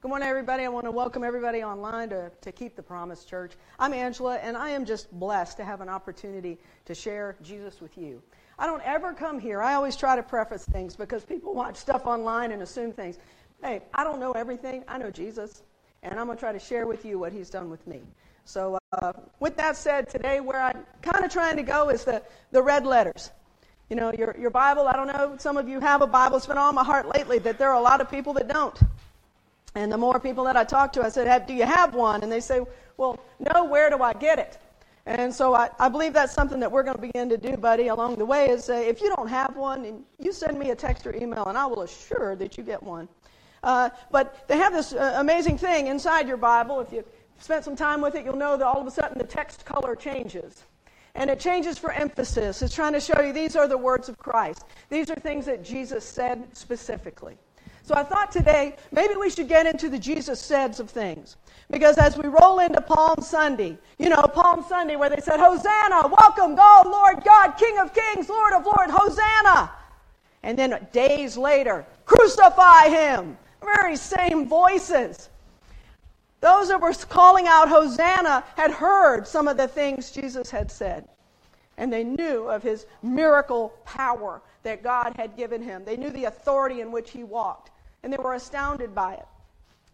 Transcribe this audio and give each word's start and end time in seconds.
Good 0.00 0.10
morning, 0.10 0.28
everybody. 0.28 0.62
I 0.62 0.68
want 0.68 0.84
to 0.84 0.92
welcome 0.92 1.24
everybody 1.24 1.64
online 1.64 2.10
to, 2.10 2.30
to 2.42 2.52
Keep 2.52 2.76
the 2.76 2.82
Promise 2.84 3.24
Church. 3.24 3.54
I'm 3.80 3.92
Angela, 3.92 4.36
and 4.36 4.56
I 4.56 4.68
am 4.68 4.84
just 4.84 5.10
blessed 5.10 5.56
to 5.56 5.64
have 5.64 5.80
an 5.80 5.88
opportunity 5.88 6.56
to 6.84 6.94
share 6.94 7.34
Jesus 7.42 7.80
with 7.80 7.98
you. 7.98 8.22
I 8.60 8.66
don't 8.66 8.82
ever 8.84 9.12
come 9.12 9.40
here. 9.40 9.60
I 9.60 9.74
always 9.74 9.96
try 9.96 10.14
to 10.14 10.22
preface 10.22 10.64
things 10.64 10.94
because 10.94 11.24
people 11.24 11.52
watch 11.52 11.74
stuff 11.74 12.06
online 12.06 12.52
and 12.52 12.62
assume 12.62 12.92
things. 12.92 13.18
Hey, 13.60 13.82
I 13.92 14.04
don't 14.04 14.20
know 14.20 14.30
everything. 14.30 14.84
I 14.86 14.98
know 14.98 15.10
Jesus, 15.10 15.64
and 16.04 16.20
I'm 16.20 16.26
going 16.26 16.38
to 16.38 16.40
try 16.40 16.52
to 16.52 16.60
share 16.60 16.86
with 16.86 17.04
you 17.04 17.18
what 17.18 17.32
he's 17.32 17.50
done 17.50 17.68
with 17.68 17.84
me. 17.88 18.02
So, 18.44 18.78
uh, 18.92 19.14
with 19.40 19.56
that 19.56 19.76
said, 19.76 20.08
today 20.08 20.38
where 20.38 20.60
I'm 20.60 20.86
kind 21.02 21.24
of 21.24 21.32
trying 21.32 21.56
to 21.56 21.64
go 21.64 21.88
is 21.88 22.04
the, 22.04 22.22
the 22.52 22.62
red 22.62 22.86
letters. 22.86 23.32
You 23.90 23.96
know, 23.96 24.12
your, 24.16 24.36
your 24.38 24.50
Bible, 24.50 24.86
I 24.86 24.92
don't 24.92 25.08
know, 25.08 25.34
some 25.38 25.56
of 25.56 25.68
you 25.68 25.80
have 25.80 26.02
a 26.02 26.06
Bible. 26.06 26.36
It's 26.36 26.46
been 26.46 26.56
on 26.56 26.76
my 26.76 26.84
heart 26.84 27.08
lately 27.16 27.40
that 27.40 27.58
there 27.58 27.70
are 27.70 27.80
a 27.80 27.82
lot 27.82 28.00
of 28.00 28.08
people 28.08 28.32
that 28.34 28.46
don't. 28.46 28.78
And 29.74 29.92
the 29.92 29.98
more 29.98 30.18
people 30.18 30.44
that 30.44 30.56
I 30.56 30.64
talk 30.64 30.92
to, 30.94 31.02
I 31.02 31.08
said, 31.08 31.46
Do 31.46 31.54
you 31.54 31.64
have 31.64 31.94
one? 31.94 32.22
And 32.22 32.32
they 32.32 32.40
say, 32.40 32.60
Well, 32.96 33.18
no, 33.38 33.64
where 33.64 33.90
do 33.90 34.02
I 34.02 34.12
get 34.12 34.38
it? 34.38 34.58
And 35.08 35.32
so 35.32 35.54
I, 35.54 35.70
I 35.78 35.88
believe 35.88 36.12
that's 36.12 36.34
something 36.34 36.60
that 36.60 36.70
we're 36.70 36.82
going 36.82 36.96
to 36.96 37.00
begin 37.00 37.30
to 37.30 37.38
do, 37.38 37.56
buddy, 37.56 37.88
along 37.88 38.16
the 38.16 38.26
way 38.26 38.50
is 38.50 38.68
uh, 38.68 38.74
if 38.74 39.00
you 39.00 39.08
don't 39.16 39.28
have 39.28 39.56
one, 39.56 39.86
and 39.86 40.04
you 40.18 40.32
send 40.32 40.58
me 40.58 40.70
a 40.70 40.76
text 40.76 41.06
or 41.06 41.14
email, 41.14 41.46
and 41.46 41.56
I 41.56 41.64
will 41.64 41.80
assure 41.80 42.36
that 42.36 42.58
you 42.58 42.62
get 42.62 42.82
one. 42.82 43.08
Uh, 43.62 43.88
but 44.10 44.46
they 44.48 44.58
have 44.58 44.74
this 44.74 44.92
uh, 44.92 45.14
amazing 45.16 45.56
thing 45.56 45.86
inside 45.86 46.28
your 46.28 46.36
Bible. 46.36 46.80
If 46.80 46.92
you 46.92 47.04
spent 47.38 47.64
some 47.64 47.74
time 47.74 48.02
with 48.02 48.16
it, 48.16 48.24
you'll 48.26 48.36
know 48.36 48.58
that 48.58 48.66
all 48.66 48.80
of 48.80 48.86
a 48.86 48.90
sudden 48.90 49.16
the 49.16 49.24
text 49.24 49.64
color 49.64 49.96
changes. 49.96 50.64
And 51.14 51.30
it 51.30 51.40
changes 51.40 51.78
for 51.78 51.90
emphasis. 51.90 52.60
It's 52.60 52.74
trying 52.74 52.92
to 52.92 53.00
show 53.00 53.20
you 53.22 53.32
these 53.32 53.56
are 53.56 53.66
the 53.66 53.78
words 53.78 54.08
of 54.10 54.18
Christ. 54.18 54.64
These 54.90 55.10
are 55.10 55.16
things 55.16 55.46
that 55.46 55.64
Jesus 55.64 56.04
said 56.04 56.46
specifically. 56.52 57.38
So 57.88 57.94
I 57.94 58.02
thought 58.02 58.30
today 58.30 58.76
maybe 58.92 59.14
we 59.14 59.30
should 59.30 59.48
get 59.48 59.64
into 59.64 59.88
the 59.88 59.98
Jesus 59.98 60.38
saids 60.38 60.78
of 60.78 60.90
things. 60.90 61.38
Because 61.70 61.96
as 61.96 62.18
we 62.18 62.28
roll 62.28 62.58
into 62.58 62.82
Palm 62.82 63.22
Sunday, 63.22 63.78
you 63.98 64.10
know, 64.10 64.20
Palm 64.24 64.62
Sunday 64.68 64.96
where 64.96 65.08
they 65.08 65.22
said, 65.22 65.40
Hosanna, 65.40 66.06
welcome, 66.06 66.54
God, 66.54 66.86
Lord 66.86 67.24
God, 67.24 67.52
King 67.52 67.78
of 67.78 67.94
kings, 67.94 68.28
Lord 68.28 68.52
of 68.52 68.66
lords, 68.66 68.92
Hosanna. 68.92 69.72
And 70.42 70.58
then 70.58 70.86
days 70.92 71.38
later, 71.38 71.86
crucify 72.04 72.88
him. 72.88 73.38
Very 73.62 73.96
same 73.96 74.46
voices. 74.46 75.30
Those 76.42 76.68
that 76.68 76.82
were 76.82 76.92
calling 76.92 77.46
out 77.46 77.70
Hosanna 77.70 78.44
had 78.58 78.70
heard 78.70 79.26
some 79.26 79.48
of 79.48 79.56
the 79.56 79.66
things 79.66 80.10
Jesus 80.10 80.50
had 80.50 80.70
said. 80.70 81.08
And 81.78 81.90
they 81.90 82.04
knew 82.04 82.50
of 82.50 82.62
his 82.62 82.84
miracle 83.02 83.70
power 83.86 84.42
that 84.62 84.82
God 84.82 85.14
had 85.16 85.38
given 85.38 85.62
him. 85.62 85.86
They 85.86 85.96
knew 85.96 86.10
the 86.10 86.26
authority 86.26 86.82
in 86.82 86.92
which 86.92 87.12
he 87.12 87.24
walked. 87.24 87.70
And 88.02 88.12
they 88.12 88.16
were 88.16 88.34
astounded 88.34 88.94
by 88.94 89.14
it. 89.14 89.26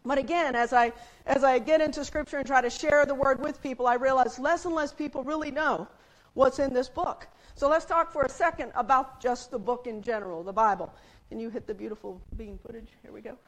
But 0.05 0.19
again, 0.19 0.55
as 0.55 0.73
I, 0.73 0.93
as 1.27 1.45
I 1.45 1.59
get 1.59 1.81
into 1.81 2.05
Scripture 2.05 2.37
and 2.37 2.47
try 2.47 2.61
to 2.61 2.69
share 2.69 3.07
the 3.07 3.15
word 3.15 3.41
with 3.41 3.63
people, 3.63 3.87
I 3.87 3.95
realize 3.95 4.39
less 4.39 4.67
and 4.67 4.75
less 4.75 4.93
people 4.93 5.25
really 5.25 5.51
know 5.51 5.89
what's 6.35 6.59
in 6.59 6.75
this 6.75 6.89
book. 6.89 7.27
So 7.55 7.69
let's 7.69 7.85
talk 7.85 8.13
for 8.13 8.23
a 8.23 8.29
second 8.29 8.73
about 8.75 9.21
just 9.21 9.51
the 9.51 9.59
book 9.59 9.87
in 9.87 10.03
general, 10.03 10.43
the 10.43 10.53
Bible. 10.53 10.93
Can 11.31 11.41
you 11.41 11.49
hit 11.49 11.67
the 11.67 11.75
beautiful 11.75 12.21
bean 12.37 12.59
footage? 12.59 12.89
Here 13.03 13.13
we 13.13 13.23
go. 13.23 13.39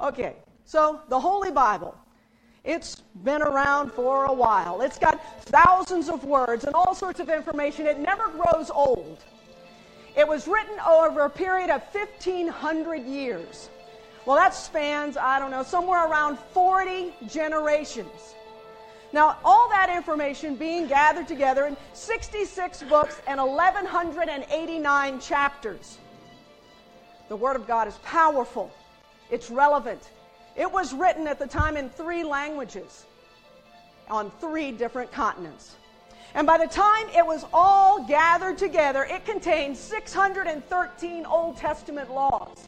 Okay, 0.00 0.36
so 0.64 1.00
the 1.08 1.18
Holy 1.20 1.50
Bible. 1.50 1.94
It's 2.64 3.02
been 3.22 3.42
around 3.42 3.92
for 3.92 4.24
a 4.24 4.32
while. 4.32 4.80
It's 4.80 4.98
got 4.98 5.44
thousands 5.44 6.08
of 6.08 6.24
words 6.24 6.64
and 6.64 6.74
all 6.74 6.94
sorts 6.94 7.20
of 7.20 7.28
information. 7.28 7.86
It 7.86 7.98
never 7.98 8.30
grows 8.30 8.70
old. 8.70 9.22
It 10.16 10.26
was 10.26 10.46
written 10.46 10.78
over 10.80 11.22
a 11.22 11.30
period 11.30 11.70
of 11.70 11.82
1,500 11.92 13.04
years. 13.04 13.68
Well, 14.26 14.36
that 14.36 14.54
spans, 14.54 15.16
I 15.16 15.38
don't 15.38 15.50
know, 15.50 15.62
somewhere 15.62 16.06
around 16.08 16.38
40 16.38 17.14
generations. 17.26 18.34
Now, 19.12 19.38
all 19.44 19.68
that 19.68 19.90
information 19.94 20.56
being 20.56 20.86
gathered 20.86 21.28
together 21.28 21.66
in 21.66 21.76
66 21.92 22.82
books 22.84 23.20
and 23.26 23.40
1,189 23.40 25.20
chapters. 25.20 25.98
The 27.28 27.36
Word 27.36 27.56
of 27.56 27.66
God 27.66 27.86
is 27.86 27.94
powerful. 28.02 28.72
It's 29.30 29.50
relevant. 29.50 30.10
It 30.56 30.70
was 30.70 30.92
written 30.92 31.26
at 31.26 31.38
the 31.38 31.46
time 31.46 31.76
in 31.76 31.90
three 31.90 32.24
languages 32.24 33.06
on 34.08 34.30
three 34.40 34.72
different 34.72 35.10
continents. 35.12 35.76
And 36.34 36.46
by 36.46 36.58
the 36.58 36.66
time 36.66 37.06
it 37.16 37.24
was 37.24 37.44
all 37.52 38.04
gathered 38.04 38.58
together, 38.58 39.04
it 39.04 39.24
contained 39.24 39.76
613 39.76 41.26
Old 41.26 41.56
Testament 41.56 42.10
laws. 42.10 42.66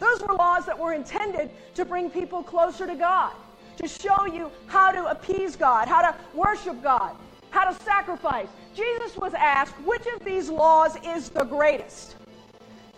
Those 0.00 0.22
were 0.22 0.34
laws 0.34 0.64
that 0.66 0.78
were 0.78 0.94
intended 0.94 1.50
to 1.74 1.84
bring 1.84 2.10
people 2.10 2.42
closer 2.42 2.86
to 2.86 2.94
God, 2.94 3.32
to 3.76 3.86
show 3.86 4.26
you 4.26 4.50
how 4.66 4.90
to 4.90 5.06
appease 5.06 5.54
God, 5.54 5.86
how 5.86 6.00
to 6.00 6.16
worship 6.32 6.82
God, 6.82 7.14
how 7.50 7.70
to 7.70 7.84
sacrifice. 7.84 8.48
Jesus 8.74 9.16
was 9.16 9.34
asked, 9.34 9.74
which 9.84 10.06
of 10.06 10.24
these 10.24 10.48
laws 10.48 10.96
is 11.04 11.28
the 11.28 11.44
greatest? 11.44 12.16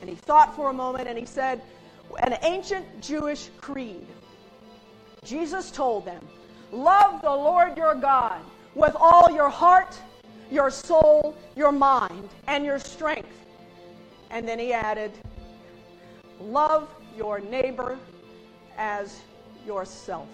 And 0.01 0.09
he 0.09 0.17
thought 0.17 0.55
for 0.55 0.71
a 0.71 0.73
moment 0.73 1.09
and 1.09 1.19
he 1.19 1.27
said, 1.27 1.61
an 2.21 2.39
ancient 2.43 3.01
Jewish 3.01 3.51
creed. 3.61 4.07
Jesus 5.25 5.71
told 5.73 6.05
them, 6.05 6.25
Love 6.71 7.21
the 7.23 7.31
Lord 7.31 7.77
your 7.77 7.95
God 7.95 8.41
with 8.77 8.95
all 8.95 9.31
your 9.31 9.49
heart, 9.49 9.99
your 10.51 10.71
soul, 10.71 11.35
your 11.57 11.73
mind, 11.73 12.29
and 12.47 12.65
your 12.65 12.79
strength. 12.79 13.47
And 14.31 14.47
then 14.47 14.59
he 14.59 14.73
added, 14.73 15.11
Love 16.39 16.89
your 17.17 17.41
neighbor 17.41 17.99
as 18.77 19.19
yourself. 19.67 20.29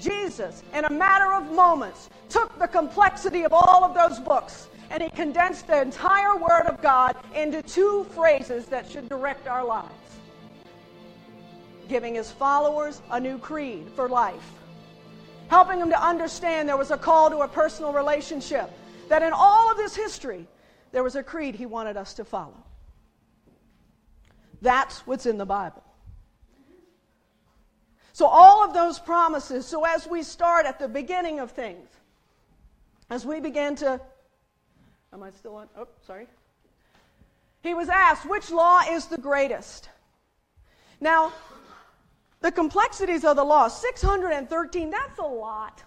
Jesus, 0.00 0.62
in 0.72 0.84
a 0.84 0.90
matter 0.90 1.32
of 1.34 1.50
moments, 1.52 2.08
took 2.28 2.56
the 2.58 2.68
complexity 2.68 3.42
of 3.42 3.52
all 3.52 3.84
of 3.84 3.94
those 3.94 4.18
books 4.20 4.68
and 4.90 5.02
he 5.02 5.10
condensed 5.10 5.66
the 5.66 5.82
entire 5.82 6.36
Word 6.36 6.66
of 6.66 6.80
God 6.80 7.16
into 7.34 7.60
two 7.62 8.06
phrases 8.14 8.66
that 8.66 8.88
should 8.88 9.08
direct 9.08 9.48
our 9.48 9.64
lives 9.64 9.92
giving 11.88 12.14
his 12.14 12.30
followers 12.30 13.02
a 13.10 13.20
new 13.20 13.36
creed 13.36 13.86
for 13.94 14.08
life, 14.08 14.61
helping 15.48 15.78
them 15.78 15.90
to 15.90 16.02
understand 16.02 16.68
there 16.68 16.76
was 16.76 16.90
a 16.90 16.96
call 16.96 17.30
to 17.30 17.38
a 17.38 17.48
personal 17.48 17.92
relationship, 17.92 18.70
that 19.08 19.22
in 19.22 19.32
all 19.32 19.70
of 19.70 19.76
this 19.76 19.94
history, 19.94 20.46
there 20.92 21.02
was 21.02 21.16
a 21.16 21.22
creed 21.22 21.54
he 21.54 21.66
wanted 21.66 21.96
us 21.96 22.14
to 22.14 22.24
follow. 22.24 22.62
That's 24.60 25.06
what's 25.06 25.26
in 25.26 25.38
the 25.38 25.46
Bible. 25.46 25.82
So, 28.12 28.26
all 28.26 28.64
of 28.64 28.74
those 28.74 28.98
promises, 28.98 29.66
so 29.66 29.84
as 29.84 30.06
we 30.06 30.22
start 30.22 30.66
at 30.66 30.78
the 30.78 30.86
beginning 30.86 31.40
of 31.40 31.50
things, 31.50 31.88
as 33.10 33.24
we 33.24 33.40
begin 33.40 33.74
to 33.76 34.00
Am 35.12 35.22
I 35.22 35.30
still 35.32 35.56
on? 35.56 35.68
Oh, 35.76 35.88
sorry. 36.06 36.26
He 37.62 37.74
was 37.74 37.88
asked, 37.88 38.28
which 38.28 38.50
law 38.50 38.80
is 38.88 39.06
the 39.06 39.18
greatest? 39.18 39.88
Now, 41.00 41.32
the 42.42 42.52
complexities 42.52 43.24
of 43.24 43.36
the 43.36 43.44
law, 43.44 43.68
613, 43.68 44.90
that's 44.90 45.18
a 45.18 45.22
lot. 45.22 45.82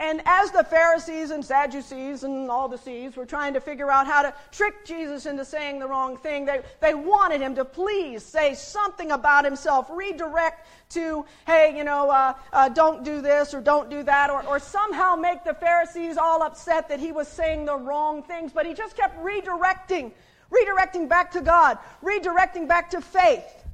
And 0.00 0.22
as 0.26 0.52
the 0.52 0.62
Pharisees 0.62 1.32
and 1.32 1.44
Sadducees 1.44 2.22
and 2.22 2.48
all 2.48 2.68
the 2.68 2.78
C's 2.78 3.16
were 3.16 3.26
trying 3.26 3.54
to 3.54 3.60
figure 3.60 3.90
out 3.90 4.06
how 4.06 4.22
to 4.22 4.32
trick 4.52 4.84
Jesus 4.84 5.26
into 5.26 5.44
saying 5.44 5.80
the 5.80 5.88
wrong 5.88 6.16
thing, 6.16 6.44
they, 6.44 6.60
they 6.80 6.94
wanted 6.94 7.40
him 7.40 7.56
to 7.56 7.64
please 7.64 8.22
say 8.22 8.54
something 8.54 9.10
about 9.10 9.44
himself, 9.44 9.90
redirect 9.90 10.68
to, 10.90 11.26
hey, 11.48 11.76
you 11.76 11.82
know, 11.82 12.08
uh, 12.10 12.34
uh, 12.52 12.68
don't 12.68 13.02
do 13.02 13.20
this 13.20 13.52
or 13.52 13.60
don't 13.60 13.90
do 13.90 14.04
that, 14.04 14.30
or, 14.30 14.46
or 14.46 14.60
somehow 14.60 15.16
make 15.16 15.42
the 15.42 15.54
Pharisees 15.54 16.16
all 16.16 16.44
upset 16.44 16.88
that 16.90 17.00
he 17.00 17.10
was 17.10 17.26
saying 17.26 17.64
the 17.64 17.76
wrong 17.76 18.22
things. 18.22 18.52
But 18.52 18.66
he 18.66 18.74
just 18.74 18.96
kept 18.96 19.18
redirecting, 19.18 20.12
redirecting 20.52 21.08
back 21.08 21.32
to 21.32 21.40
God, 21.40 21.76
redirecting 22.04 22.68
back 22.68 22.90
to 22.90 23.00
faith. 23.00 23.64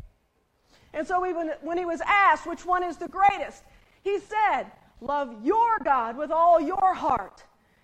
And 0.94 1.06
so 1.06 1.26
even 1.26 1.52
when 1.60 1.76
he 1.76 1.84
was 1.84 2.00
asked 2.06 2.46
which 2.46 2.64
one 2.64 2.82
is 2.82 2.96
the 2.96 3.08
greatest, 3.08 3.62
he 4.02 4.18
said, 4.20 4.64
Love 5.00 5.44
your 5.44 5.78
God 5.84 6.16
with 6.16 6.30
all 6.30 6.60
your 6.60 6.94
heart 6.94 7.42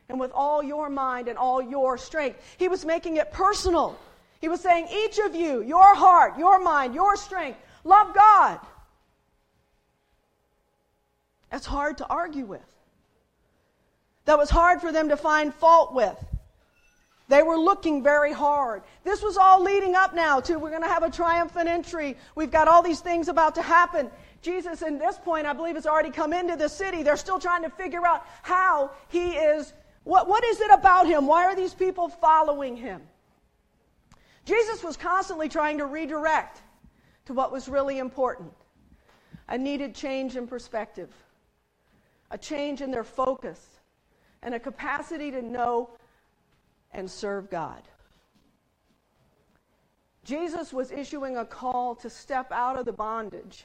and 0.08 0.18
with 0.18 0.30
all 0.32 0.62
your 0.62 0.88
mind 0.88 1.28
and 1.28 1.36
all 1.36 1.60
your 1.60 1.98
strength. 1.98 2.40
He 2.56 2.68
was 2.68 2.84
making 2.84 3.16
it 3.16 3.30
personal. 3.32 3.98
He 4.40 4.48
was 4.48 4.60
saying, 4.60 4.88
each 4.90 5.18
of 5.18 5.34
you, 5.34 5.62
your 5.62 5.94
heart, 5.94 6.38
your 6.38 6.58
mind, 6.60 6.94
your 6.94 7.16
strength, 7.16 7.58
love 7.84 8.14
God. 8.14 8.58
That's 11.50 11.66
hard 11.66 11.98
to 11.98 12.06
argue 12.06 12.46
with. 12.46 12.64
That 14.24 14.38
was 14.38 14.48
hard 14.48 14.80
for 14.80 14.92
them 14.92 15.10
to 15.10 15.16
find 15.16 15.52
fault 15.52 15.92
with. 15.92 16.16
They 17.30 17.44
were 17.44 17.56
looking 17.56 18.02
very 18.02 18.32
hard. 18.32 18.82
This 19.04 19.22
was 19.22 19.36
all 19.36 19.62
leading 19.62 19.94
up 19.94 20.16
now 20.16 20.40
to 20.40 20.58
we're 20.58 20.70
going 20.70 20.82
to 20.82 20.88
have 20.88 21.04
a 21.04 21.10
triumphant 21.10 21.68
entry. 21.68 22.16
We've 22.34 22.50
got 22.50 22.66
all 22.66 22.82
these 22.82 22.98
things 22.98 23.28
about 23.28 23.54
to 23.54 23.62
happen. 23.62 24.10
Jesus, 24.42 24.82
in 24.82 24.98
this 24.98 25.16
point, 25.16 25.46
I 25.46 25.52
believe, 25.52 25.76
has 25.76 25.86
already 25.86 26.10
come 26.10 26.32
into 26.32 26.56
the 26.56 26.68
city. 26.68 27.04
They're 27.04 27.16
still 27.16 27.38
trying 27.38 27.62
to 27.62 27.70
figure 27.70 28.04
out 28.04 28.26
how 28.42 28.90
he 29.10 29.30
is. 29.30 29.72
What, 30.02 30.28
what 30.28 30.42
is 30.42 30.60
it 30.60 30.72
about 30.72 31.06
him? 31.06 31.28
Why 31.28 31.44
are 31.44 31.54
these 31.54 31.72
people 31.72 32.08
following 32.08 32.76
him? 32.76 33.00
Jesus 34.44 34.82
was 34.82 34.96
constantly 34.96 35.48
trying 35.48 35.78
to 35.78 35.86
redirect 35.86 36.60
to 37.26 37.32
what 37.32 37.52
was 37.52 37.68
really 37.68 38.00
important 38.00 38.52
a 39.48 39.56
needed 39.56 39.94
change 39.94 40.34
in 40.34 40.48
perspective, 40.48 41.10
a 42.32 42.38
change 42.38 42.80
in 42.80 42.90
their 42.90 43.04
focus, 43.04 43.64
and 44.42 44.52
a 44.52 44.58
capacity 44.58 45.30
to 45.30 45.42
know 45.42 45.90
and 46.92 47.10
serve 47.10 47.50
God. 47.50 47.82
Jesus 50.24 50.72
was 50.72 50.90
issuing 50.90 51.36
a 51.36 51.44
call 51.44 51.94
to 51.96 52.10
step 52.10 52.52
out 52.52 52.78
of 52.78 52.84
the 52.84 52.92
bondage 52.92 53.64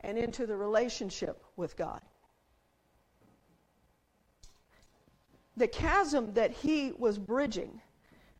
and 0.00 0.16
into 0.16 0.46
the 0.46 0.56
relationship 0.56 1.42
with 1.56 1.76
God. 1.76 2.00
The 5.56 5.68
chasm 5.68 6.32
that 6.34 6.52
he 6.52 6.92
was 6.96 7.18
bridging 7.18 7.80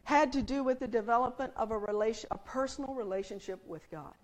had 0.05 0.33
to 0.33 0.43
do 0.43 0.65
with 0.65 0.79
the 0.79 0.89
development 0.89 1.53
of 1.57 1.71
a, 1.71 1.79
relation, 1.79 2.29
a 2.31 2.39
personal 2.39 2.95
relationship 2.95 3.61
with 3.67 3.91
God. 3.91 4.15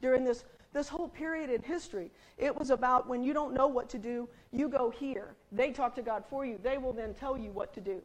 During 0.00 0.24
this, 0.24 0.44
this 0.72 0.88
whole 0.88 1.08
period 1.08 1.50
in 1.50 1.62
history, 1.62 2.12
it 2.38 2.56
was 2.56 2.70
about 2.70 3.08
when 3.08 3.22
you 3.22 3.34
don't 3.34 3.52
know 3.52 3.66
what 3.66 3.88
to 3.90 3.98
do, 3.98 4.28
you 4.52 4.68
go 4.68 4.90
here. 4.90 5.34
They 5.50 5.72
talk 5.72 5.94
to 5.96 6.02
God 6.02 6.24
for 6.30 6.46
you. 6.46 6.58
They 6.62 6.78
will 6.78 6.92
then 6.92 7.14
tell 7.14 7.36
you 7.36 7.50
what 7.50 7.74
to 7.74 7.80
do. 7.80 8.00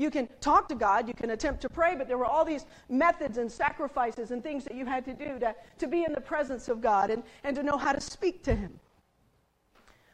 You 0.00 0.10
can 0.10 0.30
talk 0.40 0.66
to 0.70 0.74
God, 0.74 1.08
you 1.08 1.12
can 1.12 1.28
attempt 1.28 1.60
to 1.60 1.68
pray, 1.68 1.94
but 1.94 2.08
there 2.08 2.16
were 2.16 2.24
all 2.24 2.42
these 2.42 2.64
methods 2.88 3.36
and 3.36 3.52
sacrifices 3.52 4.30
and 4.30 4.42
things 4.42 4.64
that 4.64 4.74
you 4.74 4.86
had 4.86 5.04
to 5.04 5.12
do 5.12 5.38
to, 5.38 5.54
to 5.76 5.86
be 5.86 6.04
in 6.04 6.14
the 6.14 6.20
presence 6.22 6.70
of 6.70 6.80
God 6.80 7.10
and, 7.10 7.22
and 7.44 7.54
to 7.54 7.62
know 7.62 7.76
how 7.76 7.92
to 7.92 8.00
speak 8.00 8.42
to 8.44 8.54
Him. 8.54 8.80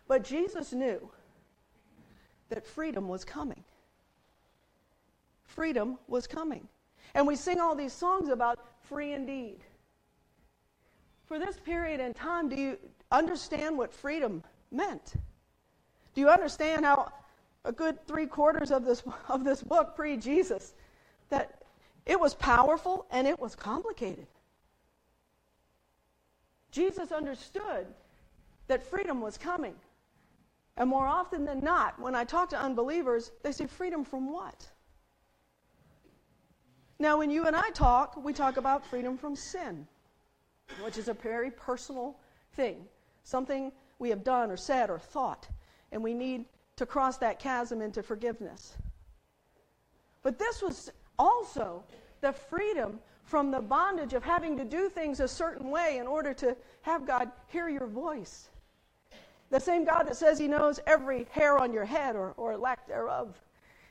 But 0.09 0.25
Jesus 0.25 0.73
knew 0.73 1.09
that 2.49 2.67
freedom 2.67 3.07
was 3.07 3.25
coming. 3.25 3.63
Freedom 5.45 5.99
was 6.09 6.27
coming. 6.27 6.67
And 7.15 7.25
we 7.25 7.37
sing 7.37 7.61
all 7.61 7.77
these 7.77 7.93
songs 7.93 8.29
about 8.29 8.59
free 8.89 9.13
indeed. 9.13 9.59
For 11.27 11.39
this 11.39 11.61
period 11.61 12.01
in 12.01 12.13
time, 12.13 12.49
do 12.49 12.57
you 12.57 12.77
understand 13.13 13.79
what 13.79 13.93
freedom 13.93 14.43
meant? 14.73 15.15
Do 16.13 16.21
you 16.21 16.29
understand 16.29 16.85
how 16.85 17.13
a 17.67 17.73
good 17.73 18.07
three 18.07 18.27
quarters 18.27 18.71
of 18.71 18.85
this, 18.85 19.03
of 19.29 19.45
this 19.45 19.63
book 19.63 19.95
pre 19.97 20.17
Jesus 20.17 20.75
that 21.29 21.63
it 22.07 22.19
was 22.19 22.35
powerful 22.35 23.07
and 23.11 23.27
it 23.27 23.39
was 23.39 23.55
complicated? 23.55 24.27
Jesus 26.71 27.11
understood 27.13 27.87
that 28.69 28.83
freedom 28.83 29.21
was 29.21 29.39
coming. 29.39 29.75
And 30.77 30.91
more 30.91 31.07
often 31.07 31.45
than 31.45 31.61
not, 31.61 31.99
when 31.99 32.15
I 32.15 32.25
talk 32.25 32.51
to 32.51 32.59
unbelievers, 32.59 33.33
they 33.43 33.53
say, 33.53 33.67
freedom 33.67 34.05
from 34.05 34.31
what? 34.31 34.69
Now, 36.99 37.19
when 37.19 37.31
you 37.31 37.47
and 37.47 37.57
I 37.57 37.71
talk, 37.71 38.23
we 38.23 38.33
talk 38.33 38.57
about 38.57 38.85
freedom 38.87 39.17
from 39.17 39.37
sin, 39.37 39.87
which 40.83 40.99
is 40.99 41.09
a 41.09 41.15
very 41.15 41.51
personal 41.51 42.19
thing, 42.53 42.85
something 43.23 43.73
we 43.99 44.11
have 44.11 44.25
done 44.25 44.51
or 44.51 44.57
said 44.57 44.91
or 44.91 44.99
thought, 44.99 45.49
and 45.93 46.03
we 46.03 46.15
need 46.15 46.45
to 46.77 46.87
cross 46.87 47.17
that 47.19 47.39
chasm 47.39 47.81
into 47.81 48.03
forgiveness. 48.03 48.77
But 50.23 50.39
this 50.39 50.63
was 50.63 50.91
also 51.19 51.85
the 52.21 52.33
freedom 52.33 52.99
from 53.25 53.51
the 53.51 53.61
bondage 53.61 54.13
of 54.13 54.23
having 54.23 54.57
to 54.57 54.65
do 54.65 54.89
things 54.89 55.21
a 55.21 55.29
certain 55.29 55.71
way 55.71 55.99
in 55.99 56.07
order 56.07 56.33
to 56.35 56.57
have 56.83 57.07
God 57.07 57.31
hear 57.49 57.69
your 57.69 57.87
voice. 57.87 58.49
The 59.51 59.61
same 59.61 59.85
God 59.85 60.05
that 60.05 60.17
says 60.17 60.39
He 60.39 60.49
knows 60.49 60.81
every 60.87 61.27
hair 61.31 61.59
on 61.59 61.73
your 61.73 61.85
head 61.85 62.17
or, 62.17 62.35
or 62.37 62.57
lack 62.57 62.87
thereof. 62.87 63.35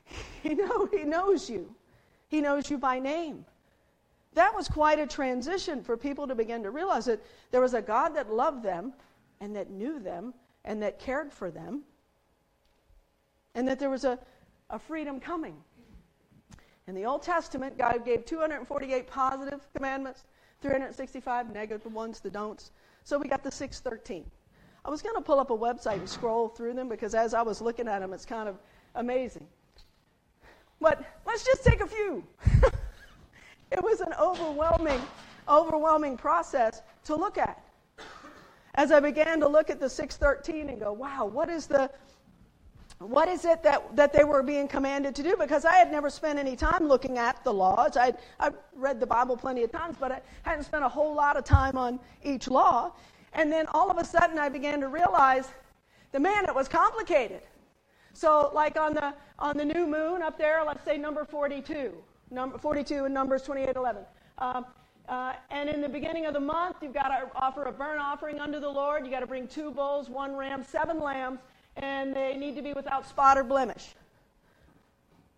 He, 0.44 0.54
know, 0.54 0.88
he 0.92 1.04
knows 1.04 1.50
you. 1.50 1.74
He 2.28 2.40
knows 2.40 2.70
you 2.70 2.78
by 2.78 3.00
name. 3.00 3.44
That 4.36 4.54
was 4.54 4.68
quite 4.68 5.00
a 5.00 5.08
transition 5.08 5.84
for 5.84 5.98
people 5.98 6.28
to 6.28 6.36
begin 6.36 6.62
to 6.62 6.70
realize 6.70 7.06
that 7.06 7.26
there 7.50 7.62
was 7.62 7.74
a 7.74 7.82
God 7.82 8.10
that 8.10 8.32
loved 8.32 8.62
them 8.62 8.94
and 9.40 9.56
that 9.56 9.72
knew 9.72 10.00
them 10.00 10.36
and 10.64 10.84
that 10.84 11.00
cared 11.00 11.34
for 11.34 11.50
them, 11.50 11.82
and 13.56 13.68
that 13.68 13.80
there 13.80 13.90
was 13.90 14.04
a, 14.04 14.20
a 14.70 14.78
freedom 14.78 15.20
coming. 15.20 15.56
In 16.88 16.94
the 16.94 17.06
Old 17.06 17.24
Testament, 17.24 17.78
God 17.78 18.06
gave 18.06 18.26
248 18.26 19.08
positive 19.08 19.68
commandments, 19.74 20.24
365 20.62 21.52
negative 21.52 21.92
ones, 21.92 22.20
the 22.20 22.30
don'ts. 22.30 22.72
So 23.04 23.18
we 23.18 23.28
got 23.28 23.44
the 23.44 23.52
613. 23.52 24.24
I 24.84 24.90
was 24.90 25.02
going 25.02 25.16
to 25.16 25.22
pull 25.22 25.40
up 25.40 25.50
a 25.50 25.58
website 25.58 25.96
and 25.96 26.08
scroll 26.08 26.48
through 26.48 26.74
them 26.74 26.88
because 26.88 27.16
as 27.16 27.34
I 27.34 27.42
was 27.42 27.60
looking 27.60 27.88
at 27.88 28.00
them, 28.00 28.14
it's 28.14 28.26
kind 28.26 28.48
of 28.48 28.60
amazing. 28.94 29.48
But 30.80 31.04
let's 31.26 31.44
just 31.44 31.64
take 31.64 31.82
a 31.82 31.88
few. 31.88 32.24
it 33.72 33.82
was 33.82 34.02
an 34.02 34.14
overwhelming, 34.20 35.02
overwhelming 35.48 36.18
process 36.18 36.84
to 37.06 37.16
look 37.16 37.40
at. 37.40 37.64
As 38.76 38.92
I 38.92 39.00
began 39.00 39.40
to 39.40 39.48
look 39.48 39.70
at 39.70 39.80
the 39.80 39.90
613 39.90 40.70
and 40.70 40.80
go, 40.80 40.94
wow, 40.94 41.26
what 41.26 41.50
is 41.50 41.66
the 41.66 41.90
what 43.00 43.28
is 43.28 43.44
it 43.46 43.62
that, 43.64 43.96
that 43.96 44.14
they 44.14 44.24
were 44.24 44.42
being 44.42 44.68
commanded 44.68 45.16
to 45.16 45.24
do? 45.24 45.36
Because 45.38 45.66
I 45.66 45.76
had 45.76 45.92
never 45.92 46.10
spent 46.10 46.40
any 46.40 46.56
time 46.56 46.88
looking 46.88 47.18
at 47.18 47.44
the 47.44 47.54
laws. 47.54 47.98
I'd, 47.98 48.18
I'd 48.40 48.54
read 48.76 49.00
the 49.00 49.08
Bible 49.08 49.36
plenty 49.36 49.64
of 49.64 49.72
times, 49.72 49.98
but 50.00 50.12
I 50.12 50.22
hadn't 50.44 50.64
spent 50.64 50.84
a 50.84 50.90
whole 50.90 51.14
lot 51.14 51.36
of 51.36 51.44
time 51.44 51.78
on 51.78 52.00
each 52.24 52.48
law. 52.48 52.94
And 53.34 53.52
then 53.52 53.68
all 53.74 53.92
of 53.92 53.98
a 53.98 54.06
sudden, 54.06 54.40
I 54.40 54.48
began 54.48 54.80
to 54.80 54.88
realize 54.88 55.50
the 56.14 56.20
man, 56.20 56.46
it 56.46 56.56
was 56.56 56.70
complicated. 56.70 57.42
So, 58.14 58.50
like 58.54 58.80
on 58.80 58.94
the 58.94 59.14
on 59.38 59.58
the 59.58 59.66
new 59.66 59.86
moon 59.86 60.22
up 60.22 60.38
there, 60.38 60.64
let's 60.66 60.86
say 60.86 60.98
number 60.98 61.26
42, 61.26 61.92
number 62.32 62.58
42 62.58 63.04
in 63.06 63.14
Numbers 63.14 63.44
28:11. 63.44 64.06
Uh, 64.38 64.62
uh, 65.10 65.34
and 65.52 65.70
in 65.70 65.82
the 65.82 65.90
beginning 65.90 66.26
of 66.26 66.34
the 66.34 66.40
month, 66.40 66.78
you've 66.82 66.94
got 66.94 67.10
to 67.10 67.30
offer 67.36 67.64
a 67.64 67.72
burnt 67.74 68.00
offering 68.00 68.40
unto 68.40 68.62
the 68.62 68.70
Lord. 68.70 69.04
You've 69.04 69.12
got 69.12 69.20
to 69.20 69.28
bring 69.28 69.50
two 69.50 69.70
bulls, 69.70 70.10
one 70.10 70.34
ram, 70.34 70.64
seven 70.64 71.02
lambs, 71.02 71.42
and 71.78 72.16
they 72.16 72.36
need 72.36 72.56
to 72.56 72.62
be 72.62 72.74
without 72.74 73.08
spot 73.08 73.38
or 73.38 73.44
blemish. 73.44 73.88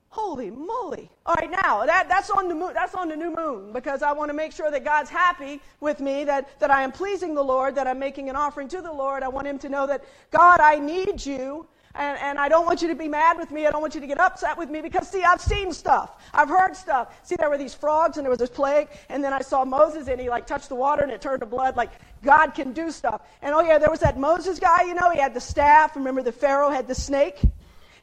Holy 0.09 0.49
moly. 0.49 1.11
All 1.25 1.35
right, 1.35 1.51
now, 1.51 1.85
that, 1.85 2.07
that's, 2.09 2.29
on 2.29 2.47
the 2.47 2.55
moon, 2.55 2.73
that's 2.73 2.95
on 2.95 3.09
the 3.09 3.15
new 3.15 3.33
moon 3.35 3.71
because 3.73 4.01
I 4.01 4.13
want 4.13 4.29
to 4.29 4.33
make 4.33 4.51
sure 4.51 4.71
that 4.71 4.83
God's 4.83 5.09
happy 5.09 5.61
with 5.79 5.99
me, 5.99 6.23
that, 6.23 6.59
that 6.59 6.71
I 6.71 6.81
am 6.81 6.91
pleasing 6.91 7.35
the 7.35 7.43
Lord, 7.43 7.75
that 7.75 7.87
I'm 7.87 7.99
making 7.99 8.29
an 8.29 8.35
offering 8.35 8.67
to 8.69 8.81
the 8.81 8.91
Lord. 8.91 9.21
I 9.21 9.27
want 9.27 9.47
Him 9.47 9.59
to 9.59 9.69
know 9.69 9.85
that, 9.85 10.03
God, 10.31 10.59
I 10.59 10.79
need 10.79 11.25
you. 11.25 11.67
And, 11.95 12.17
and 12.19 12.39
I 12.39 12.47
don't 12.47 12.65
want 12.65 12.81
you 12.81 12.87
to 12.89 12.95
be 12.95 13.07
mad 13.07 13.37
with 13.37 13.49
me. 13.49 13.65
I 13.65 13.71
don't 13.71 13.81
want 13.81 13.95
you 13.95 14.01
to 14.01 14.07
get 14.07 14.19
upset 14.19 14.57
with 14.57 14.69
me 14.69 14.81
because, 14.81 15.09
see, 15.09 15.23
I've 15.23 15.41
seen 15.41 15.73
stuff. 15.73 16.21
I've 16.33 16.49
heard 16.49 16.75
stuff. 16.75 17.15
See, 17.27 17.35
there 17.35 17.49
were 17.49 17.57
these 17.57 17.73
frogs 17.73 18.17
and 18.17 18.25
there 18.25 18.29
was 18.29 18.39
this 18.39 18.49
plague. 18.49 18.89
And 19.09 19.23
then 19.23 19.33
I 19.33 19.39
saw 19.39 19.65
Moses 19.65 20.07
and 20.07 20.21
he, 20.21 20.29
like, 20.29 20.45
touched 20.45 20.69
the 20.69 20.75
water 20.75 21.01
and 21.01 21.11
it 21.11 21.21
turned 21.21 21.39
to 21.39 21.45
blood. 21.45 21.75
Like, 21.75 21.91
God 22.23 22.53
can 22.53 22.73
do 22.73 22.91
stuff. 22.91 23.21
And, 23.41 23.53
oh, 23.53 23.61
yeah, 23.61 23.77
there 23.79 23.89
was 23.89 24.01
that 24.01 24.17
Moses 24.17 24.59
guy, 24.59 24.83
you 24.83 24.93
know, 24.93 25.09
he 25.09 25.19
had 25.19 25.33
the 25.33 25.41
staff. 25.41 25.95
Remember, 25.95 26.21
the 26.21 26.31
Pharaoh 26.31 26.69
had 26.69 26.87
the 26.87 26.95
snake? 26.95 27.39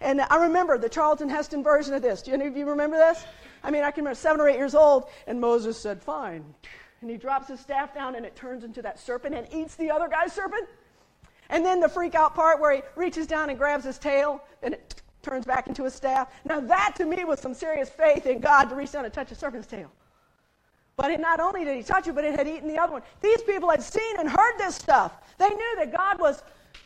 And 0.00 0.20
I 0.20 0.36
remember 0.36 0.76
the 0.76 0.88
Charlton 0.88 1.28
Heston 1.28 1.62
version 1.62 1.94
of 1.94 2.02
this. 2.02 2.22
Do 2.22 2.32
any 2.32 2.46
of 2.46 2.56
you 2.56 2.68
remember 2.68 2.96
this? 2.96 3.24
I 3.62 3.70
mean, 3.70 3.82
I 3.82 3.90
can 3.90 4.04
remember 4.04 4.16
seven 4.16 4.40
or 4.40 4.48
eight 4.48 4.56
years 4.56 4.74
old, 4.74 5.08
and 5.26 5.40
Moses 5.40 5.78
said, 5.78 6.02
Fine. 6.02 6.44
And 7.00 7.10
he 7.10 7.16
drops 7.16 7.48
his 7.48 7.60
staff 7.60 7.94
down, 7.94 8.14
and 8.14 8.24
it 8.24 8.36
turns 8.36 8.64
into 8.64 8.82
that 8.82 8.98
serpent 8.98 9.34
and 9.34 9.46
eats 9.52 9.76
the 9.76 9.90
other 9.90 10.08
guy's 10.08 10.32
serpent. 10.32 10.68
And 11.50 11.64
then 11.64 11.80
the 11.80 11.88
freak 11.88 12.14
out 12.14 12.34
part 12.34 12.60
where 12.60 12.72
he 12.72 12.82
reaches 12.96 13.26
down 13.26 13.50
and 13.50 13.58
grabs 13.58 13.84
his 13.84 13.98
tail, 13.98 14.42
and 14.62 14.74
it 14.74 15.02
turns 15.22 15.44
back 15.44 15.66
into 15.66 15.84
a 15.84 15.90
staff. 15.90 16.32
Now, 16.44 16.60
that 16.60 16.94
to 16.96 17.04
me 17.04 17.24
was 17.24 17.40
some 17.40 17.54
serious 17.54 17.88
faith 17.88 18.26
in 18.26 18.40
God 18.40 18.64
to 18.70 18.74
reach 18.74 18.92
down 18.92 19.04
and 19.04 19.12
touch 19.12 19.30
a 19.32 19.34
serpent's 19.34 19.66
tail. 19.66 19.90
But 20.96 21.10
it, 21.10 21.20
not 21.20 21.40
only 21.40 21.64
did 21.64 21.76
he 21.76 21.82
touch 21.82 22.06
it, 22.06 22.14
but 22.14 22.24
it 22.24 22.38
had 22.38 22.46
eaten 22.46 22.68
the 22.68 22.78
other 22.78 22.92
one. 22.92 23.02
These 23.20 23.42
people 23.42 23.70
had 23.70 23.82
seen 23.82 24.18
and 24.18 24.28
heard 24.28 24.58
this 24.58 24.76
stuff. 24.76 25.12
They 25.38 25.48
knew 25.48 25.76
that 25.76 25.92
God 25.92 26.20
was, 26.20 26.42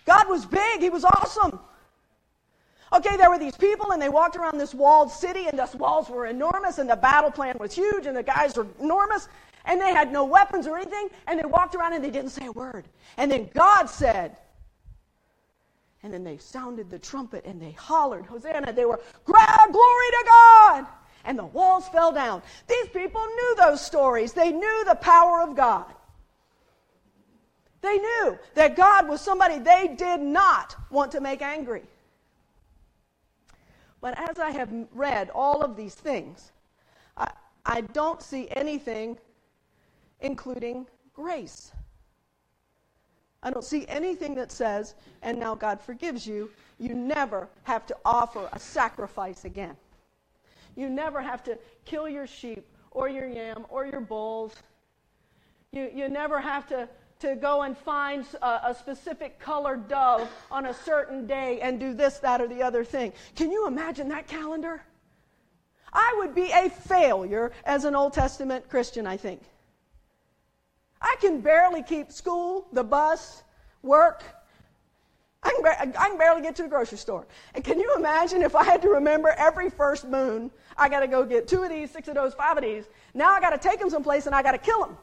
God 0.07 0.29
was 0.29 0.47
big. 0.47 0.81
He 0.81 0.89
was 0.91 1.05
awesome. 1.05 1.61
Okay, 2.91 3.19
there 3.19 3.29
were 3.29 3.39
these 3.39 3.57
people, 3.57 3.93
and 3.93 4.01
they 4.01 4.09
walked 4.09 4.37
around 4.37 4.57
this 4.57 4.73
walled 4.75 5.11
city, 5.13 5.47
and 5.47 5.59
those 5.59 5.75
walls 5.75 6.09
were 6.09 6.27
enormous, 6.27 6.79
and 6.79 6.89
the 6.89 6.97
battle 6.97 7.31
plan 7.31 7.57
was 7.61 7.75
huge, 7.75 8.07
and 8.07 8.17
the 8.17 8.23
guys 8.23 8.57
were 8.57 8.67
enormous, 8.81 9.29
and 9.67 9.79
they 9.79 9.93
had 9.93 10.11
no 10.11 10.25
weapons 10.25 10.67
or 10.67 10.79
anything, 10.79 11.09
and 11.27 11.39
they 11.39 11.45
walked 11.45 11.75
around 11.75 11.93
and 11.93 12.03
they 12.03 12.11
didn't 12.11 12.31
say 12.31 12.47
a 12.47 12.53
word. 12.53 12.89
And 13.19 13.31
then 13.31 13.51
God 13.53 13.91
said, 13.91 14.39
and 16.09 16.15
then 16.15 16.25
they 16.25 16.39
sounded 16.39 16.89
the 16.89 16.99
trumpet 16.99 17.45
and 17.45 17.61
they 17.61 17.73
hollered, 17.73 18.25
Hosanna. 18.25 18.73
They 18.73 18.87
were, 18.87 18.99
glory 19.27 19.73
to 19.73 20.25
God! 20.27 20.87
And 21.27 21.39
the 21.39 21.45
walls 21.45 21.87
fell 21.89 22.13
down. 22.13 22.43
These 22.67 22.89
people 22.89 23.21
knew 23.21 23.57
those 23.57 23.85
stories. 23.85 24.33
They 24.33 24.51
knew 24.51 24.85
the 24.87 24.95
power 24.95 25.43
of 25.43 25.55
God. 25.55 25.85
They 27.83 27.99
knew 27.99 28.39
that 28.55 28.75
God 28.75 29.07
was 29.07 29.21
somebody 29.21 29.59
they 29.59 29.95
did 29.99 30.21
not 30.21 30.77
want 30.91 31.13
to 31.13 31.21
make 31.21 31.43
angry. 31.43 31.83
But 34.01 34.19
as 34.19 34.39
I 34.39 34.51
have 34.51 34.73
read 34.95 35.29
all 35.35 35.63
of 35.63 35.77
these 35.77 35.95
things, 35.95 36.53
I, 37.19 37.31
I 37.67 37.83
don't 37.83 38.23
see 38.23 38.49
anything 38.53 39.19
including 40.21 40.87
grace. 41.13 41.73
I 43.43 43.51
don't 43.51 43.65
see 43.65 43.87
anything 43.89 44.35
that 44.35 44.51
says, 44.51 44.95
and 45.23 45.39
now 45.39 45.55
God 45.55 45.81
forgives 45.81 46.27
you. 46.27 46.51
You 46.79 46.95
never 46.95 47.49
have 47.65 47.87
to 47.87 47.97
offer 48.05 48.49
a 48.53 48.59
sacrifice 48.59 49.45
again. 49.45 49.77
You 50.77 50.89
never 50.89 51.21
have 51.21 51.43
to 51.45 51.59
kill 51.85 52.09
your 52.09 52.27
sheep 52.27 52.67
or 52.91 53.09
your 53.09 53.29
yam 53.29 53.67
or 53.69 53.87
your 53.87 54.01
bulls. 54.01 54.55
You, 55.73 55.91
you 55.95 56.09
never 56.09 56.41
have 56.41 56.67
to, 56.69 56.89
to 57.21 57.37
go 57.37 57.63
and 57.63 57.77
find 57.77 58.25
a, 58.43 58.71
a 58.71 58.77
specific 58.79 59.39
colored 59.39 59.89
dove 59.89 60.29
on 60.51 60.67
a 60.67 60.75
certain 60.75 61.27
day 61.27 61.61
and 61.61 61.79
do 61.79 61.95
this, 61.95 62.19
that, 62.19 62.41
or 62.41 62.49
the 62.49 62.63
other 62.63 62.85
thing. 62.85 63.13
Can 63.37 63.53
you 63.53 63.67
imagine 63.67 64.09
that 64.09 64.27
calendar? 64.27 64.83
I 65.93 66.15
would 66.19 66.35
be 66.35 66.51
a 66.51 66.69
failure 66.69 67.53
as 67.65 67.85
an 67.85 67.95
Old 67.95 68.13
Testament 68.13 68.69
Christian, 68.69 69.07
I 69.07 69.17
think. 69.17 69.43
I 71.01 71.17
can 71.21 71.41
barely 71.41 71.83
keep 71.83 72.11
school, 72.11 72.67
the 72.73 72.85
bus, 72.85 73.43
work. 73.83 74.25
I 75.43 75.51
can, 75.51 75.95
I 75.97 76.09
can 76.09 76.19
barely 76.19 76.43
get 76.43 76.57
to 76.57 76.63
the 76.63 76.69
grocery 76.69 76.99
store. 76.99 77.27
And 77.55 77.63
can 77.63 77.79
you 77.79 77.95
imagine 77.97 78.43
if 78.43 78.57
I 78.57 78.65
had 78.65 78.83
to 78.83 78.89
remember 78.89 79.29
every 79.39 79.71
first 79.71 80.09
moon, 80.09 80.51
I 80.77 80.89
got 80.89 81.01
to 81.01 81.07
go 81.07 81.25
get 81.25 81.47
two 81.47 81.63
of 81.63 81.71
these, 81.71 81.91
six 81.91 82.09
of 82.09 82.15
those, 82.15 82.35
five 82.35 82.57
of 82.57 82.65
these. 82.65 82.85
Now 83.15 83.33
I 83.33 83.41
got 83.41 83.51
to 83.51 83.59
take 83.59 83.79
them 83.79 83.91
someplace 83.91 84.27
and 84.27 84.35
I 84.35 84.43
got 84.43 84.53
to 84.53 84.59
kill 84.59 84.81
them. 84.81 84.97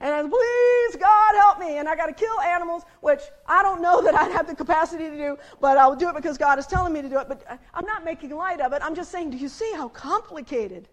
And 0.00 0.14
I, 0.14 0.22
please, 0.22 0.96
God, 0.96 1.34
help 1.34 1.58
me. 1.58 1.78
And 1.78 1.88
I 1.88 1.96
got 1.96 2.06
to 2.06 2.12
kill 2.12 2.40
animals, 2.40 2.84
which 3.00 3.20
I 3.46 3.62
don't 3.62 3.82
know 3.82 4.02
that 4.02 4.14
I'd 4.14 4.30
have 4.30 4.46
the 4.46 4.54
capacity 4.54 5.08
to 5.08 5.16
do, 5.16 5.38
but 5.60 5.76
I'll 5.76 5.96
do 5.96 6.08
it 6.08 6.14
because 6.14 6.38
God 6.38 6.58
is 6.58 6.66
telling 6.66 6.92
me 6.92 7.02
to 7.02 7.08
do 7.08 7.18
it. 7.18 7.28
But 7.28 7.42
uh, 7.48 7.56
I'm 7.74 7.84
not 7.84 8.04
making 8.04 8.30
light 8.30 8.60
of 8.60 8.72
it. 8.72 8.82
I'm 8.84 8.94
just 8.94 9.10
saying, 9.10 9.30
do 9.30 9.36
you 9.36 9.48
see 9.48 9.72
how 9.74 9.88
complicated 9.88 10.88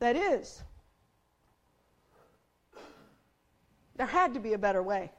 that 0.00 0.16
is? 0.16 0.62
There 4.00 4.06
had 4.06 4.32
to 4.32 4.40
be 4.40 4.54
a 4.54 4.58
better 4.58 4.82
way. 4.82 5.12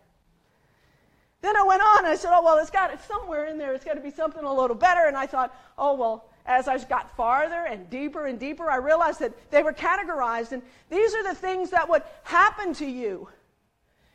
Then 1.42 1.56
I 1.56 1.62
went 1.62 1.84
on 1.84 2.00
and 2.00 2.08
I 2.08 2.16
said, 2.16 2.32
oh, 2.34 2.42
well, 2.42 2.58
it's 2.58 2.72
got 2.72 2.92
it's 2.92 3.06
somewhere 3.06 3.46
in 3.46 3.60
there. 3.60 3.76
It's 3.76 3.86
got 3.86 3.94
to 3.94 4.02
be 4.02 4.10
something 4.10 4.44
a 4.44 4.52
little 4.52 4.76
better. 4.76 5.06
And 5.06 5.16
I 5.16 5.28
thought, 5.28 5.56
oh, 5.78 5.94
well, 5.94 6.26
as 6.48 6.68
I 6.68 6.80
got 6.86 7.16
farther 7.16 7.68
and 7.70 7.88
deeper 7.92 8.26
and 8.26 8.40
deeper, 8.40 8.72
I 8.72 8.78
realized 8.78 9.20
that 9.20 9.52
they 9.52 9.62
were 9.62 9.72
categorized. 9.72 10.52
And 10.52 10.64
these 10.90 11.14
are 11.14 11.22
the 11.22 11.36
things 11.36 11.70
that 11.70 11.88
would 11.88 12.02
happen 12.24 12.74
to 12.74 12.88
you 12.88 13.30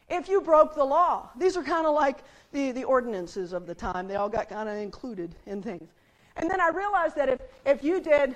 if 0.08 0.28
you 0.28 0.40
broke 0.40 0.74
the 0.74 0.82
law. 0.82 1.30
These 1.38 1.56
are 1.56 1.62
kind 1.62 1.86
of 1.86 1.94
like 1.94 2.24
the, 2.50 2.72
the 2.72 2.82
ordinances 2.82 3.52
of 3.52 3.68
the 3.68 3.74
time, 3.76 4.08
they 4.08 4.16
all 4.16 4.28
got 4.28 4.48
kind 4.48 4.68
of 4.68 4.78
included 4.78 5.36
in 5.46 5.62
things. 5.62 5.92
And 6.34 6.50
then 6.50 6.60
I 6.60 6.70
realized 6.70 7.14
that 7.14 7.28
if, 7.28 7.40
if 7.64 7.84
you 7.84 8.00
did 8.00 8.34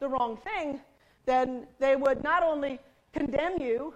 the 0.00 0.08
wrong 0.08 0.38
thing, 0.38 0.80
then 1.24 1.68
they 1.78 1.94
would 1.94 2.24
not 2.24 2.42
only 2.42 2.80
condemn 3.12 3.62
you 3.62 3.94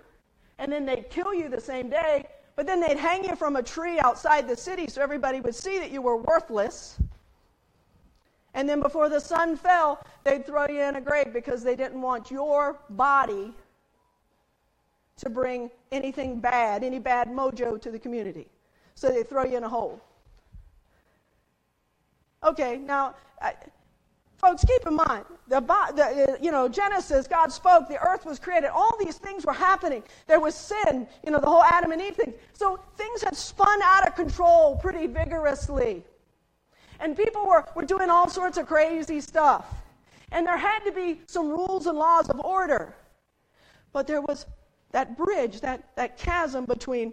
and 0.60 0.70
then 0.70 0.84
they'd 0.84 1.08
kill 1.10 1.34
you 1.34 1.48
the 1.48 1.60
same 1.60 1.88
day, 1.88 2.26
but 2.54 2.66
then 2.66 2.80
they'd 2.80 2.98
hang 2.98 3.24
you 3.24 3.34
from 3.34 3.56
a 3.56 3.62
tree 3.62 3.98
outside 3.98 4.46
the 4.46 4.54
city 4.54 4.86
so 4.86 5.02
everybody 5.02 5.40
would 5.40 5.54
see 5.54 5.78
that 5.78 5.90
you 5.90 6.02
were 6.02 6.18
worthless. 6.18 6.98
And 8.52 8.68
then 8.68 8.80
before 8.80 9.08
the 9.08 9.20
sun 9.20 9.56
fell, 9.56 10.04
they'd 10.22 10.44
throw 10.44 10.68
you 10.68 10.82
in 10.82 10.96
a 10.96 11.00
grave 11.00 11.32
because 11.32 11.62
they 11.62 11.74
didn't 11.74 12.00
want 12.00 12.30
your 12.30 12.78
body 12.90 13.54
to 15.16 15.30
bring 15.30 15.70
anything 15.92 16.40
bad, 16.40 16.84
any 16.84 16.98
bad 16.98 17.28
mojo 17.28 17.80
to 17.80 17.90
the 17.90 17.98
community. 17.98 18.46
So 18.94 19.08
they 19.08 19.22
throw 19.22 19.44
you 19.44 19.56
in 19.56 19.64
a 19.64 19.68
hole. 19.68 19.98
Okay, 22.44 22.76
now, 22.76 23.14
I, 23.40 23.54
folks, 24.40 24.64
keep 24.64 24.87
in 24.87 24.94
mind, 24.94 25.25
the, 25.49 25.61
the, 25.61 26.32
uh, 26.32 26.37
you 26.40 26.50
know, 26.50 26.68
Genesis, 26.68 27.26
God 27.26 27.52
spoke, 27.52 27.88
the 27.88 27.99
earth 27.99 28.25
was 28.25 28.38
created, 28.38 28.70
all 28.70 28.97
these 28.99 29.18
things 29.18 29.44
were 29.44 29.52
happening. 29.52 30.02
There 30.26 30.40
was 30.40 30.54
sin, 30.54 31.06
you 31.25 31.30
know, 31.30 31.40
the 31.40 31.47
whole 31.47 31.62
Adam 31.62 31.92
and 31.92 32.00
Eve 32.00 32.16
thing. 32.16 32.35
So 32.54 32.80
things 32.97 33.23
had 33.23 33.37
spun 33.37 33.80
out 33.82 34.06
of 34.09 34.16
control 34.16 34.76
pretty 34.76 35.06
vigorously. 35.06 36.04
And 37.00 37.16
people 37.16 37.47
were, 37.47 37.64
were 37.75 37.85
doing 37.85 38.11
all 38.11 38.28
sorts 38.28 38.56
of 38.59 38.66
crazy 38.66 39.20
stuff. 39.20 39.66
And 40.32 40.47
there 40.47 40.56
had 40.56 40.80
to 40.80 40.92
be 40.92 41.20
some 41.26 41.49
rules 41.49 41.87
and 41.87 41.99
laws 41.99 42.28
of 42.28 42.40
order. 42.40 42.94
But 43.92 44.06
there 44.06 44.20
was 44.20 44.47
that 44.92 45.16
bridge, 45.16 45.61
that, 45.61 45.97
that 45.97 46.16
chasm 46.16 46.64
between 46.64 47.12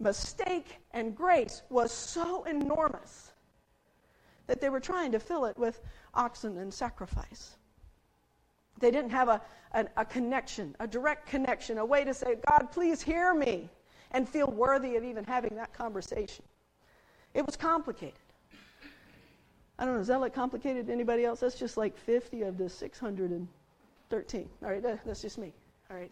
mistake 0.00 0.78
and 0.92 1.14
grace 1.14 1.62
was 1.68 1.92
so 1.92 2.44
enormous 2.44 3.27
that 4.48 4.60
they 4.60 4.68
were 4.68 4.80
trying 4.80 5.12
to 5.12 5.20
fill 5.20 5.44
it 5.44 5.56
with 5.56 5.80
oxen 6.14 6.58
and 6.58 6.74
sacrifice. 6.74 7.56
They 8.80 8.90
didn't 8.90 9.10
have 9.10 9.28
a, 9.28 9.40
a, 9.72 9.86
a, 9.98 10.04
connection, 10.04 10.74
a 10.80 10.86
direct 10.86 11.28
connection, 11.28 11.78
a 11.78 11.84
way 11.84 12.04
to 12.04 12.14
say, 12.14 12.36
God, 12.48 12.68
please 12.72 13.02
hear 13.02 13.34
me, 13.34 13.68
and 14.10 14.28
feel 14.28 14.50
worthy 14.50 14.96
of 14.96 15.04
even 15.04 15.24
having 15.24 15.54
that 15.56 15.72
conversation. 15.72 16.44
It 17.34 17.44
was 17.44 17.56
complicated. 17.56 18.18
I 19.78 19.84
don't 19.84 19.94
know, 19.94 20.00
is 20.00 20.08
that 20.08 20.20
like 20.20 20.34
complicated 20.34 20.86
to 20.86 20.92
anybody 20.92 21.24
else? 21.24 21.40
That's 21.40 21.54
just 21.54 21.76
like 21.76 21.96
50 21.96 22.42
of 22.42 22.58
the 22.58 22.68
613. 22.68 24.48
All 24.62 24.68
right, 24.68 24.82
that's 24.82 25.22
just 25.22 25.38
me. 25.38 25.52
All 25.90 25.96
right. 25.96 26.10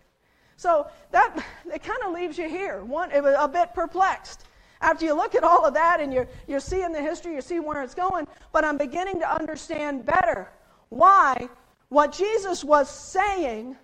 So 0.57 0.87
that 1.11 1.45
it 1.73 1.83
kind 1.83 1.99
of 2.07 2.12
leaves 2.12 2.38
you 2.38 2.49
here, 2.49 2.85
one 2.85 3.11
a 3.12 3.49
bit 3.49 3.75
perplexed. 3.75 4.46
After 4.80 5.04
you 5.04 5.14
look 5.14 5.35
at 5.35 5.45
all 5.45 5.64
of 5.64 5.75
that 5.75 6.00
and 6.00 6.12
you're, 6.12 6.28
you're 6.47 6.61
seeing 6.61 6.92
the 6.92 7.00
history, 7.00 7.35
you 7.35 7.40
see 7.40 7.61
where 7.61 7.83
it's 7.83 7.95
going, 7.95 8.26
but 8.52 8.64
I'm 8.64 8.76
beginning 8.76 9.21
to 9.21 9.30
understand 9.30 10.04
better 10.04 10.50
why 10.88 11.49
what 11.88 12.12
Jesus 12.12 12.62
was 12.62 12.90
saying 12.90 13.76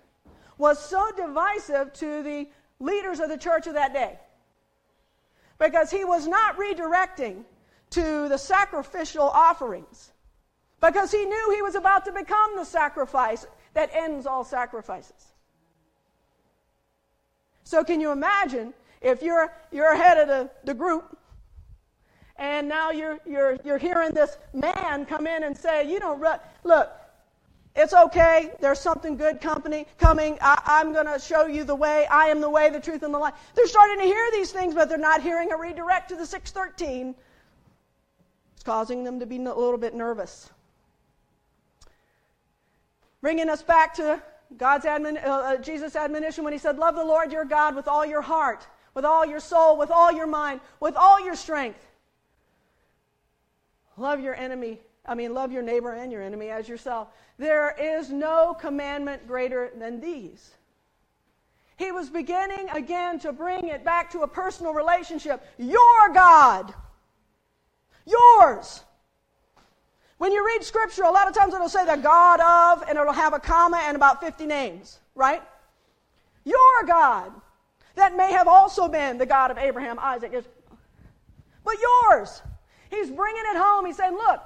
was 0.57 0.77
so 0.77 1.11
divisive 1.15 1.93
to 1.93 2.23
the 2.23 2.47
leaders 2.79 3.19
of 3.19 3.29
the 3.29 3.37
church 3.37 3.67
of 3.67 3.73
that 3.73 3.93
day. 3.93 4.19
Because 5.59 5.89
he 5.89 6.03
was 6.03 6.27
not 6.27 6.57
redirecting 6.57 7.43
to 7.91 8.27
the 8.27 8.37
sacrificial 8.37 9.29
offerings 9.29 10.13
because 10.81 11.11
he 11.11 11.23
knew 11.25 11.51
he 11.55 11.61
was 11.61 11.75
about 11.75 12.03
to 12.05 12.11
become 12.11 12.57
the 12.57 12.65
sacrifice 12.65 13.45
that 13.73 13.89
ends 13.93 14.25
all 14.25 14.43
sacrifices. 14.43 15.33
So, 17.63 17.83
can 17.83 18.01
you 18.01 18.11
imagine 18.11 18.73
if 19.03 19.21
you're, 19.21 19.51
you're 19.71 19.95
head 19.95 20.17
of 20.17 20.27
the, 20.27 20.49
the 20.63 20.73
group 20.73 21.17
and 22.37 22.67
now 22.67 22.91
you're, 22.91 23.19
you're, 23.25 23.57
you're 23.63 23.77
hearing 23.77 24.13
this 24.13 24.37
man 24.53 25.05
come 25.05 25.27
in 25.27 25.43
and 25.43 25.55
say, 25.55 25.89
You 25.89 25.99
don't, 25.99 26.21
look, 26.63 26.91
it's 27.75 27.93
okay. 27.93 28.51
There's 28.59 28.79
something 28.79 29.17
good 29.17 29.41
company 29.41 29.85
coming. 29.97 30.37
I, 30.41 30.81
am 30.81 30.93
going 30.93 31.07
to 31.07 31.19
show 31.19 31.47
you 31.47 31.63
the 31.63 31.75
way. 31.75 32.05
I 32.05 32.27
am 32.27 32.41
the 32.41 32.49
way, 32.49 32.69
the 32.69 32.79
truth, 32.79 33.03
and 33.03 33.13
the 33.13 33.19
life. 33.19 33.33
They're 33.55 33.67
starting 33.67 33.97
to 33.99 34.05
hear 34.05 34.29
these 34.31 34.51
things, 34.51 34.75
but 34.75 34.89
they're 34.89 34.97
not 34.97 35.21
hearing 35.21 35.51
a 35.51 35.57
redirect 35.57 36.09
to 36.09 36.15
the 36.15 36.25
613 36.25 37.15
it's 38.63 38.69
causing 38.69 39.03
them 39.03 39.19
to 39.19 39.25
be 39.25 39.35
a 39.35 39.39
little 39.39 39.77
bit 39.77 39.93
nervous. 39.93 40.49
Bringing 43.21 43.49
us 43.49 43.61
back 43.61 43.93
to 43.95 44.23
God's 44.55 44.85
admon, 44.85 45.21
uh, 45.21 45.29
uh, 45.29 45.57
Jesus' 45.57 45.97
admonition 45.97 46.45
when 46.45 46.53
he 46.53 46.59
said, 46.59 46.77
Love 46.77 46.95
the 46.95 47.03
Lord 47.03 47.33
your 47.33 47.43
God 47.43 47.75
with 47.75 47.89
all 47.89 48.05
your 48.05 48.21
heart, 48.21 48.65
with 48.93 49.05
all 49.05 49.25
your 49.25 49.39
soul, 49.39 49.77
with 49.77 49.91
all 49.91 50.11
your 50.11 50.27
mind, 50.27 50.61
with 50.79 50.95
all 50.95 51.23
your 51.23 51.35
strength. 51.35 51.85
Love 53.97 54.19
your 54.19 54.35
enemy. 54.35 54.79
I 55.05 55.15
mean, 55.15 55.33
love 55.33 55.51
your 55.51 55.63
neighbor 55.63 55.91
and 55.91 56.11
your 56.11 56.21
enemy 56.21 56.49
as 56.49 56.67
yourself. 56.67 57.09
There 57.37 57.75
is 57.79 58.09
no 58.09 58.53
commandment 58.53 59.27
greater 59.27 59.71
than 59.77 59.99
these. 59.99 60.51
He 61.77 61.91
was 61.91 62.09
beginning 62.09 62.69
again 62.69 63.19
to 63.19 63.33
bring 63.33 63.67
it 63.67 63.83
back 63.83 64.11
to 64.11 64.21
a 64.21 64.27
personal 64.27 64.73
relationship. 64.73 65.45
Your 65.57 66.13
God 66.13 66.73
Yours. 68.05 68.81
When 70.17 70.31
you 70.31 70.45
read 70.45 70.63
scripture, 70.63 71.03
a 71.03 71.11
lot 71.11 71.27
of 71.27 71.33
times 71.33 71.53
it'll 71.53 71.69
say 71.69 71.85
the 71.85 71.95
God 71.95 72.39
of, 72.39 72.87
and 72.87 72.97
it'll 72.97 73.13
have 73.13 73.33
a 73.33 73.39
comma 73.39 73.81
and 73.83 73.95
about 73.95 74.21
50 74.21 74.45
names, 74.45 74.99
right? 75.15 75.41
Your 76.45 76.83
God. 76.85 77.31
That 77.95 78.15
may 78.15 78.31
have 78.31 78.47
also 78.47 78.87
been 78.87 79.17
the 79.17 79.25
God 79.25 79.51
of 79.51 79.57
Abraham, 79.57 79.99
Isaac, 79.99 80.31
but 81.63 81.75
yours. 81.79 82.41
He's 82.89 83.09
bringing 83.09 83.43
it 83.51 83.57
home. 83.57 83.85
He's 83.85 83.97
saying, 83.97 84.13
look, 84.13 84.41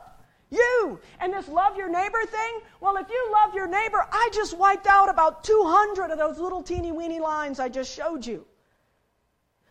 you 0.49 0.99
and 1.19 1.33
this 1.33 1.47
love 1.47 1.77
your 1.77 1.89
neighbor 1.89 2.23
thing. 2.25 2.59
Well, 2.79 2.95
if 2.97 3.09
you 3.09 3.29
love 3.31 3.53
your 3.53 3.67
neighbor, 3.67 4.05
I 4.11 4.29
just 4.33 4.57
wiped 4.57 4.87
out 4.87 5.09
about 5.09 5.43
200 5.43 6.11
of 6.11 6.17
those 6.17 6.39
little 6.39 6.63
teeny 6.63 6.91
weeny 6.91 7.19
lines 7.19 7.59
I 7.59 7.69
just 7.69 7.93
showed 7.93 8.25
you. 8.25 8.45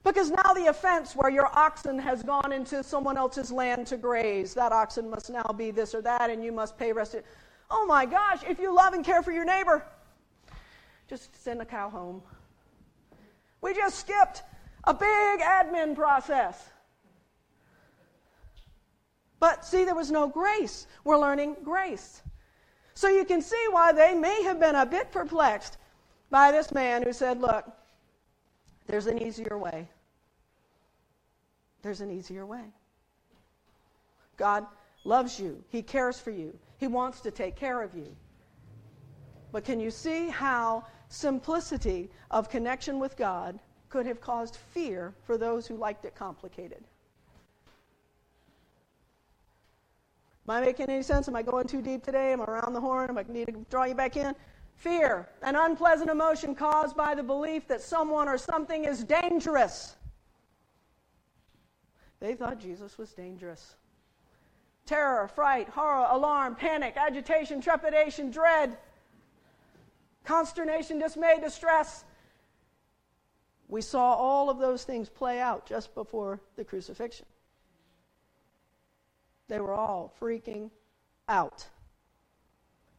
Because 0.04 0.30
now 0.30 0.52
the 0.54 0.66
offense 0.66 1.16
where 1.16 1.30
your 1.30 1.46
oxen 1.58 1.98
has 1.98 2.22
gone 2.22 2.52
into 2.52 2.84
someone 2.84 3.16
else's 3.16 3.50
land 3.50 3.88
to 3.88 3.96
graze, 3.96 4.54
that 4.54 4.70
oxen 4.70 5.10
must 5.10 5.30
now 5.30 5.50
be 5.56 5.70
this 5.72 5.94
or 5.94 6.02
that, 6.02 6.30
and 6.30 6.44
you 6.44 6.52
must 6.52 6.78
pay 6.78 6.92
rest. 6.92 7.16
Oh 7.70 7.86
my 7.86 8.06
gosh, 8.06 8.42
if 8.48 8.60
you 8.60 8.72
love 8.72 8.92
and 8.92 9.04
care 9.04 9.22
for 9.22 9.32
your 9.32 9.44
neighbor, 9.44 9.84
just 11.08 11.42
send 11.42 11.60
a 11.60 11.64
cow 11.64 11.90
home. 11.90 12.22
We 13.60 13.74
just 13.74 13.98
skipped 13.98 14.42
a 14.84 14.94
big 14.94 15.40
admin 15.40 15.94
process. 15.94 16.70
But 19.38 19.64
see, 19.64 19.84
there 19.84 19.94
was 19.94 20.10
no 20.10 20.28
grace. 20.28 20.86
We're 21.04 21.18
learning 21.18 21.56
grace. 21.62 22.22
So 22.94 23.08
you 23.08 23.24
can 23.24 23.42
see 23.42 23.66
why 23.70 23.92
they 23.92 24.14
may 24.14 24.42
have 24.44 24.58
been 24.58 24.74
a 24.74 24.86
bit 24.86 25.12
perplexed 25.12 25.76
by 26.30 26.50
this 26.50 26.72
man 26.72 27.02
who 27.02 27.12
said, 27.12 27.40
Look, 27.40 27.66
there's 28.86 29.06
an 29.06 29.20
easier 29.20 29.58
way. 29.58 29.88
There's 31.82 32.00
an 32.00 32.10
easier 32.10 32.46
way. 32.46 32.64
God 34.36 34.66
loves 35.04 35.38
you, 35.38 35.62
He 35.68 35.82
cares 35.82 36.18
for 36.18 36.30
you, 36.30 36.58
He 36.78 36.86
wants 36.86 37.20
to 37.20 37.30
take 37.30 37.56
care 37.56 37.82
of 37.82 37.94
you. 37.94 38.16
But 39.52 39.64
can 39.64 39.78
you 39.78 39.90
see 39.90 40.28
how 40.28 40.84
simplicity 41.08 42.10
of 42.30 42.48
connection 42.48 42.98
with 42.98 43.16
God 43.16 43.58
could 43.88 44.06
have 44.06 44.20
caused 44.20 44.56
fear 44.56 45.14
for 45.24 45.38
those 45.38 45.66
who 45.66 45.76
liked 45.76 46.04
it 46.04 46.14
complicated? 46.14 46.82
Am 50.48 50.54
I 50.54 50.60
making 50.60 50.88
any 50.88 51.02
sense? 51.02 51.26
Am 51.26 51.34
I 51.34 51.42
going 51.42 51.66
too 51.66 51.82
deep 51.82 52.04
today? 52.04 52.32
Am 52.32 52.40
I 52.40 52.44
around 52.44 52.72
the 52.72 52.80
horn? 52.80 53.10
Am 53.10 53.18
I 53.18 53.24
need 53.28 53.46
to 53.46 53.66
draw 53.68 53.84
you 53.84 53.94
back 53.94 54.16
in? 54.16 54.34
Fear, 54.76 55.28
an 55.42 55.56
unpleasant 55.56 56.10
emotion 56.10 56.54
caused 56.54 56.96
by 56.96 57.14
the 57.14 57.22
belief 57.22 57.66
that 57.66 57.80
someone 57.80 58.28
or 58.28 58.38
something 58.38 58.84
is 58.84 59.02
dangerous. 59.02 59.96
They 62.20 62.34
thought 62.34 62.60
Jesus 62.60 62.98
was 62.98 63.12
dangerous. 63.12 63.74
Terror, 64.84 65.26
fright, 65.28 65.68
horror, 65.68 66.06
alarm, 66.10 66.54
panic, 66.54 66.96
agitation, 66.96 67.60
trepidation, 67.60 68.30
dread, 68.30 68.76
consternation, 70.26 70.98
dismay, 70.98 71.38
distress. 71.40 72.04
We 73.68 73.80
saw 73.80 74.14
all 74.14 74.50
of 74.50 74.58
those 74.58 74.84
things 74.84 75.08
play 75.08 75.40
out 75.40 75.66
just 75.66 75.94
before 75.94 76.40
the 76.56 76.64
crucifixion. 76.64 77.26
They 79.48 79.60
were 79.60 79.72
all 79.72 80.12
freaking 80.20 80.70
out 81.28 81.66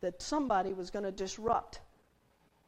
that 0.01 0.21
somebody 0.21 0.73
was 0.73 0.89
going 0.89 1.05
to 1.05 1.11
disrupt 1.11 1.81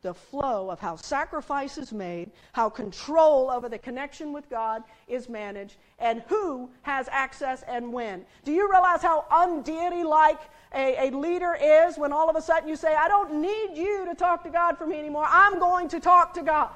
the 0.02 0.14
flow 0.14 0.70
of 0.70 0.80
how 0.80 0.96
sacrifice 0.96 1.78
is 1.78 1.92
made, 1.92 2.32
how 2.54 2.70
control 2.70 3.52
over 3.52 3.68
the 3.68 3.78
connection 3.78 4.32
with 4.32 4.50
God 4.50 4.84
is 5.08 5.28
managed, 5.28 5.76
and 6.00 6.24
who 6.28 6.70
has 6.84 7.10
access 7.12 7.64
and 7.68 7.92
when. 7.92 8.26
Do 8.46 8.54
you 8.54 8.72
realize 8.72 9.02
how 9.02 9.26
undeity 9.30 10.04
like 10.04 10.40
a, 10.74 11.10
a, 11.10 11.18
leader 11.18 11.58
is 11.60 11.98
when 11.98 12.14
all 12.14 12.30
of 12.30 12.36
a 12.36 12.42
sudden 12.42 12.70
you 12.70 12.76
say, 12.76 12.96
I 12.96 13.08
don't 13.08 13.42
need 13.42 13.76
you 13.76 14.06
to 14.06 14.14
talk 14.14 14.44
to 14.44 14.50
God 14.50 14.78
for 14.78 14.86
me 14.86 15.00
anymore. 15.00 15.26
I'm 15.28 15.60
going 15.60 15.88
to 15.90 16.00
talk 16.00 16.34
to 16.36 16.44
God. 16.44 16.70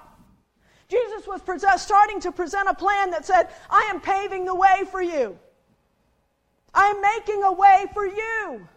Jesus 0.90 1.28
was 1.28 1.42
uh, 1.64 1.78
starting 1.78 2.20
to 2.22 2.32
present 2.32 2.68
a 2.68 2.74
plan 2.74 3.12
that 3.12 3.26
said, 3.26 3.50
I 3.70 3.90
am 3.94 4.02
paving 4.02 4.46
the 4.46 4.56
way 4.56 4.84
for 4.92 5.02
you. 5.02 5.38
I'm 6.74 7.02
making 7.02 7.44
a 7.44 7.52
way 7.52 7.86
for 7.94 8.06
you. 8.06 8.68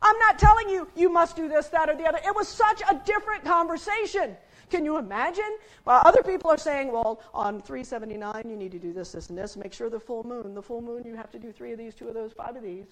I'm 0.00 0.18
not 0.18 0.38
telling 0.38 0.68
you, 0.68 0.88
you 0.94 1.08
must 1.10 1.34
do 1.34 1.48
this, 1.48 1.68
that, 1.68 1.88
or 1.88 1.96
the 1.96 2.06
other. 2.06 2.18
It 2.24 2.34
was 2.34 2.48
such 2.48 2.82
a 2.88 3.00
different 3.04 3.44
conversation. 3.44 4.36
Can 4.70 4.84
you 4.84 4.98
imagine? 4.98 5.58
Well, 5.84 6.02
other 6.04 6.22
people 6.22 6.50
are 6.50 6.58
saying, 6.58 6.92
well, 6.92 7.20
on 7.32 7.60
379, 7.62 8.48
you 8.48 8.56
need 8.56 8.72
to 8.72 8.78
do 8.78 8.92
this, 8.92 9.12
this, 9.12 9.30
and 9.30 9.38
this. 9.38 9.56
Make 9.56 9.72
sure 9.72 9.88
the 9.90 9.98
full 9.98 10.24
moon. 10.24 10.54
The 10.54 10.62
full 10.62 10.82
moon, 10.82 11.04
you 11.04 11.16
have 11.16 11.30
to 11.32 11.38
do 11.38 11.50
three 11.50 11.72
of 11.72 11.78
these, 11.78 11.94
two 11.94 12.08
of 12.08 12.14
those, 12.14 12.32
five 12.32 12.54
of 12.54 12.62
these. 12.62 12.86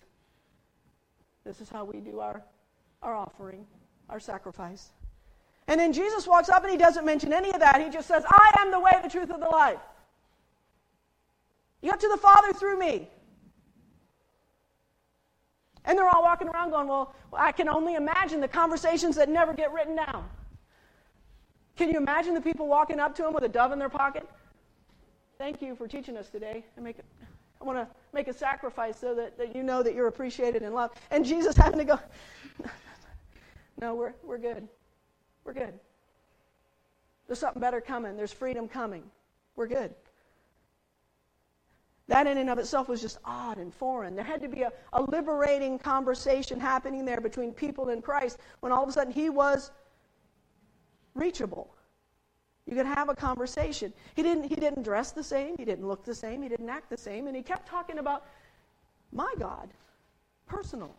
This 1.46 1.60
is 1.60 1.70
how 1.70 1.84
we 1.84 2.00
do 2.00 2.18
our, 2.18 2.42
our 3.02 3.14
offering, 3.14 3.64
our 4.10 4.18
sacrifice. 4.18 4.90
And 5.68 5.78
then 5.78 5.92
Jesus 5.92 6.26
walks 6.26 6.48
up 6.48 6.64
and 6.64 6.72
he 6.72 6.76
doesn't 6.76 7.06
mention 7.06 7.32
any 7.32 7.52
of 7.52 7.60
that. 7.60 7.80
He 7.80 7.88
just 7.88 8.08
says, 8.08 8.24
I 8.28 8.52
am 8.58 8.72
the 8.72 8.80
way, 8.80 8.92
the 9.02 9.08
truth, 9.08 9.30
and 9.30 9.40
the 9.40 9.48
life. 9.48 9.78
You 11.82 11.90
got 11.90 12.00
to 12.00 12.08
the 12.08 12.16
Father 12.16 12.52
through 12.52 12.78
me. 12.78 13.08
And 15.84 15.96
they're 15.96 16.08
all 16.08 16.22
walking 16.22 16.48
around 16.48 16.70
going, 16.70 16.88
well, 16.88 17.14
I 17.32 17.52
can 17.52 17.68
only 17.68 17.94
imagine 17.94 18.40
the 18.40 18.48
conversations 18.48 19.14
that 19.16 19.28
never 19.28 19.54
get 19.54 19.72
written 19.72 19.94
down. 19.94 20.28
Can 21.76 21.90
you 21.90 21.96
imagine 21.96 22.34
the 22.34 22.40
people 22.40 22.66
walking 22.66 22.98
up 22.98 23.14
to 23.16 23.26
him 23.26 23.34
with 23.34 23.44
a 23.44 23.48
dove 23.48 23.70
in 23.70 23.78
their 23.78 23.88
pocket? 23.88 24.28
Thank 25.38 25.62
you 25.62 25.76
for 25.76 25.86
teaching 25.86 26.16
us 26.16 26.28
today. 26.28 26.64
I, 26.76 26.80
make, 26.80 26.96
I 27.60 27.64
want 27.64 27.78
to 27.78 27.86
make 28.16 28.28
a 28.28 28.32
sacrifice 28.32 28.98
so 28.98 29.14
that, 29.14 29.38
that 29.38 29.54
you 29.54 29.62
know 29.62 29.82
that 29.82 29.94
you're 29.94 30.08
appreciated 30.08 30.62
and 30.62 30.74
loved. 30.74 30.96
And 31.10 31.24
Jesus 31.24 31.56
having 31.56 31.78
to 31.78 31.84
go, 31.84 32.00
no, 33.80 33.94
we're, 33.94 34.14
we're 34.24 34.38
good. 34.38 34.66
We're 35.44 35.52
good. 35.52 35.74
There's 37.26 37.38
something 37.38 37.60
better 37.60 37.80
coming. 37.80 38.16
There's 38.16 38.32
freedom 38.32 38.66
coming. 38.66 39.04
We're 39.54 39.66
good. 39.68 39.94
That 42.08 42.26
in 42.26 42.38
and 42.38 42.48
of 42.48 42.58
itself 42.58 42.88
was 42.88 43.02
just 43.02 43.18
odd 43.24 43.58
and 43.58 43.74
foreign. 43.74 44.14
There 44.14 44.24
had 44.24 44.40
to 44.40 44.48
be 44.48 44.62
a, 44.62 44.72
a 44.92 45.02
liberating 45.02 45.78
conversation 45.78 46.58
happening 46.58 47.04
there 47.04 47.20
between 47.20 47.52
people 47.52 47.90
and 47.90 48.02
Christ 48.02 48.38
when 48.60 48.72
all 48.72 48.82
of 48.82 48.88
a 48.88 48.92
sudden 48.92 49.12
he 49.12 49.28
was 49.28 49.72
reachable. 51.14 51.75
You 52.66 52.74
could 52.74 52.86
have 52.86 53.08
a 53.08 53.14
conversation. 53.14 53.92
He 54.14 54.22
didn't, 54.22 54.44
he 54.44 54.56
didn't 54.56 54.82
dress 54.82 55.12
the 55.12 55.22
same, 55.22 55.56
he 55.56 55.64
didn't 55.64 55.86
look 55.86 56.04
the 56.04 56.14
same, 56.14 56.42
he 56.42 56.48
didn't 56.48 56.68
act 56.68 56.90
the 56.90 56.96
same, 56.96 57.28
and 57.28 57.36
he 57.36 57.42
kept 57.42 57.68
talking 57.68 57.98
about 57.98 58.24
my 59.12 59.32
God, 59.38 59.68
personal. 60.46 60.94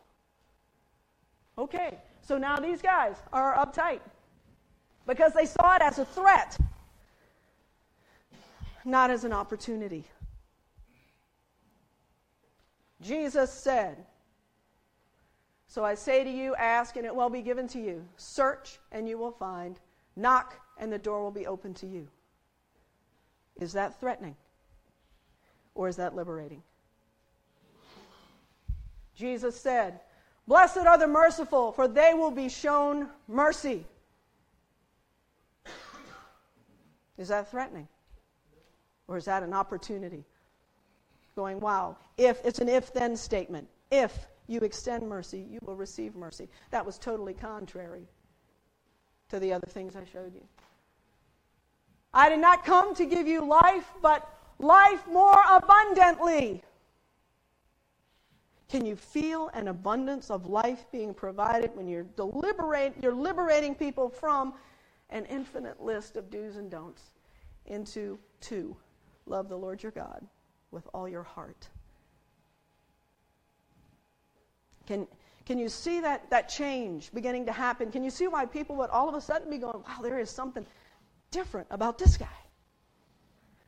Okay, 1.58 1.98
so 2.22 2.38
now 2.38 2.58
these 2.58 2.82
guys 2.82 3.16
are 3.34 3.56
uptight 3.56 4.00
because 5.06 5.34
they 5.34 5.46
saw 5.46 5.76
it 5.76 5.82
as 5.82 6.00
a 6.00 6.06
threat, 6.06 6.58
not 8.86 9.10
as 9.10 9.26
an 9.26 9.34
opportunity. 9.34 10.06
Jesus 13.02 13.52
said, 13.52 14.06
So 15.68 15.84
I 15.84 15.96
say 15.96 16.24
to 16.24 16.30
you, 16.30 16.56
ask 16.56 16.96
and 16.96 17.06
it 17.06 17.14
will 17.14 17.30
be 17.30 17.42
given 17.42 17.68
to 17.70 17.80
you. 17.80 18.06
Search 18.16 18.80
and 18.92 19.08
you 19.08 19.18
will 19.18 19.32
find. 19.32 19.80
Knock 20.16 20.60
and 20.80 20.92
the 20.92 20.98
door 20.98 21.22
will 21.22 21.32
be 21.32 21.48
open 21.48 21.74
to 21.76 21.88
you. 21.88 22.08
Is 23.60 23.74
that 23.74 24.00
threatening? 24.00 24.36
Or 25.76 25.88
is 25.88 25.96
that 25.98 26.16
liberating? 26.16 26.64
Jesus 29.16 29.60
said, 29.60 30.00
Blessed 30.48 30.78
are 30.78 30.98
the 30.98 31.08
merciful, 31.08 31.72
for 31.72 31.88
they 31.88 32.14
will 32.14 32.32
be 32.32 32.50
shown 32.50 33.10
mercy. 33.28 33.86
Is 37.18 37.28
that 37.30 37.50
threatening? 37.52 37.88
Or 39.08 39.18
is 39.18 39.26
that 39.26 39.44
an 39.44 39.54
opportunity? 39.54 40.24
going, 41.38 41.60
wow, 41.62 41.96
if 42.18 42.44
it's 42.44 42.60
an 42.60 42.68
if 42.68 42.92
then 42.92 43.16
statement. 43.16 43.70
If 43.90 44.28
you 44.48 44.60
extend 44.62 45.08
mercy, 45.08 45.46
you 45.50 45.60
will 45.62 45.76
receive 45.76 46.16
mercy. 46.16 46.50
That 46.72 46.86
was 46.86 46.98
totally 46.98 47.34
contrary 47.34 48.08
to 49.30 49.40
the 49.40 49.54
other 49.54 49.68
things 49.68 49.96
I 49.96 50.04
showed 50.12 50.34
you. 50.34 50.44
I 52.18 52.30
did 52.30 52.40
not 52.40 52.66
come 52.66 52.96
to 52.96 53.06
give 53.06 53.28
you 53.28 53.46
life, 53.46 53.94
but 54.02 54.28
life 54.58 55.06
more 55.08 55.40
abundantly. 55.52 56.64
Can 58.70 58.88
you 58.88 58.96
feel 58.96 59.50
an 59.54 59.68
abundance 59.68 60.32
of 60.32 60.48
life 60.48 60.88
being 60.92 61.14
provided 61.14 61.76
when 61.76 61.88
you're 61.88 62.08
deliberate, 62.16 62.96
you're 63.04 63.14
liberating 63.14 63.76
people 63.76 64.10
from 64.10 64.56
an 65.12 65.26
infinite 65.26 65.80
list 65.80 66.18
of 66.18 66.32
do's 66.32 66.58
and 66.58 66.72
don'ts 66.72 67.04
into 67.68 68.18
two? 68.42 68.76
Love 69.28 69.48
the 69.48 69.56
Lord 69.56 69.84
your 69.84 69.92
God 69.92 70.26
with 70.72 70.88
all 70.96 71.08
your 71.08 71.22
heart. 71.22 71.70
Can, 74.88 75.06
can 75.46 75.60
you 75.60 75.70
see 75.70 76.00
that, 76.00 76.28
that 76.32 76.50
change 76.50 77.14
beginning 77.14 77.46
to 77.46 77.52
happen? 77.52 77.92
Can 77.92 78.04
you 78.04 78.10
see 78.10 78.28
why 78.28 78.48
people 78.48 78.76
would 78.78 78.90
all 78.90 79.08
of 79.08 79.14
a 79.14 79.22
sudden 79.22 79.52
be 79.52 79.60
going, 79.60 79.84
wow, 79.88 80.02
there 80.02 80.18
is 80.18 80.32
something 80.32 80.66
different 81.32 81.68
about 81.70 81.98
this 81.98 82.18
guy? 82.18 82.28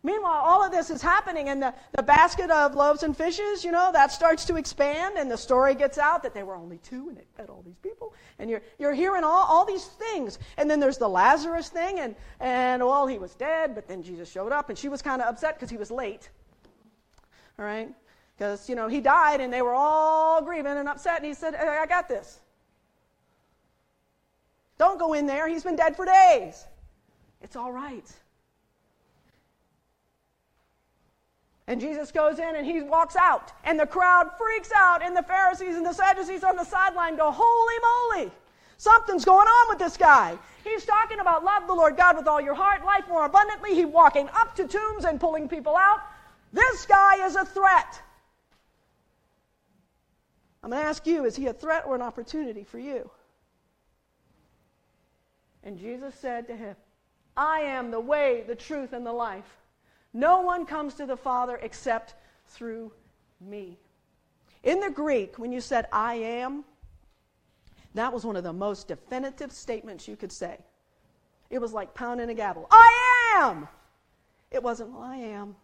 Meanwhile, 0.01 0.41
all 0.45 0.63
of 0.63 0.71
this 0.71 0.89
is 0.89 1.01
happening, 1.01 1.49
and 1.49 1.61
the, 1.61 1.73
the 1.93 2.01
basket 2.01 2.49
of 2.49 2.73
loaves 2.73 3.03
and 3.03 3.17
fishes, 3.17 3.65
you 3.65 3.71
know, 3.71 3.91
that 3.91 4.13
starts 4.13 4.45
to 4.45 4.55
expand, 4.55 5.17
and 5.17 5.29
the 5.29 5.37
story 5.37 5.75
gets 5.75 5.97
out 5.97 6.23
that 6.23 6.33
they 6.33 6.43
were 6.43 6.55
only 6.55 6.77
two 6.77 7.09
and 7.09 7.17
it 7.17 7.27
fed 7.35 7.49
all 7.49 7.61
these 7.65 7.77
people. 7.83 8.13
And 8.39 8.49
you're, 8.49 8.61
you're 8.77 8.93
hearing 8.93 9.25
all, 9.25 9.43
all 9.43 9.65
these 9.65 9.85
things. 9.85 10.39
And 10.57 10.71
then 10.71 10.79
there's 10.79 10.97
the 10.97 11.09
Lazarus 11.09 11.67
thing, 11.67 11.99
and, 11.99 12.15
and, 12.39 12.81
well, 12.81 13.07
he 13.07 13.19
was 13.19 13.35
dead, 13.35 13.75
but 13.75 13.89
then 13.89 14.01
Jesus 14.01 14.31
showed 14.31 14.53
up, 14.53 14.69
and 14.69 14.77
she 14.77 14.87
was 14.87 15.01
kind 15.01 15.21
of 15.21 15.27
upset 15.27 15.55
because 15.55 15.69
he 15.69 15.75
was 15.75 15.91
late 15.91 16.29
all 17.59 17.65
right? 17.65 17.89
Because, 18.37 18.69
you 18.69 18.75
know, 18.75 18.87
he 18.87 19.01
died 19.01 19.41
and 19.41 19.51
they 19.51 19.61
were 19.61 19.73
all 19.73 20.41
grieving 20.41 20.77
and 20.77 20.87
upset, 20.87 21.17
and 21.17 21.25
he 21.25 21.33
said, 21.33 21.55
I 21.55 21.85
got 21.85 22.07
this. 22.07 22.39
Don't 24.77 24.97
go 24.97 25.13
in 25.13 25.25
there. 25.25 25.47
He's 25.47 25.63
been 25.63 25.75
dead 25.75 25.97
for 25.97 26.05
days. 26.05 26.65
It's 27.41 27.55
all 27.55 27.71
right. 27.71 28.05
And 31.67 31.79
Jesus 31.79 32.11
goes 32.11 32.39
in 32.39 32.55
and 32.55 32.65
he 32.65 32.81
walks 32.81 33.15
out, 33.15 33.51
and 33.63 33.79
the 33.79 33.85
crowd 33.85 34.31
freaks 34.39 34.71
out, 34.75 35.03
and 35.03 35.15
the 35.15 35.21
Pharisees 35.21 35.75
and 35.75 35.85
the 35.85 35.93
Sadducees 35.93 36.43
on 36.43 36.55
the 36.55 36.63
sideline 36.63 37.15
go, 37.15 37.31
Holy 37.31 38.23
moly! 38.23 38.31
Something's 38.77 39.25
going 39.25 39.47
on 39.47 39.69
with 39.69 39.77
this 39.77 39.95
guy. 39.95 40.37
He's 40.63 40.85
talking 40.85 41.19
about 41.19 41.43
love 41.43 41.67
the 41.67 41.73
Lord 41.73 41.95
God 41.95 42.17
with 42.17 42.27
all 42.27 42.41
your 42.41 42.55
heart, 42.55 42.83
life 42.85 43.03
more 43.07 43.25
abundantly. 43.25 43.75
He's 43.75 43.85
walking 43.85 44.29
up 44.29 44.55
to 44.55 44.67
tombs 44.67 45.05
and 45.05 45.19
pulling 45.19 45.47
people 45.47 45.75
out. 45.75 45.99
This 46.53 46.85
guy 46.85 47.25
is 47.25 47.35
a 47.35 47.45
threat. 47.45 48.01
I'm 50.63 50.71
going 50.71 50.81
to 50.81 50.87
ask 50.87 51.05
you 51.05 51.25
is 51.25 51.35
he 51.35 51.47
a 51.47 51.53
threat 51.53 51.83
or 51.85 51.93
an 51.93 52.01
opportunity 52.01 52.63
for 52.63 52.79
you? 52.79 53.09
And 55.63 55.77
Jesus 55.77 56.15
said 56.15 56.47
to 56.47 56.55
him, 56.55 56.75
I 57.39 57.61
am 57.61 57.89
the 57.89 58.01
way, 58.01 58.43
the 58.45 58.55
truth, 58.55 58.91
and 58.91 59.05
the 59.05 59.13
life. 59.13 59.57
No 60.11 60.41
one 60.41 60.65
comes 60.65 60.95
to 60.95 61.05
the 61.05 61.15
Father 61.15 61.57
except 61.61 62.15
through 62.47 62.91
me. 63.39 63.79
In 64.63 64.81
the 64.81 64.89
Greek, 64.89 65.39
when 65.39 65.53
you 65.53 65.61
said 65.61 65.87
I 65.93 66.15
am, 66.15 66.65
That 67.95 68.13
was 68.13 68.25
one 68.25 68.35
of 68.35 68.43
the 68.43 68.53
most 68.53 68.87
definitive 68.89 69.51
statements 69.51 70.07
you 70.07 70.15
could 70.17 70.31
say. 70.31 70.57
It 71.49 71.59
was 71.59 71.73
like 71.73 71.93
pounding 71.93 72.29
a 72.29 72.33
gavel. 72.33 72.67
I 72.71 73.37
am! 73.37 73.67
It 74.51 74.61
wasn't, 74.61 74.91
well, 74.91 75.01
I 75.03 75.15
am. 75.15 75.55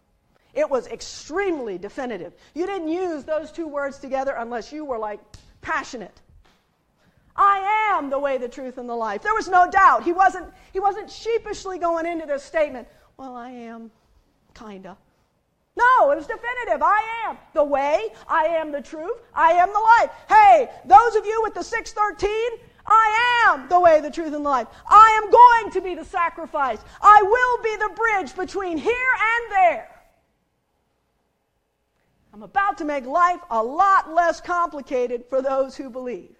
It 0.53 0.69
was 0.69 0.87
extremely 0.87 1.77
definitive. 1.77 2.33
You 2.53 2.65
didn't 2.65 2.87
use 2.87 3.25
those 3.25 3.51
two 3.51 3.67
words 3.67 3.99
together 3.99 4.33
unless 4.37 4.71
you 4.71 4.85
were 4.85 4.97
like 4.97 5.19
passionate. 5.61 6.21
I 7.35 7.91
am 7.93 8.09
the 8.09 8.19
way, 8.19 8.37
the 8.37 8.47
truth, 8.47 8.77
and 8.77 8.87
the 8.87 8.95
life. 8.95 9.21
There 9.21 9.33
was 9.33 9.47
no 9.47 9.69
doubt. 9.69 10.03
He 10.03 10.13
wasn't, 10.13 10.47
he 10.71 10.79
wasn't 10.79 11.09
sheepishly 11.09 11.77
going 11.77 12.05
into 12.05 12.25
this 12.25 12.43
statement. 12.43 12.87
Well, 13.17 13.35
I 13.35 13.49
am, 13.49 13.91
kinda. 14.53 14.97
No, 15.77 16.11
it 16.11 16.15
was 16.15 16.27
definitive. 16.27 16.81
I 16.81 17.01
am 17.27 17.37
the 17.53 17.63
way, 17.63 18.09
I 18.27 18.45
am 18.45 18.71
the 18.71 18.81
truth, 18.81 19.17
I 19.33 19.51
am 19.51 19.67
the 19.73 19.79
life. 19.79 20.09
Hey, 20.29 20.69
those 20.85 21.15
of 21.15 21.25
you 21.25 21.41
with 21.43 21.53
the 21.53 21.63
613, 21.63 22.31
I 22.87 23.49
am 23.49 23.67
the 23.67 23.79
way, 23.79 23.99
the 23.99 24.11
truth, 24.11 24.33
and 24.33 24.45
the 24.45 24.49
life. 24.49 24.67
I 24.87 25.19
am 25.21 25.29
going 25.29 25.71
to 25.71 25.81
be 25.81 25.95
the 25.95 26.05
sacrifice. 26.05 26.79
I 27.01 27.21
will 27.21 27.63
be 27.63 27.75
the 27.75 27.93
bridge 27.95 28.35
between 28.35 28.77
here 28.77 28.93
and 28.93 29.51
there. 29.51 29.89
I'm 32.33 32.43
about 32.43 32.77
to 32.79 32.85
make 32.85 33.05
life 33.05 33.39
a 33.49 33.63
lot 33.63 34.13
less 34.13 34.39
complicated 34.39 35.25
for 35.29 35.41
those 35.41 35.75
who 35.75 35.89
believe. 35.89 36.34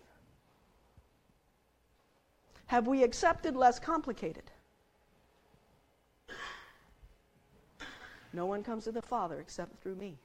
Have 2.68 2.88
we 2.88 3.04
accepted 3.04 3.56
less 3.56 3.80
complicated? 3.80 4.52
No 8.34 8.46
one 8.46 8.64
comes 8.64 8.84
to 8.84 8.92
the 8.92 9.02
Father 9.02 9.40
except 9.40 9.82
through 9.82 9.96
me. 9.96 10.18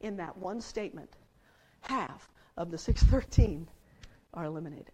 In 0.00 0.16
that 0.16 0.36
one 0.36 0.60
statement, 0.60 1.10
half 1.80 2.28
of 2.56 2.70
the 2.70 2.78
613 2.78 3.66
are 4.34 4.44
eliminated. 4.44 4.92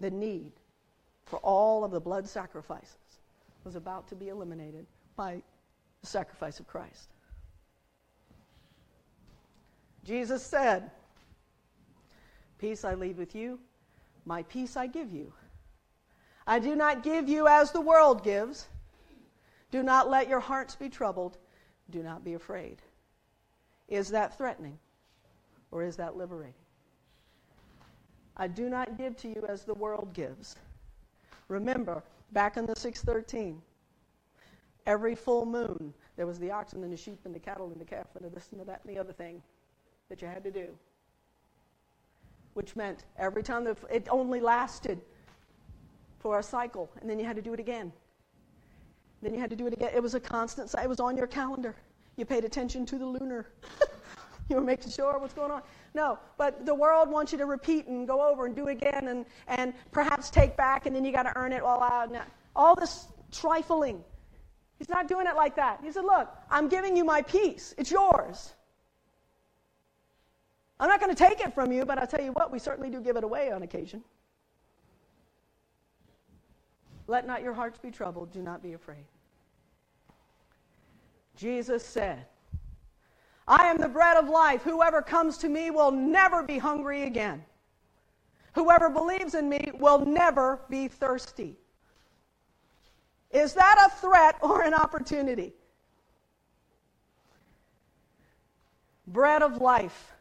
The 0.00 0.10
need 0.10 0.52
for 1.24 1.38
all 1.38 1.84
of 1.84 1.90
the 1.90 2.00
blood 2.00 2.28
sacrifices 2.28 3.20
was 3.64 3.76
about 3.76 4.08
to 4.08 4.14
be 4.14 4.28
eliminated 4.28 4.86
by 5.16 5.42
the 6.00 6.06
sacrifice 6.06 6.60
of 6.60 6.66
Christ. 6.66 7.10
Jesus 10.04 10.42
said, 10.42 10.90
Peace 12.58 12.84
I 12.84 12.94
leave 12.94 13.18
with 13.18 13.34
you, 13.34 13.58
my 14.24 14.42
peace 14.44 14.76
I 14.76 14.86
give 14.86 15.12
you. 15.12 15.32
I 16.46 16.58
do 16.58 16.76
not 16.76 17.02
give 17.02 17.28
you 17.28 17.48
as 17.48 17.72
the 17.72 17.80
world 17.80 18.22
gives. 18.22 18.68
Do 19.70 19.82
not 19.82 20.08
let 20.08 20.28
your 20.28 20.40
hearts 20.40 20.76
be 20.76 20.88
troubled. 20.88 21.38
Do 21.90 22.02
not 22.02 22.24
be 22.24 22.34
afraid. 22.34 22.82
Is 23.88 24.08
that 24.10 24.36
threatening 24.36 24.78
or 25.70 25.82
is 25.82 25.96
that 25.96 26.16
liberating? 26.16 26.54
I 28.36 28.48
do 28.48 28.68
not 28.68 28.98
give 28.98 29.16
to 29.18 29.28
you 29.28 29.44
as 29.48 29.64
the 29.64 29.74
world 29.74 30.12
gives. 30.12 30.56
Remember, 31.48 32.02
back 32.32 32.56
in 32.56 32.66
the 32.66 32.76
613, 32.76 33.60
every 34.86 35.14
full 35.14 35.46
moon, 35.46 35.94
there 36.16 36.26
was 36.26 36.38
the 36.38 36.50
oxen 36.50 36.82
and 36.82 36.92
the 36.92 36.96
sheep 36.96 37.20
and 37.24 37.34
the 37.34 37.38
cattle 37.38 37.70
and 37.70 37.80
the 37.80 37.84
calf 37.84 38.06
and 38.14 38.24
the 38.24 38.30
this 38.30 38.48
and 38.52 38.60
the 38.60 38.64
that 38.64 38.82
and 38.84 38.94
the 38.94 39.00
other 39.00 39.12
thing 39.12 39.42
that 40.08 40.20
you 40.20 40.28
had 40.28 40.44
to 40.44 40.50
do. 40.50 40.76
Which 42.56 42.74
meant 42.74 43.04
every 43.18 43.42
time 43.42 43.64
the, 43.64 43.76
it 43.90 44.08
only 44.10 44.40
lasted 44.40 44.98
for 46.20 46.38
a 46.38 46.42
cycle, 46.42 46.90
and 47.02 47.10
then 47.10 47.18
you 47.18 47.26
had 47.26 47.36
to 47.36 47.42
do 47.42 47.52
it 47.52 47.60
again. 47.60 47.92
Then 49.20 49.34
you 49.34 49.40
had 49.40 49.50
to 49.50 49.56
do 49.56 49.66
it 49.66 49.74
again. 49.74 49.90
It 49.94 50.02
was 50.02 50.14
a 50.14 50.20
constant, 50.20 50.74
it 50.74 50.88
was 50.88 50.98
on 50.98 51.18
your 51.18 51.26
calendar. 51.26 51.76
You 52.16 52.24
paid 52.24 52.46
attention 52.46 52.86
to 52.86 52.96
the 52.96 53.04
lunar. 53.04 53.44
you 54.48 54.56
were 54.56 54.62
making 54.62 54.90
sure 54.90 55.18
what's 55.18 55.34
going 55.34 55.50
on. 55.50 55.60
No, 55.92 56.18
but 56.38 56.64
the 56.64 56.74
world 56.74 57.10
wants 57.10 57.30
you 57.30 57.36
to 57.36 57.44
repeat 57.44 57.88
and 57.88 58.08
go 58.08 58.26
over 58.26 58.46
and 58.46 58.56
do 58.56 58.68
again 58.68 59.08
and, 59.08 59.26
and 59.48 59.74
perhaps 59.92 60.30
take 60.30 60.56
back, 60.56 60.86
and 60.86 60.96
then 60.96 61.04
you 61.04 61.12
got 61.12 61.24
to 61.24 61.36
earn 61.36 61.52
it 61.52 61.62
all 61.62 61.82
out. 61.82 62.10
All 62.56 62.74
this 62.74 63.08
trifling. 63.30 64.02
He's 64.78 64.88
not 64.88 65.08
doing 65.08 65.26
it 65.26 65.36
like 65.36 65.56
that. 65.56 65.80
He 65.84 65.92
said, 65.92 66.04
Look, 66.04 66.34
I'm 66.50 66.68
giving 66.68 66.96
you 66.96 67.04
my 67.04 67.20
peace. 67.20 67.74
It's 67.76 67.90
yours. 67.90 68.54
I'm 70.78 70.88
not 70.88 71.00
going 71.00 71.14
to 71.14 71.18
take 71.24 71.40
it 71.40 71.54
from 71.54 71.72
you, 71.72 71.84
but 71.84 71.98
I'll 71.98 72.06
tell 72.06 72.22
you 72.22 72.32
what, 72.32 72.52
we 72.52 72.58
certainly 72.58 72.90
do 72.90 73.00
give 73.00 73.16
it 73.16 73.24
away 73.24 73.50
on 73.50 73.62
occasion. 73.62 74.04
Let 77.06 77.26
not 77.26 77.42
your 77.42 77.54
hearts 77.54 77.78
be 77.78 77.90
troubled. 77.90 78.32
Do 78.32 78.42
not 78.42 78.62
be 78.62 78.72
afraid. 78.72 79.04
Jesus 81.36 81.84
said, 81.84 82.26
I 83.46 83.66
am 83.66 83.78
the 83.78 83.88
bread 83.88 84.16
of 84.16 84.28
life. 84.28 84.62
Whoever 84.62 85.02
comes 85.02 85.38
to 85.38 85.48
me 85.48 85.70
will 85.70 85.92
never 85.92 86.42
be 86.42 86.58
hungry 86.58 87.04
again. 87.04 87.44
Whoever 88.54 88.90
believes 88.90 89.34
in 89.34 89.48
me 89.48 89.70
will 89.74 90.04
never 90.04 90.60
be 90.68 90.88
thirsty. 90.88 91.56
Is 93.30 93.52
that 93.52 93.86
a 93.86 94.00
threat 94.00 94.36
or 94.40 94.62
an 94.62 94.74
opportunity? 94.74 95.52
Bread 99.06 99.42
of 99.42 99.60
life. 99.60 100.15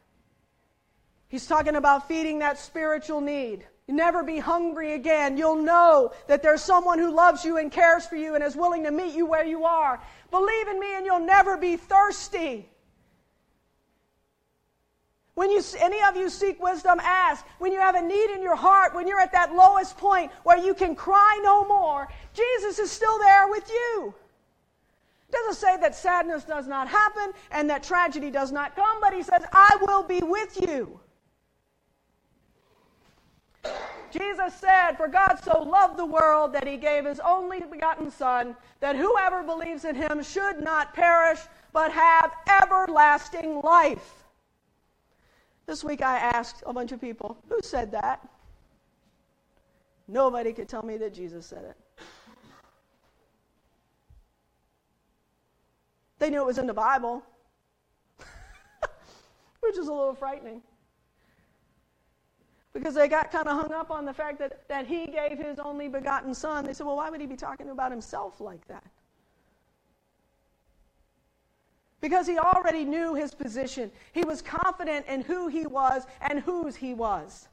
He's 1.27 1.47
talking 1.47 1.75
about 1.75 2.07
feeding 2.07 2.39
that 2.39 2.59
spiritual 2.59 3.21
need. 3.21 3.65
You'll 3.87 3.97
never 3.97 4.23
be 4.23 4.39
hungry 4.39 4.93
again. 4.93 5.37
You'll 5.37 5.61
know 5.61 6.11
that 6.27 6.41
there's 6.41 6.61
someone 6.61 6.97
who 6.97 7.13
loves 7.13 7.43
you 7.43 7.57
and 7.57 7.71
cares 7.71 8.05
for 8.05 8.15
you 8.15 8.35
and 8.35 8.43
is 8.43 8.55
willing 8.55 8.83
to 8.83 8.91
meet 8.91 9.15
you 9.15 9.25
where 9.25 9.45
you 9.45 9.65
are. 9.65 10.01
Believe 10.31 10.67
in 10.67 10.79
me 10.79 10.95
and 10.95 11.05
you'll 11.05 11.19
never 11.19 11.57
be 11.57 11.77
thirsty. 11.77 12.69
When 15.35 15.51
you, 15.51 15.61
any 15.79 16.01
of 16.03 16.15
you 16.15 16.29
seek 16.29 16.63
wisdom, 16.63 16.99
ask. 17.03 17.45
When 17.59 17.73
you 17.73 17.79
have 17.79 17.95
a 17.95 18.01
need 18.01 18.33
in 18.33 18.41
your 18.41 18.55
heart, 18.55 18.95
when 18.95 19.05
you're 19.05 19.19
at 19.19 19.33
that 19.33 19.53
lowest 19.53 19.97
point 19.97 20.31
where 20.43 20.57
you 20.57 20.73
can 20.73 20.95
cry 20.95 21.39
no 21.43 21.65
more, 21.65 22.07
Jesus 22.33 22.79
is 22.79 22.89
still 22.89 23.19
there 23.19 23.49
with 23.49 23.69
you. 23.69 24.15
It 25.27 25.31
doesn't 25.33 25.55
say 25.55 25.77
that 25.81 25.95
sadness 25.95 26.45
does 26.45 26.67
not 26.67 26.87
happen 26.87 27.33
and 27.51 27.69
that 27.69 27.83
tragedy 27.83 28.31
does 28.31 28.53
not 28.53 28.75
come, 28.75 29.01
but 29.01 29.13
he 29.13 29.23
says, 29.23 29.43
I 29.51 29.77
will 29.81 30.03
be 30.03 30.21
with 30.21 30.57
you. 30.61 31.01
Jesus 34.11 34.55
said, 34.55 34.93
For 34.93 35.07
God 35.07 35.39
so 35.43 35.61
loved 35.61 35.97
the 35.97 36.05
world 36.05 36.53
that 36.53 36.67
he 36.67 36.77
gave 36.77 37.05
his 37.05 37.19
only 37.19 37.59
begotten 37.59 38.09
Son, 38.09 38.55
that 38.79 38.95
whoever 38.95 39.43
believes 39.43 39.83
in 39.83 39.95
him 39.95 40.23
should 40.23 40.61
not 40.61 40.93
perish, 40.93 41.39
but 41.73 41.91
have 41.91 42.31
everlasting 42.47 43.61
life. 43.61 44.23
This 45.65 45.83
week 45.83 46.01
I 46.01 46.17
asked 46.17 46.63
a 46.65 46.73
bunch 46.73 46.91
of 46.91 47.01
people, 47.01 47.37
Who 47.49 47.59
said 47.61 47.91
that? 47.91 48.27
Nobody 50.07 50.53
could 50.53 50.69
tell 50.69 50.83
me 50.83 50.97
that 50.97 51.13
Jesus 51.13 51.45
said 51.45 51.65
it. 51.65 51.77
They 56.19 56.29
knew 56.29 56.41
it 56.41 56.45
was 56.45 56.57
in 56.57 56.67
the 56.67 56.73
Bible, 56.73 57.21
which 59.59 59.77
is 59.77 59.87
a 59.87 59.93
little 59.93 60.15
frightening 60.15 60.61
because 62.75 62.93
they 62.93 63.07
got 63.07 63.31
kind 63.31 63.47
of 63.47 63.57
hung 63.57 63.71
up 63.71 63.89
on 63.89 64.03
the 64.03 64.13
fact 64.13 64.37
that, 64.37 64.67
that 64.67 64.85
he 64.85 65.07
gave 65.07 65.39
his 65.39 65.59
only 65.59 65.87
begotten 65.87 66.33
son. 66.33 66.65
They 66.65 66.73
said, 66.73 66.85
well, 66.85 66.97
why 66.97 67.09
would 67.09 67.21
he 67.21 67.25
be 67.25 67.37
talking 67.37 67.69
about 67.69 67.89
himself 67.89 68.41
like 68.41 68.67
that? 68.67 68.83
Because 72.01 72.27
he 72.27 72.37
already 72.37 72.83
knew 72.83 73.15
his 73.15 73.33
position. 73.33 73.89
He 74.11 74.25
was 74.25 74.41
confident 74.41 75.05
in 75.07 75.21
who 75.21 75.47
he 75.47 75.65
was 75.65 76.05
and 76.19 76.41
whose 76.41 76.75
he 76.75 76.93
was. 76.93 77.47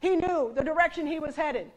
He 0.00 0.16
knew 0.16 0.50
the 0.56 0.64
direction 0.64 1.06
he 1.06 1.20
was 1.20 1.36
headed. 1.36 1.70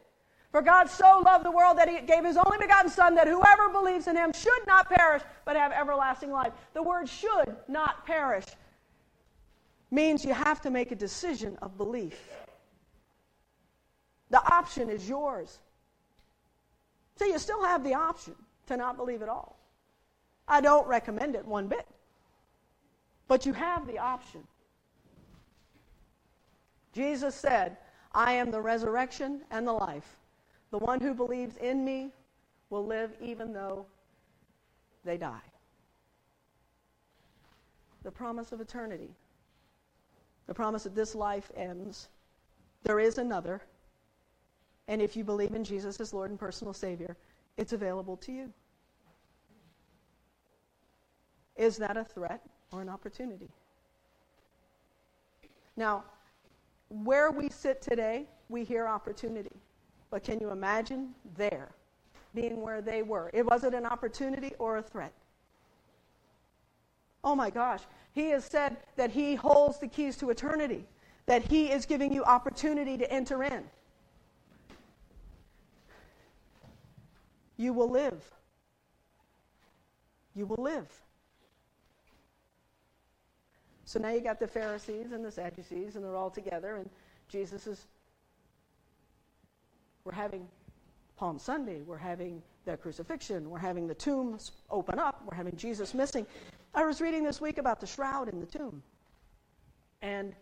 For 0.53 0.61
God 0.61 0.89
so 0.89 1.21
loved 1.25 1.43
the 1.43 1.51
world 1.51 1.77
that 1.77 1.89
he 1.89 1.99
gave 1.99 2.23
his 2.23 2.37
only 2.37 2.57
begotten 2.57 2.89
Son, 2.89 3.15
that 3.15 3.27
whoever 3.27 3.67
believes 3.67 4.07
in 4.07 4.15
him 4.15 4.31
should 4.31 4.65
not 4.65 4.89
perish, 4.89 5.21
but 5.43 5.57
have 5.57 5.73
everlasting 5.73 6.31
life. 6.31 6.53
The 6.73 6.81
word 6.81 7.09
should 7.09 7.57
not 7.67 8.05
perish 8.05 8.45
means 9.91 10.23
you 10.23 10.33
have 10.33 10.61
to 10.61 10.69
make 10.69 10.93
a 10.93 10.95
decision 10.95 11.57
of 11.61 11.77
belief. 11.77 12.44
The 14.35 14.53
option 14.53 14.89
is 14.89 15.07
yours. 15.07 15.59
So 17.15 17.23
you 17.23 17.39
still 17.39 17.63
have 17.63 17.85
the 17.85 17.93
option 17.93 18.35
to 18.67 18.75
not 18.75 18.97
believe 18.97 19.21
at 19.21 19.29
all. 19.29 19.57
I 20.45 20.59
don't 20.59 20.85
recommend 20.85 21.35
it 21.35 21.45
one 21.45 21.69
bit. 21.69 21.87
But 23.29 23.45
you 23.45 23.53
have 23.53 23.87
the 23.87 23.97
option. 23.97 24.41
Jesus 26.91 27.33
said, 27.33 27.77
I 28.11 28.33
am 28.33 28.51
the 28.51 28.59
resurrection 28.59 29.39
and 29.51 29.65
the 29.65 29.71
life. 29.71 30.17
The 30.71 30.79
one 30.79 30.99
who 30.99 31.13
believes 31.13 31.55
in 31.55 31.85
me 31.85 32.09
will 32.69 32.85
live 32.85 33.11
even 33.21 33.53
though 33.53 33.85
they 35.05 35.15
die. 35.15 35.47
The 38.03 38.11
promise 38.11 38.51
of 38.51 38.59
eternity. 38.59 39.11
The 40.47 40.53
promise 40.53 40.83
that 40.83 40.93
this 40.93 41.15
life 41.15 41.53
ends. 41.55 42.09
There 42.83 42.99
is 42.99 43.17
another. 43.17 43.61
And 44.87 45.01
if 45.01 45.15
you 45.15 45.23
believe 45.23 45.53
in 45.53 45.63
Jesus 45.63 45.99
as 45.99 46.13
Lord 46.13 46.29
and 46.29 46.39
personal 46.39 46.73
Savior, 46.73 47.17
it's 47.57 47.73
available 47.73 48.17
to 48.17 48.31
you. 48.31 48.53
Is 51.55 51.77
that 51.77 51.97
a 51.97 52.03
threat 52.03 52.41
or 52.71 52.81
an 52.81 52.89
opportunity? 52.89 53.49
Now, 55.77 56.03
where 56.89 57.31
we 57.31 57.49
sit 57.49 57.81
today, 57.81 58.27
we 58.49 58.63
hear 58.63 58.87
opportunity. 58.87 59.51
But 60.11 60.23
can 60.23 60.39
you 60.39 60.51
imagine 60.51 61.15
there, 61.35 61.69
being 62.33 62.61
where 62.61 62.81
they 62.81 63.01
were? 63.01 63.31
It 63.33 63.45
wasn't 63.45 63.73
an 63.75 63.85
opportunity 63.85 64.53
or 64.59 64.77
a 64.77 64.81
threat. 64.81 65.13
Oh 67.23 67.35
my 67.35 67.49
gosh. 67.49 67.81
He 68.13 68.29
has 68.29 68.45
said 68.45 68.77
that 68.95 69.11
He 69.11 69.35
holds 69.35 69.79
the 69.79 69.87
keys 69.87 70.15
to 70.17 70.29
eternity, 70.29 70.85
that 71.25 71.43
He 71.43 71.71
is 71.71 71.85
giving 71.85 72.13
you 72.13 72.23
opportunity 72.23 72.97
to 72.97 73.11
enter 73.11 73.43
in. 73.43 73.63
You 77.57 77.73
will 77.73 77.89
live. 77.89 78.23
You 80.35 80.45
will 80.45 80.61
live. 80.61 80.87
So 83.85 83.99
now 83.99 84.09
you 84.09 84.21
got 84.21 84.39
the 84.39 84.47
Pharisees 84.47 85.11
and 85.11 85.23
the 85.23 85.31
Sadducees, 85.31 85.95
and 85.95 86.03
they're 86.03 86.15
all 86.15 86.31
together, 86.31 86.77
and 86.77 86.89
Jesus 87.29 87.67
is. 87.67 87.85
We're 90.03 90.11
having 90.11 90.47
Palm 91.17 91.39
Sunday, 91.39 91.81
we're 91.81 91.97
having 91.97 92.41
the 92.65 92.77
crucifixion, 92.77 93.49
we're 93.49 93.57
having 93.57 93.87
the 93.87 93.95
tombs 93.95 94.51
open 94.69 94.99
up, 94.99 95.23
we're 95.25 95.35
having 95.35 95.55
Jesus 95.55 95.93
missing. 95.93 96.27
I 96.73 96.83
was 96.83 96.99
reading 96.99 97.23
this 97.23 97.39
week 97.39 97.57
about 97.57 97.79
the 97.79 97.87
shroud 97.87 98.27
in 98.27 98.39
the 98.39 98.45
tomb, 98.45 98.83
and 100.01 100.35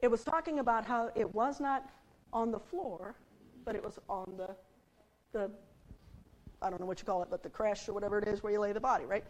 it 0.00 0.08
was 0.08 0.22
talking 0.22 0.58
about 0.58 0.84
how 0.84 1.10
it 1.16 1.34
was 1.34 1.58
not 1.58 1.88
on 2.32 2.50
the 2.50 2.58
floor, 2.58 3.14
but 3.64 3.74
it 3.74 3.82
was 3.82 3.98
on 4.08 4.34
the, 4.36 4.54
the 5.32 5.50
I 6.60 6.70
don't 6.70 6.80
know 6.80 6.86
what 6.86 6.98
you 6.98 7.06
call 7.06 7.22
it, 7.22 7.28
but 7.30 7.42
the 7.42 7.48
creche 7.48 7.88
or 7.88 7.92
whatever 7.92 8.18
it 8.18 8.28
is 8.28 8.42
where 8.42 8.52
you 8.52 8.60
lay 8.60 8.72
the 8.72 8.80
body, 8.80 9.04
right? 9.04 9.24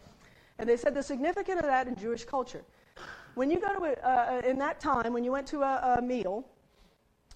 And 0.58 0.68
they 0.68 0.76
said 0.76 0.94
the 0.94 1.02
significance 1.02 1.60
of 1.60 1.66
that 1.66 1.86
in 1.86 1.94
Jewish 1.96 2.24
culture 2.24 2.64
when 3.38 3.52
you 3.52 3.60
go 3.60 3.72
to 3.72 3.84
a, 3.84 3.92
uh, 4.04 4.40
in 4.44 4.58
that 4.58 4.80
time, 4.80 5.12
when 5.12 5.22
you 5.22 5.30
went 5.30 5.46
to 5.46 5.62
a, 5.62 5.96
a 5.98 6.02
meal 6.02 6.44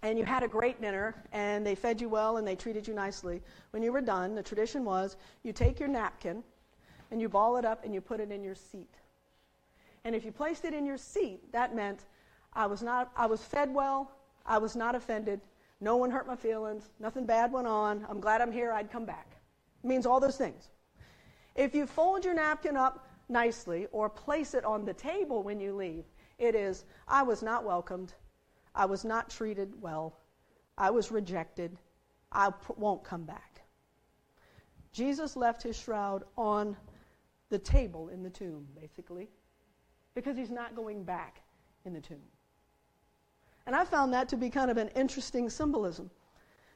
and 0.02 0.18
you 0.18 0.24
had 0.24 0.42
a 0.42 0.48
great 0.48 0.80
dinner 0.80 1.14
and 1.30 1.64
they 1.64 1.76
fed 1.76 2.00
you 2.00 2.08
well 2.08 2.38
and 2.38 2.46
they 2.46 2.56
treated 2.56 2.88
you 2.88 2.92
nicely, 2.92 3.40
when 3.70 3.84
you 3.84 3.92
were 3.92 4.00
done, 4.00 4.34
the 4.34 4.42
tradition 4.42 4.84
was 4.84 5.16
you 5.44 5.52
take 5.52 5.78
your 5.78 5.88
napkin 5.88 6.42
and 7.12 7.20
you 7.20 7.28
ball 7.28 7.56
it 7.56 7.64
up 7.64 7.84
and 7.84 7.94
you 7.94 8.00
put 8.00 8.18
it 8.18 8.32
in 8.32 8.42
your 8.42 8.56
seat. 8.56 8.94
And 10.04 10.16
if 10.16 10.24
you 10.24 10.32
placed 10.32 10.64
it 10.64 10.74
in 10.74 10.84
your 10.84 10.96
seat, 10.96 11.52
that 11.52 11.72
meant 11.72 12.00
I 12.52 12.66
was 12.66 12.82
not 12.82 13.12
I 13.16 13.26
was 13.26 13.40
fed 13.40 13.72
well, 13.72 14.10
I 14.44 14.58
was 14.58 14.74
not 14.74 14.96
offended, 14.96 15.40
no 15.80 15.96
one 15.96 16.10
hurt 16.10 16.26
my 16.26 16.34
feelings, 16.34 16.90
nothing 16.98 17.26
bad 17.26 17.52
went 17.52 17.68
on, 17.68 18.04
I'm 18.10 18.18
glad 18.18 18.40
I'm 18.40 18.50
here, 18.50 18.72
I'd 18.72 18.90
come 18.90 19.04
back. 19.04 19.31
Means 19.82 20.06
all 20.06 20.20
those 20.20 20.36
things. 20.36 20.68
If 21.54 21.74
you 21.74 21.86
fold 21.86 22.24
your 22.24 22.34
napkin 22.34 22.76
up 22.76 23.06
nicely 23.32 23.86
or 23.90 24.08
place 24.08 24.54
it 24.54 24.64
on 24.64 24.84
the 24.84 24.94
table 24.94 25.42
when 25.42 25.58
you 25.58 25.74
leave. 25.74 26.04
It 26.38 26.54
is, 26.54 26.84
I 27.08 27.22
was 27.22 27.42
not 27.42 27.64
welcomed. 27.64 28.12
I 28.74 28.84
was 28.84 29.04
not 29.04 29.30
treated 29.30 29.80
well. 29.80 30.18
I 30.78 30.90
was 30.90 31.10
rejected. 31.10 31.76
I 32.30 32.50
p- 32.50 32.74
won't 32.76 33.02
come 33.02 33.24
back. 33.24 33.62
Jesus 34.92 35.36
left 35.36 35.62
his 35.62 35.78
shroud 35.78 36.24
on 36.36 36.76
the 37.48 37.58
table 37.58 38.08
in 38.08 38.22
the 38.22 38.30
tomb, 38.30 38.66
basically, 38.78 39.28
because 40.14 40.36
he's 40.36 40.50
not 40.50 40.76
going 40.76 41.02
back 41.02 41.42
in 41.84 41.92
the 41.92 42.00
tomb. 42.00 42.22
And 43.66 43.76
I 43.76 43.84
found 43.84 44.12
that 44.12 44.28
to 44.30 44.36
be 44.36 44.50
kind 44.50 44.70
of 44.70 44.76
an 44.76 44.88
interesting 44.88 45.48
symbolism. 45.48 46.10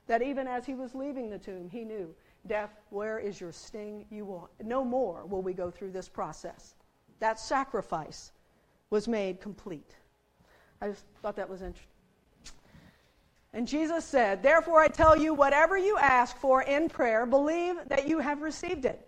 That 0.06 0.22
even 0.22 0.46
as 0.46 0.64
he 0.64 0.74
was 0.74 0.94
leaving 0.94 1.30
the 1.30 1.38
tomb, 1.38 1.68
he 1.68 1.84
knew 1.84 2.14
Death, 2.46 2.70
where 2.90 3.18
is 3.18 3.40
your 3.40 3.52
sting? 3.52 4.06
You 4.10 4.24
will 4.24 4.50
no 4.62 4.84
more 4.84 5.26
will 5.26 5.42
we 5.42 5.52
go 5.52 5.70
through 5.70 5.90
this 5.90 6.08
process. 6.08 6.74
That 7.18 7.38
sacrifice 7.38 8.32
was 8.90 9.08
made 9.08 9.40
complete. 9.40 9.94
I 10.80 10.88
just 10.88 11.04
thought 11.22 11.36
that 11.36 11.48
was 11.48 11.62
interesting. 11.62 11.90
And 13.52 13.66
Jesus 13.66 14.04
said, 14.04 14.42
Therefore 14.42 14.80
I 14.80 14.88
tell 14.88 15.16
you, 15.16 15.32
whatever 15.32 15.78
you 15.78 15.96
ask 15.96 16.36
for 16.36 16.62
in 16.62 16.88
prayer, 16.88 17.24
believe 17.24 17.76
that 17.86 18.06
you 18.06 18.18
have 18.18 18.42
received 18.42 18.84
it, 18.84 19.06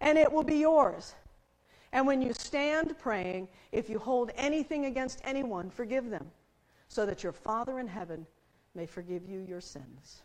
and 0.00 0.16
it 0.16 0.32
will 0.32 0.42
be 0.42 0.56
yours. 0.56 1.14
And 1.92 2.06
when 2.06 2.22
you 2.22 2.32
stand 2.32 2.98
praying, 2.98 3.48
if 3.70 3.90
you 3.90 3.98
hold 3.98 4.30
anything 4.34 4.86
against 4.86 5.20
anyone, 5.24 5.68
forgive 5.68 6.08
them, 6.08 6.30
so 6.88 7.04
that 7.04 7.22
your 7.22 7.32
Father 7.32 7.78
in 7.80 7.86
heaven 7.86 8.26
may 8.74 8.86
forgive 8.86 9.28
you 9.28 9.40
your 9.40 9.60
sins. 9.60 10.22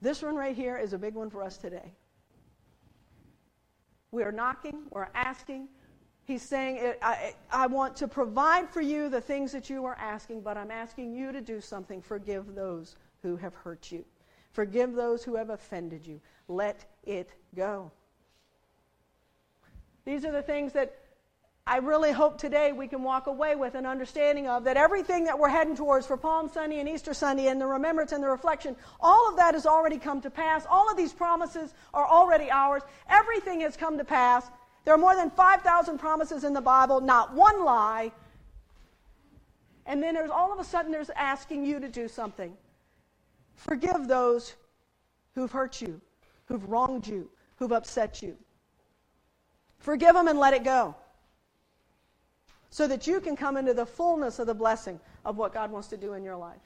This 0.00 0.22
one 0.22 0.34
right 0.34 0.56
here 0.56 0.78
is 0.78 0.92
a 0.92 0.98
big 0.98 1.14
one 1.14 1.30
for 1.30 1.42
us 1.42 1.56
today. 1.56 1.92
We 4.12 4.22
are 4.22 4.32
knocking, 4.32 4.82
we're 4.90 5.08
asking. 5.14 5.68
He's 6.24 6.42
saying, 6.42 6.94
I, 7.02 7.34
I 7.50 7.66
want 7.66 7.96
to 7.96 8.08
provide 8.08 8.70
for 8.70 8.80
you 8.80 9.08
the 9.08 9.20
things 9.20 9.52
that 9.52 9.68
you 9.68 9.84
are 9.84 9.96
asking, 9.96 10.42
but 10.42 10.56
I'm 10.56 10.70
asking 10.70 11.14
you 11.14 11.32
to 11.32 11.40
do 11.40 11.60
something. 11.60 12.00
Forgive 12.00 12.54
those 12.54 12.96
who 13.22 13.36
have 13.36 13.54
hurt 13.54 13.90
you, 13.92 14.04
forgive 14.52 14.94
those 14.94 15.22
who 15.22 15.36
have 15.36 15.50
offended 15.50 16.06
you. 16.06 16.20
Let 16.48 16.84
it 17.04 17.32
go. 17.54 17.90
These 20.04 20.24
are 20.24 20.32
the 20.32 20.42
things 20.42 20.72
that 20.72 20.96
I 21.66 21.76
really 21.76 22.10
hope 22.10 22.38
today 22.38 22.72
we 22.72 22.88
can 22.88 23.02
walk 23.02 23.26
away 23.26 23.54
with 23.54 23.74
an 23.74 23.86
understanding 23.86 24.48
of 24.48 24.64
that 24.64 24.76
everything 24.76 25.24
that 25.24 25.38
we're 25.38 25.48
heading 25.48 25.76
towards 25.76 26.06
for 26.06 26.16
Palm 26.16 26.48
Sunday 26.48 26.80
and 26.80 26.88
Easter 26.88 27.14
Sunday 27.14 27.48
and 27.48 27.60
the 27.60 27.66
remembrance 27.66 28.12
and 28.12 28.22
the 28.22 28.28
reflection, 28.28 28.74
all 28.98 29.28
of 29.28 29.36
that 29.36 29.54
has 29.54 29.66
already 29.66 29.98
come 29.98 30.20
to 30.22 30.30
pass. 30.30 30.66
All 30.68 30.90
of 30.90 30.96
these 30.96 31.12
promises 31.12 31.74
are 31.94 32.06
already 32.06 32.50
ours. 32.50 32.82
Everything 33.08 33.60
has 33.60 33.76
come 33.76 33.98
to 33.98 34.04
pass. 34.04 34.50
There 34.84 34.94
are 34.94 34.98
more 34.98 35.14
than 35.14 35.30
5,000 35.30 35.98
promises 35.98 36.44
in 36.44 36.54
the 36.54 36.60
Bible, 36.60 37.00
not 37.00 37.34
one 37.34 37.64
lie. 37.64 38.10
And 39.86 40.02
then 40.02 40.14
there's 40.14 40.30
all 40.30 40.52
of 40.52 40.58
a 40.58 40.64
sudden 40.64 40.90
there's 40.90 41.10
asking 41.10 41.64
you 41.66 41.78
to 41.78 41.88
do 41.88 42.08
something. 42.08 42.56
Forgive 43.54 44.08
those 44.08 44.54
who've 45.34 45.52
hurt 45.52 45.80
you, 45.80 46.00
who've 46.46 46.64
wronged 46.68 47.06
you, 47.06 47.30
who've 47.56 47.72
upset 47.72 48.22
you. 48.22 48.36
Forgive 49.78 50.14
them 50.14 50.26
and 50.26 50.38
let 50.38 50.54
it 50.54 50.64
go 50.64 50.96
so 52.70 52.86
that 52.86 53.06
you 53.06 53.20
can 53.20 53.36
come 53.36 53.56
into 53.56 53.74
the 53.74 53.84
fullness 53.84 54.38
of 54.38 54.46
the 54.46 54.54
blessing 54.54 54.98
of 55.24 55.36
what 55.36 55.52
God 55.52 55.70
wants 55.70 55.88
to 55.88 55.96
do 55.96 56.14
in 56.14 56.22
your 56.22 56.36
life. 56.36 56.60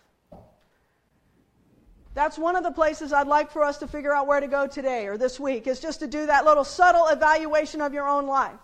That's 2.12 2.38
one 2.38 2.54
of 2.54 2.62
the 2.62 2.70
places 2.70 3.12
I'd 3.12 3.26
like 3.26 3.50
for 3.50 3.64
us 3.64 3.78
to 3.78 3.88
figure 3.88 4.14
out 4.14 4.28
where 4.28 4.38
to 4.38 4.46
go 4.46 4.68
today 4.68 5.06
or 5.06 5.18
this 5.18 5.40
week, 5.40 5.66
is 5.66 5.80
just 5.80 5.98
to 6.00 6.06
do 6.06 6.26
that 6.26 6.44
little 6.44 6.62
subtle 6.62 7.08
evaluation 7.08 7.80
of 7.80 7.92
your 7.92 8.06
own 8.06 8.26
life. 8.26 8.60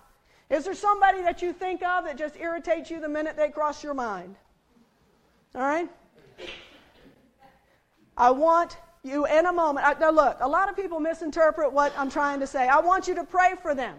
Is 0.50 0.64
there 0.64 0.74
somebody 0.74 1.22
that 1.22 1.42
you 1.42 1.52
think 1.52 1.82
of 1.82 2.04
that 2.04 2.16
just 2.16 2.36
irritates 2.36 2.90
you 2.90 3.00
the 3.00 3.08
minute 3.08 3.36
they 3.36 3.48
cross 3.48 3.82
your 3.82 3.94
mind? 3.94 4.36
All 5.54 5.62
right? 5.62 5.88
I 8.16 8.30
want 8.30 8.76
you 9.02 9.26
in 9.26 9.46
a 9.46 9.52
moment. 9.52 9.98
Now, 9.98 10.10
look, 10.10 10.36
a 10.40 10.48
lot 10.48 10.68
of 10.68 10.76
people 10.76 11.00
misinterpret 11.00 11.72
what 11.72 11.92
I'm 11.96 12.10
trying 12.10 12.40
to 12.40 12.46
say. 12.46 12.68
I 12.68 12.80
want 12.80 13.08
you 13.08 13.14
to 13.16 13.24
pray 13.24 13.54
for 13.62 13.74
them. 13.74 13.96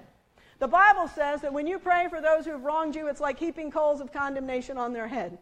The 0.62 0.67
Bible 0.67 1.08
says 1.08 1.41
that 1.41 1.52
when 1.52 1.65
you 1.65 1.80
pray 1.80 2.06
for 2.08 2.21
those 2.21 2.45
who 2.45 2.52
have 2.52 2.62
wronged 2.62 2.95
you, 2.95 3.08
it's 3.08 3.19
like 3.19 3.39
heaping 3.39 3.71
coals 3.71 4.00
of 4.00 4.13
condemnation 4.13 4.78
on 4.78 4.93
their 4.93 5.08
head. 5.08 5.39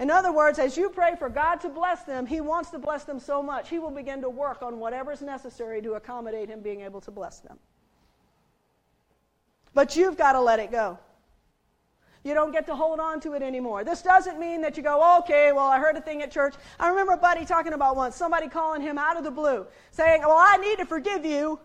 In 0.00 0.10
other 0.10 0.32
words, 0.32 0.58
as 0.58 0.74
you 0.74 0.88
pray 0.88 1.16
for 1.18 1.28
God 1.28 1.56
to 1.56 1.68
bless 1.68 2.02
them, 2.02 2.24
He 2.24 2.40
wants 2.40 2.70
to 2.70 2.78
bless 2.78 3.04
them 3.04 3.20
so 3.20 3.42
much, 3.42 3.68
He 3.68 3.78
will 3.78 3.90
begin 3.90 4.22
to 4.22 4.30
work 4.30 4.62
on 4.62 4.78
whatever 4.78 5.12
is 5.12 5.20
necessary 5.20 5.82
to 5.82 5.92
accommodate 5.92 6.48
Him 6.48 6.62
being 6.62 6.80
able 6.80 7.02
to 7.02 7.10
bless 7.10 7.40
them. 7.40 7.58
But 9.74 9.96
you've 9.96 10.16
got 10.16 10.32
to 10.32 10.40
let 10.40 10.60
it 10.60 10.72
go. 10.72 10.98
You 12.22 12.32
don't 12.32 12.52
get 12.52 12.64
to 12.68 12.74
hold 12.74 13.00
on 13.00 13.20
to 13.20 13.34
it 13.34 13.42
anymore. 13.42 13.84
This 13.84 14.00
doesn't 14.00 14.40
mean 14.40 14.62
that 14.62 14.78
you 14.78 14.82
go, 14.82 15.18
okay, 15.18 15.52
well, 15.52 15.66
I 15.66 15.78
heard 15.78 15.96
a 15.96 16.00
thing 16.00 16.22
at 16.22 16.30
church. 16.30 16.54
I 16.80 16.88
remember 16.88 17.12
a 17.12 17.18
buddy 17.18 17.44
talking 17.44 17.74
about 17.74 17.96
once, 17.96 18.16
somebody 18.16 18.48
calling 18.48 18.80
him 18.80 18.96
out 18.96 19.18
of 19.18 19.24
the 19.24 19.30
blue, 19.30 19.66
saying, 19.90 20.22
Well, 20.22 20.38
I 20.40 20.56
need 20.56 20.78
to 20.78 20.86
forgive 20.86 21.26
you, 21.26 21.60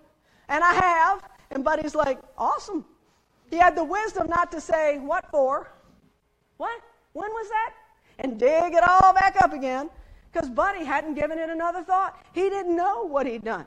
and 0.49 0.62
I 0.65 0.73
have, 0.73 1.38
and 1.51 1.63
Buddy's 1.63 1.95
like, 1.95 2.19
awesome. 2.38 2.85
He 3.49 3.57
had 3.57 3.75
the 3.75 3.83
wisdom 3.83 4.27
not 4.27 4.51
to 4.51 4.62
say, 4.62 4.99
what 4.99 5.29
for? 5.31 5.71
What? 6.57 6.81
When 7.13 7.31
was 7.31 7.49
that? 7.49 7.73
And 8.19 8.39
dig 8.39 8.73
it 8.73 8.83
all 8.83 9.13
back 9.13 9.41
up 9.41 9.53
again 9.53 9.89
because 10.31 10.49
Buddy 10.49 10.83
hadn't 10.83 11.15
given 11.15 11.39
it 11.39 11.49
another 11.49 11.83
thought. 11.83 12.23
He 12.33 12.49
didn't 12.49 12.75
know 12.75 13.07
what 13.07 13.25
he'd 13.25 13.43
done. 13.43 13.65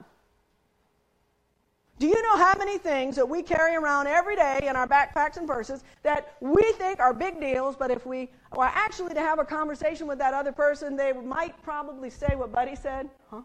Do 1.98 2.08
you 2.08 2.20
know 2.20 2.36
how 2.36 2.54
many 2.58 2.78
things 2.78 3.14
that 3.16 3.28
we 3.28 3.42
carry 3.42 3.76
around 3.76 4.08
every 4.08 4.34
day 4.34 4.66
in 4.68 4.74
our 4.74 4.88
backpacks 4.88 5.36
and 5.36 5.46
purses 5.46 5.84
that 6.02 6.34
we 6.40 6.62
think 6.72 6.98
are 6.98 7.14
big 7.14 7.40
deals, 7.40 7.76
but 7.76 7.90
if 7.90 8.04
we 8.04 8.28
were 8.56 8.64
actually 8.64 9.14
to 9.14 9.20
have 9.20 9.38
a 9.38 9.44
conversation 9.44 10.06
with 10.06 10.18
that 10.18 10.34
other 10.34 10.50
person, 10.50 10.96
they 10.96 11.12
might 11.12 11.60
probably 11.62 12.10
say 12.10 12.34
what 12.34 12.50
Buddy 12.52 12.74
said? 12.74 13.08
Huh? 13.30 13.42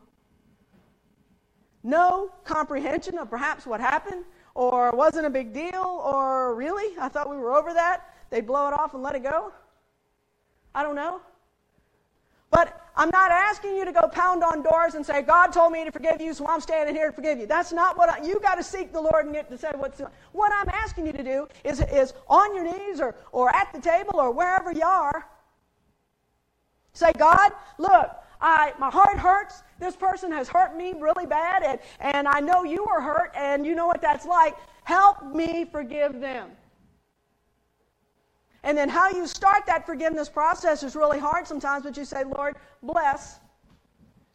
No 1.88 2.30
comprehension 2.44 3.18
of 3.18 3.30
perhaps 3.30 3.66
what 3.66 3.80
happened, 3.80 4.26
or 4.54 4.92
wasn't 4.92 5.26
a 5.26 5.30
big 5.30 5.54
deal, 5.54 6.02
or 6.04 6.54
really, 6.54 6.98
I 7.00 7.08
thought 7.08 7.30
we 7.30 7.38
were 7.38 7.56
over 7.56 7.74
that. 7.74 8.14
They 8.30 8.42
blow 8.42 8.68
it 8.68 8.74
off 8.74 8.94
and 8.94 9.02
let 9.02 9.16
it 9.16 9.24
go. 9.24 9.54
I 10.76 10.84
don't 10.84 10.96
know. 10.96 11.22
But 12.50 12.90
I'm 12.96 13.10
not 13.10 13.32
asking 13.32 13.78
you 13.78 13.86
to 13.86 13.92
go 13.92 14.08
pound 14.08 14.44
on 14.44 14.64
doors 14.64 14.96
and 14.96 15.06
say, 15.06 15.22
God 15.22 15.48
told 15.48 15.72
me 15.72 15.86
to 15.86 15.92
forgive 15.92 16.20
you, 16.20 16.34
so 16.34 16.46
I'm 16.48 16.60
standing 16.60 16.96
here 16.96 17.08
to 17.08 17.14
forgive 17.14 17.40
you. 17.40 17.46
That's 17.46 17.72
not 17.72 17.98
what 17.98 18.10
I, 18.10 18.26
you 18.26 18.40
got 18.40 18.56
to 18.56 18.64
seek 18.64 18.92
the 18.92 19.02
Lord 19.02 19.26
and 19.26 19.34
get 19.34 19.50
to 19.50 19.58
say 19.58 19.72
what's. 19.76 20.02
What 20.32 20.52
I'm 20.54 20.70
asking 20.70 21.06
you 21.06 21.14
to 21.14 21.24
do 21.24 21.48
is, 21.64 21.82
is 21.82 22.14
on 22.28 22.54
your 22.54 22.64
knees 22.64 23.00
or, 23.00 23.16
or 23.32 23.56
at 23.56 23.72
the 23.74 23.80
table 23.80 24.16
or 24.16 24.32
wherever 24.32 24.72
you 24.72 24.84
are, 24.84 25.26
say, 26.94 27.12
God, 27.18 27.52
look, 27.78 28.10
I, 28.40 28.74
my 28.80 28.90
heart 28.90 29.18
hurts. 29.18 29.64
This 29.80 29.96
person 29.96 30.32
has 30.32 30.48
hurt 30.48 30.76
me 30.76 30.94
really 31.00 31.26
bad, 31.26 31.64
and, 31.64 31.80
and 32.00 32.28
I 32.28 32.40
know 32.40 32.64
you 32.64 32.86
were 32.86 33.02
hurt, 33.02 33.32
and 33.36 33.66
you 33.66 33.76
know 33.76 33.88
what 33.88 34.02
that's 34.02 34.26
like. 34.26 34.56
Help 34.84 35.34
me 35.34 35.66
forgive 35.66 36.20
them. 36.20 36.50
And 38.64 38.78
then 38.78 38.90
how 38.90 39.10
you 39.10 39.28
start 39.28 39.66
that 39.68 39.86
forgiveness 39.86 40.30
process 40.30 40.84
is 40.84 40.96
really 40.96 41.20
hard 41.20 41.48
sometimes, 41.48 41.84
but 41.84 41.96
you 41.96 42.06
say, 42.06 42.24
Lord, 42.24 42.56
bless. 42.84 43.40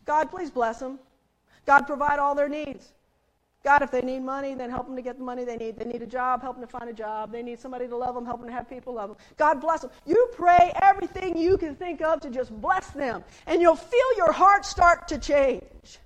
God, 0.05 0.31
please 0.31 0.51
bless 0.51 0.79
them. 0.79 0.99
God, 1.67 1.87
provide 1.87 2.19
all 2.19 2.35
their 2.35 2.49
needs. 2.49 2.93
God, 3.64 3.83
if 3.83 3.92
they 3.92 4.03
need 4.03 4.20
money, 4.20 4.55
then 4.55 4.70
help 4.70 4.87
them 4.87 4.96
to 4.96 5.03
get 5.03 5.18
the 5.18 5.25
money 5.25 5.44
they 5.44 5.57
need. 5.57 5.77
They 5.77 5.85
need 5.85 6.03
a 6.03 6.07
job, 6.07 6.42
help 6.42 6.57
them 6.57 6.66
to 6.66 6.70
find 6.70 6.90
a 6.90 6.92
job. 6.92 7.31
They 7.31 7.42
need 7.42 7.61
somebody 7.61 7.87
to 7.87 7.96
love 7.96 8.16
them, 8.16 8.27
help 8.27 8.40
them 8.40 8.48
to 8.48 8.53
have 8.53 8.68
people 8.68 8.94
love 8.94 9.11
them. 9.11 9.18
God 9.37 9.61
bless 9.61 9.83
them. 9.83 9.90
You 10.05 10.29
pray 10.33 10.72
everything 10.83 11.37
you 11.37 11.57
can 11.57 11.77
think 11.77 12.03
of 12.03 12.20
to 12.22 12.31
just 12.31 12.51
bless 12.61 12.90
them, 12.90 13.22
and 13.46 13.62
you'll 13.62 13.77
feel 13.77 14.16
your 14.16 14.33
heart 14.33 14.66
start 14.66 15.07
to 15.09 15.18
change. 15.18 15.98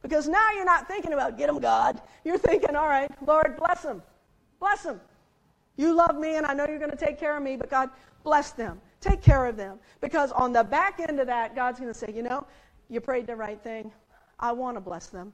Because 0.00 0.28
now 0.28 0.50
you're 0.54 0.64
not 0.64 0.88
thinking 0.88 1.12
about 1.12 1.36
get 1.36 1.48
them, 1.48 1.58
God. 1.58 2.00
You're 2.24 2.38
thinking, 2.38 2.74
all 2.74 2.88
right, 2.88 3.10
Lord, 3.26 3.58
bless 3.58 3.82
them. 3.82 4.02
Bless 4.58 4.82
them. 4.82 5.00
You 5.76 5.92
love 5.94 6.16
me, 6.16 6.36
and 6.36 6.46
I 6.46 6.54
know 6.54 6.66
you're 6.66 6.78
going 6.78 6.90
to 6.90 6.96
take 6.96 7.20
care 7.20 7.36
of 7.36 7.42
me, 7.42 7.56
but 7.56 7.68
God, 7.68 7.90
bless 8.24 8.52
them. 8.52 8.80
Take 9.00 9.20
care 9.20 9.44
of 9.44 9.58
them. 9.58 9.78
Because 10.00 10.32
on 10.32 10.54
the 10.54 10.64
back 10.64 11.00
end 11.00 11.20
of 11.20 11.26
that, 11.26 11.54
God's 11.54 11.78
going 11.78 11.92
to 11.92 11.98
say, 11.98 12.10
you 12.14 12.22
know, 12.22 12.46
you 12.88 13.00
prayed 13.00 13.26
the 13.26 13.36
right 13.36 13.60
thing. 13.62 13.92
I 14.40 14.52
want 14.52 14.76
to 14.76 14.80
bless 14.80 15.08
them 15.08 15.32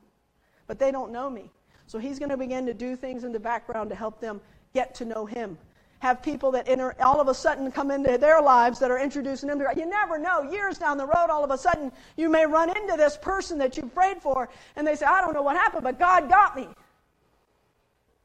but 0.67 0.79
they 0.79 0.91
don't 0.91 1.13
know 1.13 1.29
me. 1.29 1.51
So 1.87 1.99
he's 1.99 2.19
going 2.19 2.31
to 2.31 2.37
begin 2.37 2.67
to 2.67 2.75
do 2.75 2.97
things 2.97 3.25
in 3.25 3.33
the 3.33 3.41
background 3.41 3.91
to 3.91 3.97
help 3.97 4.21
them 4.21 4.41
get 4.73 4.95
to 4.97 5.05
know 5.05 5.27
him. 5.27 5.59
Have 6.01 6.23
people 6.23 6.51
that 6.53 6.69
enter, 6.69 6.95
all 7.03 7.21
of 7.21 7.29
a 7.29 7.35
sudden 7.35 7.71
come 7.73 7.91
into 7.91 8.19
their 8.19 8.41
lives 8.43 8.79
that 8.81 8.91
are 8.91 8.99
introducing 8.99 9.49
them. 9.49 9.63
You 9.77 9.87
never 9.87 10.19
know. 10.19 10.43
Years 10.51 10.77
down 10.79 10.99
the 10.99 11.07
road, 11.07 11.29
all 11.31 11.45
of 11.45 11.51
a 11.51 11.57
sudden, 11.57 11.93
you 12.17 12.29
may 12.29 12.45
run 12.45 12.69
into 12.77 12.97
this 12.97 13.17
person 13.17 13.59
that 13.59 13.77
you 13.77 13.85
prayed 13.85 14.21
for, 14.21 14.51
and 14.77 14.87
they 14.87 14.97
say, 14.97 15.07
I 15.07 15.21
don't 15.23 15.33
know 15.33 15.43
what 15.43 15.57
happened, 15.57 15.85
but 15.85 15.99
God 15.99 16.29
got 16.29 16.57
me. 16.57 16.69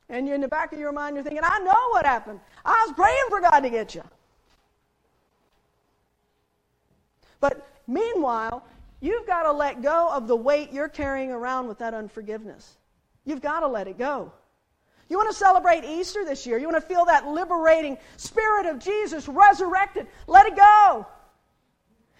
And 0.10 0.25
you're 0.25 0.36
in 0.36 0.41
the 0.41 0.47
back 0.47 0.73
of 0.73 0.80
your 0.80 0.91
mind, 0.91 1.15
you're 1.15 1.23
thinking, 1.23 1.43
I 1.43 1.60
know 1.60 1.89
what 1.91 2.06
happened. 2.06 2.39
I 2.65 2.86
was 2.88 2.95
praying 2.95 3.25
for 3.30 3.39
God 3.39 3.60
to 3.62 3.69
get 3.69 3.95
you. 3.95 4.04
But 7.39 7.65
meanwhile, 7.88 8.65
You've 9.01 9.25
got 9.25 9.43
to 9.43 9.51
let 9.51 9.81
go 9.81 10.09
of 10.09 10.27
the 10.27 10.35
weight 10.35 10.73
you're 10.73 10.89
carrying 10.89 11.31
around 11.31 11.67
with 11.67 11.79
that 11.79 11.93
unforgiveness. 11.93 12.77
You've 13.25 13.41
got 13.41 13.62
to 13.62 13.67
let 13.67 13.88
it 13.88 13.97
go. 13.97 14.33
You 15.09 15.17
want 15.17 15.29
to 15.29 15.35
celebrate 15.35 15.83
Easter 15.85 16.23
this 16.23 16.45
year? 16.45 16.57
You 16.57 16.67
want 16.67 16.81
to 16.81 16.88
feel 16.88 17.05
that 17.05 17.27
liberating 17.27 17.97
spirit 18.17 18.67
of 18.67 18.79
Jesus 18.79 19.27
resurrected? 19.27 20.07
Let 20.27 20.45
it 20.45 20.55
go. 20.55 21.07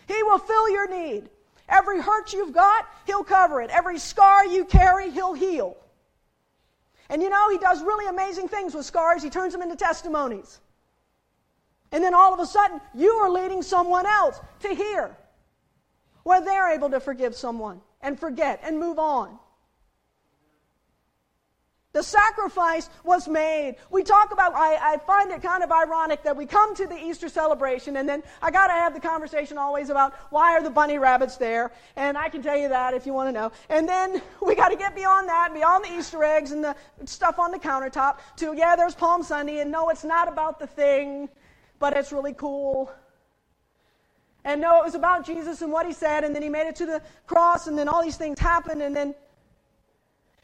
He 0.07 0.23
will 0.23 0.39
fill 0.39 0.69
your 0.69 0.89
need. 0.89 1.29
Every 1.67 2.01
hurt 2.01 2.33
you've 2.33 2.53
got, 2.53 2.87
He'll 3.05 3.23
cover 3.23 3.61
it. 3.61 3.69
Every 3.69 3.99
scar 3.99 4.47
you 4.47 4.65
carry, 4.65 5.11
He'll 5.11 5.35
heal. 5.35 5.77
And 7.09 7.21
you 7.21 7.29
know, 7.29 7.49
He 7.51 7.59
does 7.59 7.81
really 7.83 8.07
amazing 8.07 8.47
things 8.47 8.73
with 8.73 8.85
scars. 8.85 9.21
He 9.21 9.29
turns 9.29 9.53
them 9.53 9.61
into 9.61 9.75
testimonies. 9.75 10.59
And 11.91 12.03
then 12.03 12.15
all 12.15 12.33
of 12.33 12.39
a 12.39 12.45
sudden, 12.45 12.81
you 12.95 13.11
are 13.11 13.29
leading 13.29 13.61
someone 13.61 14.07
else 14.07 14.39
to 14.61 14.69
hear 14.73 15.15
where 16.23 16.41
they're 16.41 16.71
able 16.73 16.89
to 16.89 16.99
forgive 16.99 17.36
someone 17.36 17.82
and 18.01 18.19
forget 18.19 18.60
and 18.63 18.79
move 18.79 18.99
on. 18.99 19.39
The 21.91 22.03
sacrifice 22.03 22.88
was 23.03 23.27
made. 23.27 23.77
We 23.89 24.03
talk 24.03 24.32
about, 24.32 24.53
I, 24.53 24.93
I, 24.93 24.97
find 24.97 25.32
it 25.32 25.41
kind 25.41 25.63
of 25.63 25.71
ironic 25.71 26.21
that 26.21 26.38
we 26.38 26.45
come 26.45 26.75
to 26.75 26.86
the 26.86 26.95
Easter 26.95 27.29
celebration 27.29 27.97
and 27.97 28.08
then 28.08 28.21
I 28.43 28.51
got 28.51 28.67
to 28.67 28.73
have 28.73 28.93
the 28.93 28.99
conversation 28.99 29.58
always 29.58 29.89
about 29.89 30.13
why 30.29 30.55
are 30.55 30.62
the 30.62 30.69
bunny 30.69 30.99
rabbits 30.99 31.38
there? 31.38 31.71
And 31.95 32.15
I 32.15 32.29
can 32.29 32.43
tell 32.43 32.55
you 32.55 32.69
that 32.69 32.93
if 32.93 33.08
you 33.08 33.13
want 33.13 33.29
to 33.29 33.32
know. 33.32 33.51
And 33.69 33.89
then 33.89 34.21
we 34.45 34.53
got 34.53 34.69
to 34.69 34.75
get 34.75 34.95
beyond 34.95 35.29
that, 35.29 35.51
beyond 35.51 35.84
the 35.84 35.97
Easter 35.97 36.23
eggs 36.23 36.51
and 36.51 36.63
the 36.63 36.75
stuff 37.05 37.39
on 37.39 37.49
the 37.49 37.60
countertop 37.60 38.19
to, 38.38 38.53
yeah, 38.55 38.75
there's 38.75 38.93
Palm 38.93 39.23
Sunday 39.23 39.60
and 39.60 39.71
no, 39.71 39.89
it's 39.89 40.03
not 40.03 40.27
about 40.27 40.60
the 40.60 40.67
thing, 40.67 41.27
but 41.79 41.97
it's 41.97 42.12
really 42.12 42.34
cool. 42.34 42.91
And 44.45 44.62
no, 44.62 44.80
it 44.80 44.86
was 44.86 44.95
about 44.95 45.25
Jesus 45.25 45.62
and 45.62 45.71
what 45.71 45.86
he 45.86 45.93
said, 45.93 46.23
and 46.23 46.34
then 46.34 46.41
he 46.41 46.49
made 46.49 46.67
it 46.67 46.75
to 46.78 46.86
the 46.86 47.02
cross, 47.28 47.67
and 47.67 47.78
then 47.78 47.88
all 47.88 48.04
these 48.04 48.17
things 48.17 48.39
happened, 48.39 48.82
and 48.82 48.95
then, 48.95 49.13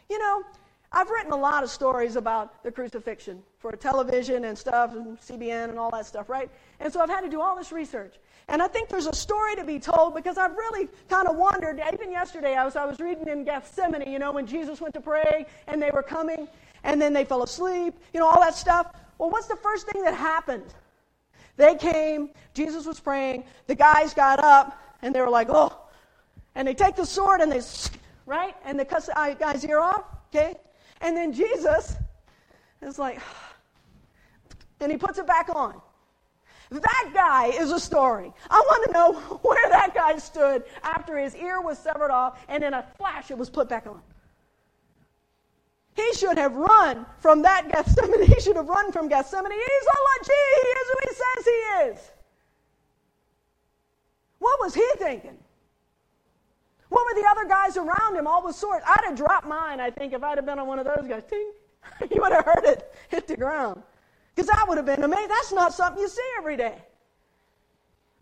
you 0.09 0.19
know, 0.19 0.43
I've 0.91 1.09
written 1.09 1.31
a 1.31 1.37
lot 1.37 1.63
of 1.63 1.69
stories 1.69 2.15
about 2.15 2.63
the 2.63 2.71
crucifixion 2.71 3.41
for 3.59 3.71
television 3.73 4.45
and 4.45 4.57
stuff, 4.57 4.93
and 4.93 5.19
CBN 5.19 5.69
and 5.69 5.79
all 5.79 5.91
that 5.91 6.05
stuff, 6.05 6.29
right? 6.29 6.49
And 6.79 6.91
so 6.91 7.01
I've 7.01 7.09
had 7.09 7.21
to 7.21 7.29
do 7.29 7.41
all 7.41 7.55
this 7.55 7.71
research. 7.71 8.15
And 8.47 8.61
I 8.61 8.67
think 8.67 8.89
there's 8.89 9.07
a 9.07 9.13
story 9.13 9.55
to 9.55 9.63
be 9.63 9.79
told 9.79 10.13
because 10.13 10.37
I've 10.37 10.55
really 10.55 10.87
kind 11.09 11.27
of 11.27 11.35
wondered. 11.35 11.81
Even 11.91 12.11
yesterday, 12.11 12.55
I 12.55 12.63
was, 12.63 12.75
I 12.75 12.85
was 12.85 12.99
reading 12.99 13.27
in 13.27 13.43
Gethsemane, 13.43 14.09
you 14.09 14.19
know, 14.19 14.31
when 14.31 14.45
Jesus 14.45 14.79
went 14.79 14.93
to 14.93 15.01
pray 15.01 15.47
and 15.67 15.81
they 15.81 15.89
were 15.91 16.03
coming, 16.03 16.47
and 16.83 17.01
then 17.01 17.11
they 17.11 17.25
fell 17.25 17.43
asleep, 17.43 17.95
you 18.13 18.19
know, 18.19 18.27
all 18.27 18.39
that 18.39 18.55
stuff. 18.55 18.93
Well, 19.17 19.31
what's 19.31 19.47
the 19.47 19.55
first 19.55 19.87
thing 19.87 20.03
that 20.03 20.13
happened? 20.13 20.73
They 21.57 21.75
came, 21.75 22.29
Jesus 22.53 22.85
was 22.85 22.99
praying, 22.99 23.45
the 23.67 23.75
guys 23.75 24.13
got 24.13 24.39
up, 24.39 24.81
and 25.01 25.13
they 25.13 25.21
were 25.21 25.29
like, 25.29 25.47
oh. 25.49 25.77
And 26.55 26.67
they 26.67 26.73
take 26.73 26.95
the 26.95 27.05
sword 27.05 27.41
and 27.41 27.51
they, 27.51 27.61
right? 28.25 28.55
And 28.63 28.79
they 28.79 28.85
cut 28.85 29.05
the 29.05 29.35
guy's 29.39 29.63
ear 29.65 29.79
off, 29.79 30.03
okay? 30.33 30.55
And 31.01 31.15
then 31.15 31.33
Jesus 31.33 31.95
is 32.81 32.99
like, 32.99 33.19
and 34.79 34.91
he 34.91 34.97
puts 34.97 35.17
it 35.17 35.27
back 35.27 35.49
on. 35.53 35.81
That 36.71 37.11
guy 37.13 37.47
is 37.47 37.71
a 37.71 37.79
story. 37.79 38.33
I 38.49 38.59
want 38.59 38.85
to 38.85 38.91
know 38.91 39.13
where 39.43 39.69
that 39.69 39.93
guy 39.93 40.17
stood 40.17 40.63
after 40.83 41.17
his 41.17 41.35
ear 41.35 41.61
was 41.61 41.77
severed 41.77 42.11
off, 42.11 42.43
and 42.47 42.63
in 42.63 42.73
a 42.73 42.85
flash 42.97 43.31
it 43.31 43.37
was 43.37 43.49
put 43.49 43.69
back 43.69 43.87
on. 43.87 44.01
He 45.95 46.13
should 46.13 46.37
have 46.37 46.55
run 46.55 47.05
from 47.19 47.41
that 47.43 47.69
Gethsemane. 47.69 48.25
He 48.33 48.39
should 48.41 48.57
have 48.57 48.67
run 48.67 48.91
from 48.91 49.07
Gethsemane. 49.07 49.51
He's 49.51 49.87
a 49.87 49.97
legit. 50.11 50.61
He 50.61 50.67
is 50.67 50.87
who 50.91 50.97
he 51.01 51.15
says 51.15 51.45
he 51.45 51.51
is. 51.89 52.11
What 54.39 54.59
was 54.59 54.75
he 54.75 54.87
thinking? 54.97 55.37
What 56.89 57.05
were 57.05 57.21
the 57.21 57.27
other 57.27 57.45
guys 57.47 57.77
around 57.77 58.15
him, 58.15 58.27
all 58.27 58.43
with 58.43 58.55
swords? 58.55 58.83
I'd 58.87 59.05
have 59.05 59.15
dropped 59.15 59.47
mine, 59.47 59.79
I 59.79 59.89
think, 59.89 60.13
if 60.13 60.21
I'd 60.21 60.37
have 60.37 60.45
been 60.45 60.59
on 60.59 60.67
one 60.67 60.79
of 60.79 60.85
those 60.85 61.07
guys. 61.07 61.23
Ting. 61.29 61.51
you 62.11 62.21
would 62.21 62.31
have 62.31 62.45
heard 62.45 62.65
it 62.65 62.93
hit 63.09 63.27
the 63.27 63.37
ground. 63.37 63.81
Because 64.35 64.49
that 64.49 64.65
would 64.67 64.77
have 64.77 64.85
been 64.85 65.03
amazing. 65.03 65.29
That's 65.29 65.53
not 65.53 65.73
something 65.73 66.01
you 66.01 66.09
see 66.09 66.21
every 66.37 66.57
day. 66.57 66.75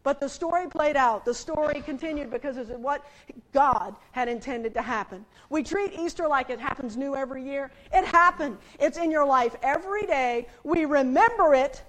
But 0.04 0.20
the 0.20 0.28
story 0.28 0.68
played 0.68 0.98
out. 0.98 1.24
The 1.24 1.34
story 1.34 1.82
continued 1.82 2.30
because 2.30 2.58
it's 2.58 2.70
what 2.72 3.06
God 3.54 3.96
had 4.12 4.28
intended 4.28 4.74
to 4.74 4.82
happen. 4.82 5.26
We 5.50 5.64
treat 5.64 5.94
Easter 5.98 6.28
like 6.28 6.50
it 6.50 6.60
happens 6.60 6.98
new 6.98 7.16
every 7.16 7.44
year. 7.44 7.72
It 7.94 8.06
happened. 8.06 8.58
It's 8.80 8.98
in 8.98 9.12
your 9.12 9.26
life 9.26 9.56
every 9.64 10.06
day. 10.06 10.48
We 10.64 10.84
remember 10.84 11.54
it. 11.54 11.84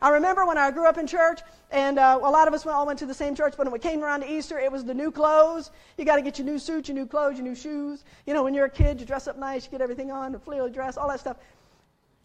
I 0.00 0.10
remember 0.10 0.44
when 0.44 0.58
I 0.58 0.70
grew 0.70 0.86
up 0.86 0.98
in 0.98 1.06
church, 1.06 1.40
and 1.70 1.98
uh, 1.98 2.20
a 2.22 2.30
lot 2.30 2.46
of 2.46 2.52
us 2.52 2.66
all 2.66 2.86
went 2.86 2.98
to 2.98 3.06
the 3.06 3.14
same 3.14 3.34
church, 3.34 3.54
but 3.56 3.64
when 3.64 3.72
we 3.72 3.78
came 3.78 4.04
around 4.04 4.20
to 4.20 4.30
Easter, 4.30 4.58
it 4.58 4.70
was 4.70 4.84
the 4.84 4.92
new 4.92 5.10
clothes. 5.10 5.70
You 5.96 6.04
got 6.04 6.16
to 6.16 6.22
get 6.22 6.38
your 6.38 6.46
new 6.46 6.58
suit, 6.58 6.88
your 6.88 6.94
new 6.94 7.06
clothes, 7.06 7.36
your 7.38 7.44
new 7.44 7.54
shoes. 7.54 8.04
You 8.26 8.34
know, 8.34 8.44
when 8.44 8.52
you're 8.52 8.66
a 8.66 8.70
kid, 8.70 9.00
you 9.00 9.06
dress 9.06 9.28
up 9.28 9.38
nice, 9.38 9.64
you 9.64 9.70
get 9.70 9.80
everything 9.80 10.10
on, 10.10 10.32
the 10.32 10.38
flannel 10.38 10.68
dress, 10.68 10.98
all 10.98 11.08
that 11.08 11.20
stuff. 11.20 11.38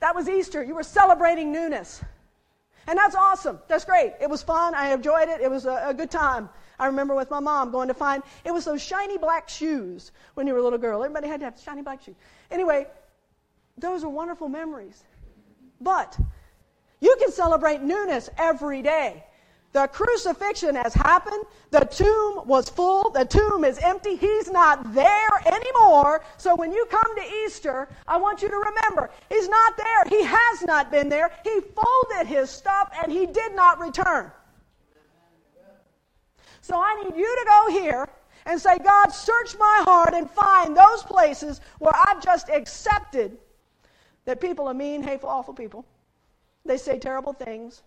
That 0.01 0.13
was 0.13 0.27
Easter. 0.27 0.61
You 0.61 0.75
were 0.75 0.83
celebrating 0.83 1.53
newness. 1.53 2.03
And 2.89 2.97
that's 2.97 3.13
awesome. 3.13 3.59
That's 3.67 3.85
great. 3.85 4.13
It 4.19 4.27
was 4.27 4.41
fun. 4.41 4.73
I 4.73 4.91
enjoyed 4.93 5.29
it. 5.29 5.41
It 5.41 5.51
was 5.51 5.67
a, 5.67 5.89
a, 5.89 5.93
good 5.93 6.09
time. 6.09 6.49
I 6.79 6.87
remember 6.87 7.13
with 7.13 7.29
my 7.29 7.39
mom 7.39 7.69
going 7.69 7.87
to 7.89 7.93
find, 7.93 8.23
it 8.43 8.51
was 8.51 8.65
those 8.65 8.81
shiny 8.81 9.19
black 9.19 9.47
shoes 9.47 10.11
when 10.33 10.47
you 10.47 10.53
were 10.53 10.59
a 10.59 10.63
little 10.63 10.79
girl. 10.79 11.03
Everybody 11.03 11.27
had 11.27 11.39
to 11.41 11.45
have 11.45 11.59
shiny 11.59 11.83
black 11.83 12.01
shoes. 12.01 12.15
Anyway, 12.49 12.87
those 13.77 14.03
are 14.03 14.09
wonderful 14.09 14.49
memories. 14.49 15.03
But 15.79 16.17
you 16.99 17.15
can 17.19 17.31
celebrate 17.31 17.83
newness 17.83 18.27
every 18.39 18.81
day. 18.81 19.23
The 19.71 19.87
crucifixion 19.87 20.75
has 20.75 20.93
happened. 20.95 21.43
The 21.69 21.81
tomb 21.81 22.47
was 22.47 22.69
full. 22.69 23.11
The 23.11 23.25
tomb 23.25 23.63
is 23.63 23.77
empty. 23.79 24.15
He's 24.15 24.49
not 24.49 24.93
there 24.95 25.29
anymore. 25.45 26.23
So 26.37 26.55
when 26.55 26.71
you 26.73 26.85
come 26.89 27.15
to 27.15 27.33
Easter, 27.45 27.87
I 28.07 28.17
want 28.17 28.41
you 28.41 28.49
to 28.49 28.57
remember, 28.57 29.11
He's 29.29 29.47
not 29.47 29.77
there. 29.77 30.03
He 30.09 30.23
has 30.23 30.63
not 30.63 30.89
been 30.89 31.07
there. 31.07 31.31
He 31.43 31.59
folded 31.61 32.25
His 32.27 32.49
stuff 32.49 32.91
and 33.01 33.11
He 33.11 33.27
did 33.27 33.55
not 33.55 33.79
return. 33.79 34.31
So 36.61 36.79
I 36.81 37.03
need 37.03 37.15
you 37.15 37.25
to 37.25 37.45
go 37.47 37.79
here 37.79 38.09
and 38.45 38.59
say, 38.59 38.77
God, 38.79 39.09
search 39.09 39.55
my 39.59 39.83
heart 39.85 40.13
and 40.15 40.29
find 40.29 40.75
those 40.75 41.03
places 41.03 41.61
where 41.77 41.93
I've 41.95 42.23
just 42.23 42.49
accepted 42.49 43.37
that 44.25 44.41
people 44.41 44.67
are 44.67 44.73
mean, 44.73 45.03
hateful, 45.03 45.29
awful 45.29 45.53
people. 45.53 45.85
They 46.65 46.77
say 46.77 46.97
terrible 46.97 47.33
things. 47.33 47.83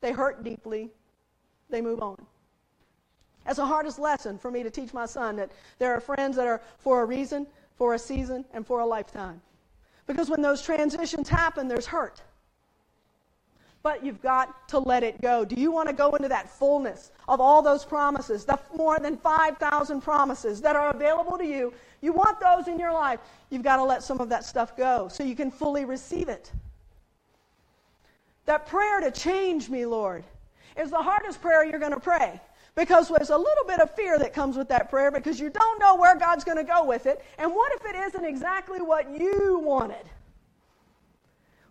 They 0.00 0.12
hurt 0.12 0.42
deeply. 0.44 0.90
they 1.68 1.80
move 1.80 2.02
on. 2.02 2.26
That's 3.44 3.58
the 3.58 3.66
hardest 3.66 3.98
lesson 3.98 4.38
for 4.38 4.50
me 4.50 4.62
to 4.62 4.70
teach 4.70 4.92
my 4.92 5.06
son 5.06 5.36
that 5.36 5.50
there 5.78 5.94
are 5.94 6.00
friends 6.00 6.36
that 6.36 6.46
are 6.46 6.60
for 6.78 7.02
a 7.02 7.04
reason, 7.04 7.46
for 7.76 7.94
a 7.94 7.98
season, 7.98 8.44
and 8.52 8.66
for 8.66 8.80
a 8.80 8.86
lifetime. 8.86 9.40
Because 10.06 10.28
when 10.28 10.42
those 10.42 10.62
transitions 10.62 11.28
happen, 11.28 11.68
there's 11.68 11.86
hurt. 11.86 12.20
But 13.82 14.04
you've 14.04 14.20
got 14.20 14.68
to 14.68 14.78
let 14.78 15.02
it 15.02 15.20
go. 15.22 15.44
Do 15.44 15.54
you 15.54 15.70
want 15.70 15.88
to 15.88 15.94
go 15.94 16.14
into 16.14 16.28
that 16.28 16.50
fullness 16.50 17.12
of 17.28 17.40
all 17.40 17.62
those 17.62 17.84
promises, 17.84 18.44
the 18.44 18.58
more 18.74 18.98
than 18.98 19.16
5,000 19.16 20.00
promises 20.02 20.60
that 20.60 20.76
are 20.76 20.90
available 20.90 21.38
to 21.38 21.46
you? 21.46 21.72
You 22.02 22.12
want 22.12 22.40
those 22.40 22.68
in 22.68 22.78
your 22.78 22.92
life. 22.92 23.20
You've 23.48 23.62
got 23.62 23.76
to 23.76 23.84
let 23.84 24.02
some 24.02 24.20
of 24.20 24.28
that 24.28 24.44
stuff 24.44 24.76
go 24.76 25.08
so 25.08 25.22
you 25.22 25.34
can 25.34 25.50
fully 25.50 25.84
receive 25.84 26.28
it. 26.28 26.52
That 28.46 28.66
prayer 28.66 29.00
to 29.00 29.10
change 29.10 29.68
me, 29.68 29.86
Lord, 29.86 30.24
is 30.78 30.90
the 30.90 31.02
hardest 31.02 31.40
prayer 31.40 31.64
you're 31.64 31.80
going 31.80 31.92
to 31.92 32.00
pray. 32.00 32.40
Because 32.74 33.08
there's 33.08 33.30
a 33.30 33.36
little 33.36 33.64
bit 33.66 33.80
of 33.80 33.94
fear 33.94 34.18
that 34.18 34.32
comes 34.32 34.56
with 34.56 34.68
that 34.68 34.90
prayer 34.90 35.10
because 35.10 35.40
you 35.40 35.50
don't 35.50 35.80
know 35.80 35.96
where 35.96 36.16
God's 36.16 36.44
going 36.44 36.56
to 36.56 36.64
go 36.64 36.84
with 36.84 37.06
it. 37.06 37.22
And 37.38 37.52
what 37.52 37.72
if 37.74 37.84
it 37.84 37.96
isn't 37.96 38.24
exactly 38.24 38.80
what 38.80 39.10
you 39.10 39.60
wanted? 39.62 40.04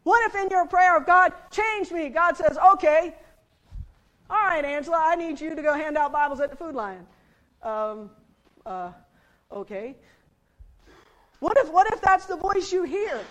What 0.04 0.26
if 0.28 0.36
in 0.36 0.50
your 0.50 0.66
prayer 0.68 0.98
of 0.98 1.06
God, 1.06 1.34
change 1.52 1.92
me, 1.92 2.10
God 2.10 2.36
says, 2.36 2.58
okay, 2.74 3.16
all 4.30 4.46
right, 4.46 4.64
Angela, 4.64 4.98
I 5.00 5.16
need 5.16 5.42
you 5.42 5.56
to 5.56 5.62
go 5.62 5.74
hand 5.74 5.98
out 5.98 6.12
Bibles 6.12 6.40
at 6.40 6.52
the 6.52 6.56
Food 6.56 6.76
line. 6.76 7.06
Um, 7.64 8.12
uh, 8.66 8.92
okay. 9.52 9.96
What 11.40 11.58
if, 11.58 11.72
what 11.72 11.92
if 11.94 12.02
that's 12.02 12.26
the 12.26 12.36
voice 12.36 12.72
you 12.72 12.84
hear? 12.84 13.22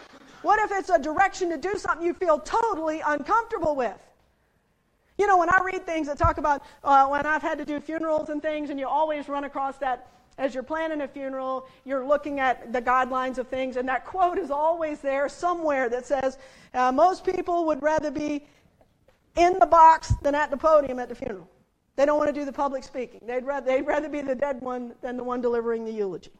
What 0.42 0.58
if 0.60 0.76
it's 0.78 0.90
a 0.90 0.98
direction 0.98 1.50
to 1.50 1.56
do 1.56 1.74
something 1.76 2.06
you 2.06 2.14
feel 2.14 2.38
totally 2.38 3.00
uncomfortable 3.04 3.74
with? 3.74 3.98
You 5.16 5.26
know, 5.26 5.36
when 5.36 5.50
I 5.50 5.58
read 5.64 5.84
things 5.84 6.06
that 6.06 6.16
talk 6.16 6.38
about 6.38 6.62
uh, 6.84 7.06
when 7.08 7.26
I've 7.26 7.42
had 7.42 7.58
to 7.58 7.64
do 7.64 7.80
funerals 7.80 8.28
and 8.28 8.40
things, 8.40 8.70
and 8.70 8.78
you 8.78 8.86
always 8.86 9.28
run 9.28 9.44
across 9.44 9.76
that 9.78 10.08
as 10.38 10.54
you're 10.54 10.62
planning 10.62 11.00
a 11.00 11.08
funeral, 11.08 11.66
you're 11.84 12.06
looking 12.06 12.38
at 12.38 12.72
the 12.72 12.80
guidelines 12.80 13.38
of 13.38 13.48
things, 13.48 13.76
and 13.76 13.88
that 13.88 14.04
quote 14.04 14.38
is 14.38 14.52
always 14.52 15.00
there 15.00 15.28
somewhere 15.28 15.88
that 15.88 16.06
says, 16.06 16.38
uh, 16.74 16.92
Most 16.92 17.24
people 17.24 17.66
would 17.66 17.82
rather 17.82 18.12
be 18.12 18.46
in 19.36 19.58
the 19.58 19.66
box 19.66 20.12
than 20.22 20.36
at 20.36 20.50
the 20.50 20.56
podium 20.56 21.00
at 21.00 21.08
the 21.08 21.14
funeral. 21.16 21.48
They 21.96 22.06
don't 22.06 22.18
want 22.18 22.32
to 22.32 22.40
do 22.40 22.44
the 22.44 22.52
public 22.52 22.84
speaking. 22.84 23.20
They'd 23.26 23.44
rather, 23.44 23.66
they'd 23.66 23.82
rather 23.86 24.08
be 24.08 24.20
the 24.20 24.36
dead 24.36 24.60
one 24.60 24.94
than 25.02 25.16
the 25.16 25.24
one 25.24 25.40
delivering 25.40 25.84
the 25.84 25.92
eulogy 25.92 26.30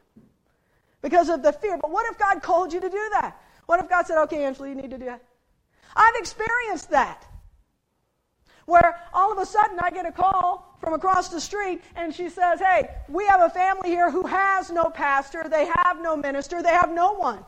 because 1.01 1.27
of 1.27 1.43
the 1.43 1.51
fear. 1.51 1.77
But 1.77 1.91
what 1.91 2.09
if 2.09 2.17
God 2.17 2.41
called 2.41 2.71
you 2.71 2.79
to 2.79 2.89
do 2.89 3.09
that? 3.19 3.37
What 3.69 3.79
if 3.79 3.87
God 3.87 4.07
said, 4.07 4.17
Okay, 4.23 4.45
Angela, 4.45 4.67
you 4.67 4.73
need 4.73 4.89
to 4.89 4.97
do 4.97 5.05
that? 5.05 5.21
I've 5.95 6.15
experienced 6.15 6.89
that 6.89 7.23
where 8.65 8.99
all 9.13 9.31
of 9.31 9.37
a 9.37 9.45
sudden 9.45 9.77
I 9.79 9.91
get 9.91 10.07
a 10.07 10.11
call 10.11 10.75
from 10.81 10.93
across 10.93 11.29
the 11.29 11.39
street 11.39 11.83
and 11.95 12.11
she 12.11 12.29
says, 12.29 12.59
Hey, 12.59 12.89
we 13.07 13.27
have 13.27 13.41
a 13.41 13.49
family 13.51 13.89
here 13.89 14.09
who 14.09 14.25
has 14.25 14.71
no 14.71 14.85
pastor, 14.89 15.45
they 15.47 15.67
have 15.67 16.01
no 16.01 16.17
minister, 16.17 16.63
they 16.63 16.69
have 16.69 16.91
no 16.91 17.13
one, 17.13 17.45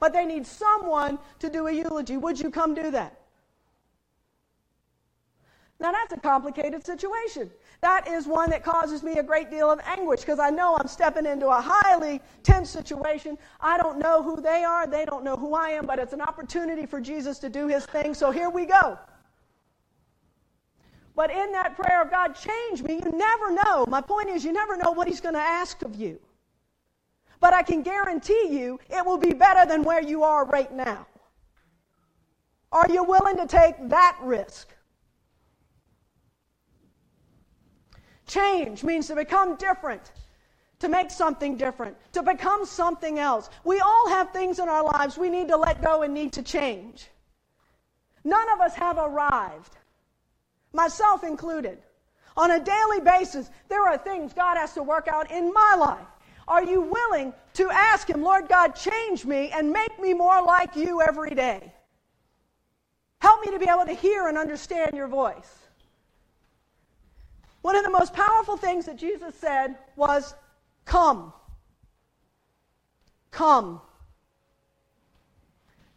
but 0.00 0.14
they 0.14 0.24
need 0.24 0.46
someone 0.46 1.18
to 1.40 1.50
do 1.50 1.66
a 1.66 1.72
eulogy. 1.72 2.16
Would 2.16 2.40
you 2.40 2.50
come 2.50 2.74
do 2.74 2.90
that? 2.92 3.20
Now 5.78 5.92
that's 5.92 6.14
a 6.14 6.18
complicated 6.18 6.86
situation. 6.86 7.50
That 7.80 8.08
is 8.08 8.26
one 8.26 8.50
that 8.50 8.64
causes 8.64 9.04
me 9.04 9.18
a 9.18 9.22
great 9.22 9.50
deal 9.50 9.70
of 9.70 9.80
anguish 9.84 10.20
because 10.20 10.40
I 10.40 10.50
know 10.50 10.76
I'm 10.76 10.88
stepping 10.88 11.26
into 11.26 11.46
a 11.48 11.60
highly 11.60 12.20
tense 12.42 12.70
situation. 12.70 13.38
I 13.60 13.78
don't 13.78 13.98
know 13.98 14.22
who 14.22 14.40
they 14.40 14.64
are, 14.64 14.86
they 14.86 15.04
don't 15.04 15.22
know 15.22 15.36
who 15.36 15.54
I 15.54 15.70
am, 15.70 15.86
but 15.86 16.00
it's 16.00 16.12
an 16.12 16.20
opportunity 16.20 16.86
for 16.86 17.00
Jesus 17.00 17.38
to 17.38 17.48
do 17.48 17.68
his 17.68 17.86
thing. 17.86 18.14
So 18.14 18.32
here 18.32 18.50
we 18.50 18.66
go. 18.66 18.98
But 21.18 21.32
in 21.32 21.50
that 21.50 21.74
prayer 21.74 22.02
of 22.02 22.12
God, 22.12 22.36
change 22.36 22.80
me, 22.84 23.00
you 23.04 23.10
never 23.10 23.50
know. 23.50 23.84
My 23.88 24.00
point 24.00 24.28
is, 24.28 24.44
you 24.44 24.52
never 24.52 24.76
know 24.76 24.92
what 24.92 25.08
He's 25.08 25.20
going 25.20 25.34
to 25.34 25.40
ask 25.40 25.82
of 25.82 25.96
you. 25.96 26.20
But 27.40 27.52
I 27.52 27.64
can 27.64 27.82
guarantee 27.82 28.50
you 28.50 28.78
it 28.88 29.04
will 29.04 29.18
be 29.18 29.32
better 29.32 29.68
than 29.68 29.82
where 29.82 30.00
you 30.00 30.22
are 30.22 30.44
right 30.44 30.72
now. 30.72 31.08
Are 32.70 32.86
you 32.88 33.02
willing 33.02 33.36
to 33.36 33.48
take 33.48 33.74
that 33.88 34.16
risk? 34.22 34.68
Change 38.28 38.84
means 38.84 39.08
to 39.08 39.16
become 39.16 39.56
different, 39.56 40.12
to 40.78 40.88
make 40.88 41.10
something 41.10 41.56
different, 41.56 41.96
to 42.12 42.22
become 42.22 42.64
something 42.64 43.18
else. 43.18 43.50
We 43.64 43.80
all 43.80 44.08
have 44.10 44.30
things 44.30 44.58
in 44.58 44.68
our 44.68 44.84
lives 44.84 45.18
we 45.18 45.30
need 45.30 45.48
to 45.48 45.56
let 45.56 45.82
go 45.82 46.02
and 46.02 46.14
need 46.14 46.34
to 46.34 46.42
change. 46.42 47.08
None 48.22 48.52
of 48.52 48.60
us 48.60 48.74
have 48.74 48.98
arrived 48.98 49.76
myself 50.72 51.24
included. 51.24 51.78
On 52.36 52.50
a 52.50 52.60
daily 52.60 53.00
basis, 53.00 53.50
there 53.68 53.82
are 53.88 53.98
things 53.98 54.32
God 54.32 54.56
has 54.56 54.74
to 54.74 54.82
work 54.82 55.08
out 55.08 55.30
in 55.30 55.52
my 55.52 55.74
life. 55.78 56.06
Are 56.46 56.62
you 56.62 56.82
willing 56.82 57.32
to 57.54 57.70
ask 57.70 58.08
Him, 58.08 58.22
Lord 58.22 58.48
God, 58.48 58.76
change 58.76 59.24
me 59.24 59.50
and 59.50 59.72
make 59.72 59.98
me 59.98 60.14
more 60.14 60.42
like 60.42 60.76
you 60.76 61.02
every 61.02 61.34
day? 61.34 61.72
Help 63.20 63.44
me 63.44 63.50
to 63.50 63.58
be 63.58 63.68
able 63.68 63.86
to 63.86 63.92
hear 63.94 64.28
and 64.28 64.38
understand 64.38 64.92
your 64.94 65.08
voice. 65.08 65.67
One 67.62 67.76
of 67.76 67.84
the 67.84 67.90
most 67.90 68.14
powerful 68.14 68.56
things 68.56 68.86
that 68.86 68.96
Jesus 68.96 69.34
said 69.34 69.76
was, 69.96 70.34
Come. 70.84 71.32
Come. 73.30 73.80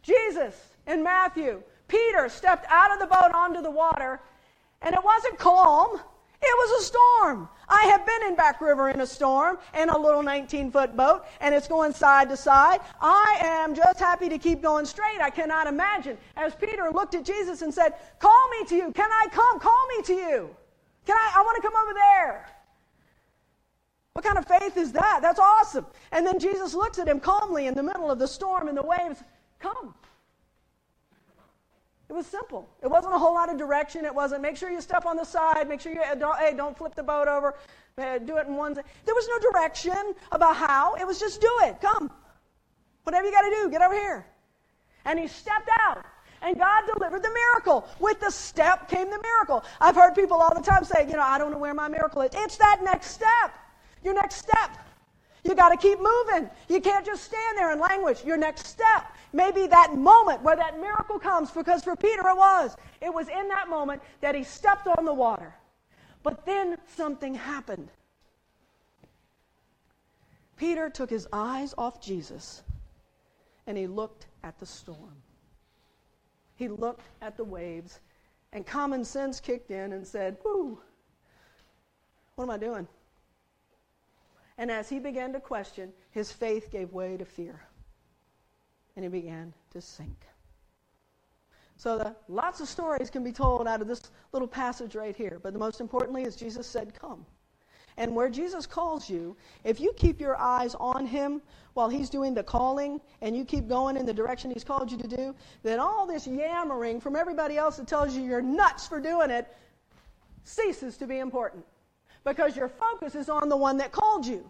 Jesus 0.02 0.54
in 0.86 1.02
Matthew, 1.02 1.62
Peter 1.88 2.28
stepped 2.28 2.66
out 2.68 2.92
of 2.92 2.98
the 2.98 3.06
boat 3.06 3.32
onto 3.34 3.62
the 3.62 3.70
water 3.70 4.20
and 4.82 4.94
it 4.94 5.04
wasn't 5.04 5.38
calm, 5.38 6.00
it 6.44 6.56
was 6.58 6.82
a 6.82 6.86
storm. 6.86 7.48
I 7.68 7.82
have 7.84 8.04
been 8.04 8.28
in 8.28 8.34
Back 8.34 8.60
River 8.60 8.90
in 8.90 9.00
a 9.00 9.06
storm 9.06 9.58
in 9.78 9.88
a 9.88 9.96
little 9.96 10.24
19 10.24 10.72
foot 10.72 10.96
boat, 10.96 11.24
and 11.40 11.54
it's 11.54 11.68
going 11.68 11.92
side 11.92 12.28
to 12.30 12.36
side. 12.36 12.80
I 13.00 13.38
am 13.42 13.76
just 13.76 14.00
happy 14.00 14.28
to 14.28 14.38
keep 14.38 14.60
going 14.60 14.84
straight. 14.84 15.20
I 15.20 15.30
cannot 15.30 15.68
imagine. 15.68 16.18
As 16.36 16.52
Peter 16.56 16.90
looked 16.92 17.14
at 17.14 17.24
Jesus 17.24 17.62
and 17.62 17.72
said, 17.72 17.94
Call 18.18 18.48
me 18.48 18.66
to 18.66 18.74
you. 18.74 18.92
Can 18.92 19.08
I 19.12 19.28
come? 19.30 19.60
Call 19.60 19.86
me 19.96 20.02
to 20.02 20.14
you. 20.14 20.56
Can 21.06 21.16
I? 21.16 21.32
I 21.36 21.42
want 21.42 21.56
to 21.56 21.62
come 21.62 21.74
over 21.82 21.94
there. 21.94 22.48
What 24.12 24.24
kind 24.24 24.36
of 24.38 24.46
faith 24.46 24.76
is 24.76 24.92
that? 24.92 25.20
That's 25.22 25.38
awesome. 25.38 25.86
And 26.10 26.26
then 26.26 26.38
Jesus 26.38 26.74
looks 26.74 26.98
at 26.98 27.08
him 27.08 27.18
calmly 27.18 27.66
in 27.66 27.74
the 27.74 27.82
middle 27.82 28.10
of 28.10 28.18
the 28.18 28.28
storm 28.28 28.68
and 28.68 28.76
the 28.76 28.82
waves. 28.82 29.22
Come. 29.58 29.94
It 32.10 32.12
was 32.12 32.26
simple. 32.26 32.68
It 32.82 32.88
wasn't 32.88 33.14
a 33.14 33.18
whole 33.18 33.32
lot 33.32 33.50
of 33.50 33.56
direction. 33.56 34.04
It 34.04 34.14
wasn't 34.14 34.42
make 34.42 34.58
sure 34.58 34.70
you 34.70 34.82
step 34.82 35.06
on 35.06 35.16
the 35.16 35.24
side, 35.24 35.66
make 35.66 35.80
sure 35.80 35.92
you 35.92 36.02
don't, 36.18 36.38
hey, 36.38 36.52
don't 36.54 36.76
flip 36.76 36.94
the 36.94 37.02
boat 37.02 37.26
over, 37.26 37.54
uh, 37.96 38.18
do 38.18 38.36
it 38.36 38.46
in 38.46 38.54
one. 38.54 38.74
There 38.74 39.14
was 39.14 39.26
no 39.28 39.50
direction 39.50 40.14
about 40.30 40.56
how. 40.56 40.94
It 40.96 41.06
was 41.06 41.18
just 41.18 41.40
do 41.40 41.50
it. 41.62 41.80
Come. 41.80 42.10
Whatever 43.04 43.26
you 43.26 43.32
got 43.32 43.42
to 43.42 43.50
do, 43.50 43.70
get 43.70 43.80
over 43.80 43.94
here. 43.94 44.26
And 45.06 45.18
he 45.18 45.26
stepped 45.26 45.70
out. 45.80 46.04
And 46.42 46.58
God 46.58 46.82
delivered 46.92 47.22
the 47.22 47.30
miracle. 47.30 47.88
With 48.00 48.20
the 48.20 48.30
step 48.30 48.88
came 48.88 49.08
the 49.10 49.20
miracle. 49.22 49.64
I've 49.80 49.94
heard 49.94 50.14
people 50.14 50.38
all 50.38 50.54
the 50.54 50.60
time 50.60 50.84
say, 50.84 51.06
you 51.08 51.14
know, 51.14 51.22
I 51.22 51.38
don't 51.38 51.52
know 51.52 51.58
where 51.58 51.74
my 51.74 51.88
miracle 51.88 52.22
is. 52.22 52.30
It's 52.34 52.56
that 52.56 52.80
next 52.82 53.12
step. 53.12 53.54
Your 54.02 54.14
next 54.14 54.36
step. 54.36 54.76
You 55.44 55.54
got 55.54 55.70
to 55.70 55.76
keep 55.76 55.98
moving. 56.00 56.50
You 56.68 56.80
can't 56.80 57.06
just 57.06 57.24
stand 57.24 57.58
there 57.58 57.70
and 57.70 57.80
languish. 57.80 58.24
Your 58.24 58.36
next 58.36 58.66
step 58.66 59.06
may 59.32 59.50
be 59.50 59.66
that 59.68 59.94
moment 59.96 60.42
where 60.42 60.56
that 60.56 60.78
miracle 60.80 61.18
comes, 61.18 61.50
because 61.50 61.82
for 61.82 61.96
Peter 61.96 62.22
it 62.28 62.36
was. 62.36 62.76
It 63.00 63.12
was 63.12 63.28
in 63.28 63.48
that 63.48 63.68
moment 63.68 64.02
that 64.20 64.34
he 64.34 64.44
stepped 64.44 64.86
on 64.86 65.04
the 65.04 65.14
water. 65.14 65.54
But 66.22 66.46
then 66.46 66.76
something 66.96 67.34
happened. 67.34 67.88
Peter 70.56 70.88
took 70.88 71.10
his 71.10 71.26
eyes 71.32 71.74
off 71.76 72.00
Jesus 72.00 72.62
and 73.66 73.76
he 73.76 73.88
looked 73.88 74.26
at 74.44 74.58
the 74.60 74.66
storm. 74.66 75.21
He 76.62 76.68
looked 76.68 77.08
at 77.20 77.36
the 77.36 77.42
waves, 77.42 77.98
and 78.52 78.64
common 78.64 79.04
sense 79.04 79.40
kicked 79.40 79.72
in 79.72 79.94
and 79.94 80.06
said, 80.06 80.36
Whoo, 80.44 80.78
what 82.36 82.44
am 82.44 82.50
I 82.50 82.56
doing? 82.56 82.86
And 84.58 84.70
as 84.70 84.88
he 84.88 85.00
began 85.00 85.32
to 85.32 85.40
question, 85.40 85.92
his 86.12 86.30
faith 86.30 86.70
gave 86.70 86.92
way 86.92 87.16
to 87.16 87.24
fear. 87.24 87.66
And 88.94 89.04
he 89.04 89.08
began 89.08 89.52
to 89.72 89.80
sink. 89.80 90.24
So 91.78 91.98
the, 91.98 92.14
lots 92.28 92.60
of 92.60 92.68
stories 92.68 93.10
can 93.10 93.24
be 93.24 93.32
told 93.32 93.66
out 93.66 93.82
of 93.82 93.88
this 93.88 94.12
little 94.30 94.46
passage 94.46 94.94
right 94.94 95.16
here. 95.16 95.40
But 95.42 95.54
the 95.54 95.58
most 95.58 95.80
importantly 95.80 96.22
is 96.22 96.36
Jesus 96.36 96.68
said, 96.68 96.94
Come. 96.94 97.26
And 97.96 98.14
where 98.14 98.28
Jesus 98.28 98.66
calls 98.66 99.08
you, 99.08 99.36
if 99.64 99.80
you 99.80 99.92
keep 99.96 100.20
your 100.20 100.36
eyes 100.36 100.74
on 100.76 101.06
him 101.06 101.42
while 101.74 101.88
he's 101.88 102.08
doing 102.08 102.34
the 102.34 102.42
calling 102.42 103.00
and 103.20 103.36
you 103.36 103.44
keep 103.44 103.68
going 103.68 103.96
in 103.96 104.06
the 104.06 104.14
direction 104.14 104.50
he's 104.50 104.64
called 104.64 104.90
you 104.90 104.98
to 104.98 105.08
do, 105.08 105.34
then 105.62 105.78
all 105.78 106.06
this 106.06 106.26
yammering 106.26 107.00
from 107.00 107.16
everybody 107.16 107.56
else 107.56 107.76
that 107.76 107.86
tells 107.86 108.14
you 108.14 108.22
you're 108.22 108.42
nuts 108.42 108.86
for 108.86 109.00
doing 109.00 109.30
it 109.30 109.54
ceases 110.44 110.96
to 110.96 111.06
be 111.06 111.18
important 111.18 111.64
because 112.24 112.56
your 112.56 112.68
focus 112.68 113.14
is 113.14 113.28
on 113.28 113.48
the 113.48 113.56
one 113.56 113.76
that 113.78 113.92
called 113.92 114.26
you. 114.26 114.48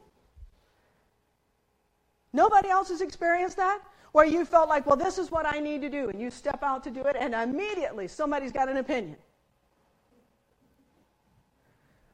Nobody 2.32 2.68
else 2.68 2.88
has 2.88 3.00
experienced 3.00 3.56
that? 3.56 3.80
Where 4.12 4.26
you 4.26 4.44
felt 4.44 4.68
like, 4.68 4.86
well, 4.86 4.96
this 4.96 5.16
is 5.16 5.30
what 5.30 5.46
I 5.46 5.58
need 5.58 5.80
to 5.80 5.88
do, 5.88 6.10
and 6.10 6.20
you 6.20 6.30
step 6.30 6.62
out 6.62 6.84
to 6.84 6.90
do 6.90 7.00
it, 7.00 7.16
and 7.18 7.34
immediately 7.34 8.08
somebody's 8.08 8.52
got 8.52 8.68
an 8.68 8.76
opinion. 8.76 9.16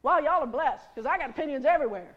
Well, 0.02 0.22
y'all 0.22 0.42
are 0.42 0.46
blessed 0.46 0.86
because 0.94 1.06
I 1.06 1.18
got 1.18 1.30
opinions 1.30 1.64
everywhere. 1.64 2.16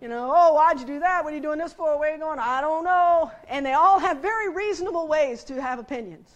You 0.00 0.08
know, 0.08 0.30
oh, 0.34 0.54
why'd 0.54 0.80
you 0.80 0.86
do 0.86 1.00
that? 1.00 1.24
What 1.24 1.32
are 1.32 1.36
you 1.36 1.42
doing 1.42 1.58
this 1.58 1.72
for? 1.72 1.98
Where 1.98 2.10
are 2.10 2.14
you 2.14 2.20
going? 2.20 2.38
I 2.38 2.60
don't 2.60 2.84
know. 2.84 3.30
And 3.48 3.64
they 3.64 3.72
all 3.72 3.98
have 3.98 4.18
very 4.18 4.50
reasonable 4.50 5.08
ways 5.08 5.44
to 5.44 5.60
have 5.60 5.78
opinions. 5.78 6.30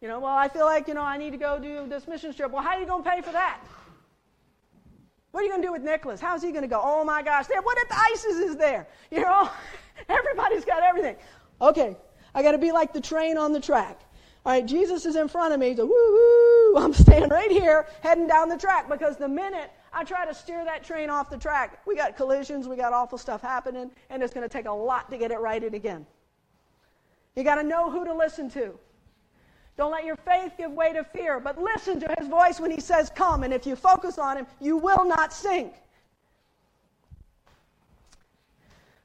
You 0.00 0.08
know, 0.08 0.20
well, 0.20 0.36
I 0.36 0.48
feel 0.48 0.66
like, 0.66 0.86
you 0.86 0.94
know, 0.94 1.02
I 1.02 1.16
need 1.16 1.30
to 1.30 1.38
go 1.38 1.58
do 1.58 1.88
this 1.88 2.06
mission 2.06 2.32
trip. 2.34 2.52
Well, 2.52 2.62
how 2.62 2.70
are 2.70 2.80
you 2.80 2.86
going 2.86 3.02
to 3.02 3.10
pay 3.10 3.22
for 3.22 3.32
that? 3.32 3.60
What 5.30 5.40
are 5.40 5.44
you 5.44 5.50
going 5.50 5.62
to 5.62 5.66
do 5.66 5.72
with 5.72 5.82
Nicholas? 5.82 6.20
How's 6.20 6.42
he 6.42 6.50
going 6.50 6.62
to 6.62 6.68
go? 6.68 6.80
Oh 6.80 7.04
my 7.04 7.22
gosh, 7.22 7.48
there, 7.48 7.60
what 7.62 7.76
if 7.78 7.88
the 7.88 7.96
ISIS 8.12 8.36
is 8.50 8.56
there? 8.56 8.86
You 9.10 9.22
know, 9.22 9.50
everybody's 10.08 10.64
got 10.64 10.82
everything. 10.82 11.16
Okay, 11.60 11.96
I 12.34 12.42
got 12.42 12.52
to 12.52 12.58
be 12.58 12.70
like 12.70 12.92
the 12.92 13.00
train 13.00 13.36
on 13.36 13.52
the 13.52 13.60
track. 13.60 13.98
All 14.46 14.52
right, 14.52 14.66
Jesus 14.66 15.06
is 15.06 15.16
in 15.16 15.28
front 15.28 15.54
of 15.54 15.60
me. 15.60 15.74
So, 15.74 15.86
woo 15.86 16.76
I'm 16.76 16.92
staying 16.92 17.28
right 17.28 17.50
here, 17.50 17.86
heading 18.02 18.26
down 18.26 18.48
the 18.48 18.58
track 18.58 18.90
because 18.90 19.16
the 19.16 19.28
minute 19.28 19.70
I 19.92 20.04
try 20.04 20.26
to 20.26 20.34
steer 20.34 20.64
that 20.64 20.84
train 20.84 21.08
off 21.08 21.30
the 21.30 21.38
track, 21.38 21.80
we 21.86 21.96
got 21.96 22.16
collisions, 22.16 22.68
we 22.68 22.76
got 22.76 22.92
awful 22.92 23.16
stuff 23.16 23.40
happening, 23.40 23.90
and 24.10 24.22
it's 24.22 24.34
going 24.34 24.46
to 24.46 24.52
take 24.52 24.66
a 24.66 24.72
lot 24.72 25.10
to 25.10 25.16
get 25.16 25.30
it 25.30 25.38
righted 25.38 25.72
again. 25.72 26.04
You 27.36 27.42
got 27.42 27.56
to 27.56 27.62
know 27.62 27.90
who 27.90 28.04
to 28.04 28.14
listen 28.14 28.50
to. 28.50 28.78
Don't 29.76 29.90
let 29.90 30.04
your 30.04 30.16
faith 30.16 30.52
give 30.58 30.70
way 30.72 30.92
to 30.92 31.04
fear, 31.04 31.40
but 31.40 31.60
listen 31.60 31.98
to 32.00 32.14
his 32.18 32.28
voice 32.28 32.60
when 32.60 32.70
he 32.70 32.80
says, 32.80 33.10
Come. 33.14 33.42
And 33.42 33.52
if 33.52 33.66
you 33.66 33.76
focus 33.76 34.18
on 34.18 34.36
him, 34.36 34.46
you 34.60 34.76
will 34.76 35.04
not 35.04 35.32
sink. 35.32 35.74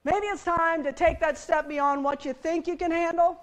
Maybe 0.04 0.28
it's 0.28 0.44
time 0.44 0.84
to 0.84 0.92
take 0.92 1.20
that 1.22 1.38
step 1.38 1.68
beyond 1.68 2.04
what 2.04 2.26
you 2.26 2.34
think 2.34 2.68
you 2.68 2.76
can 2.76 2.92
handle 2.92 3.42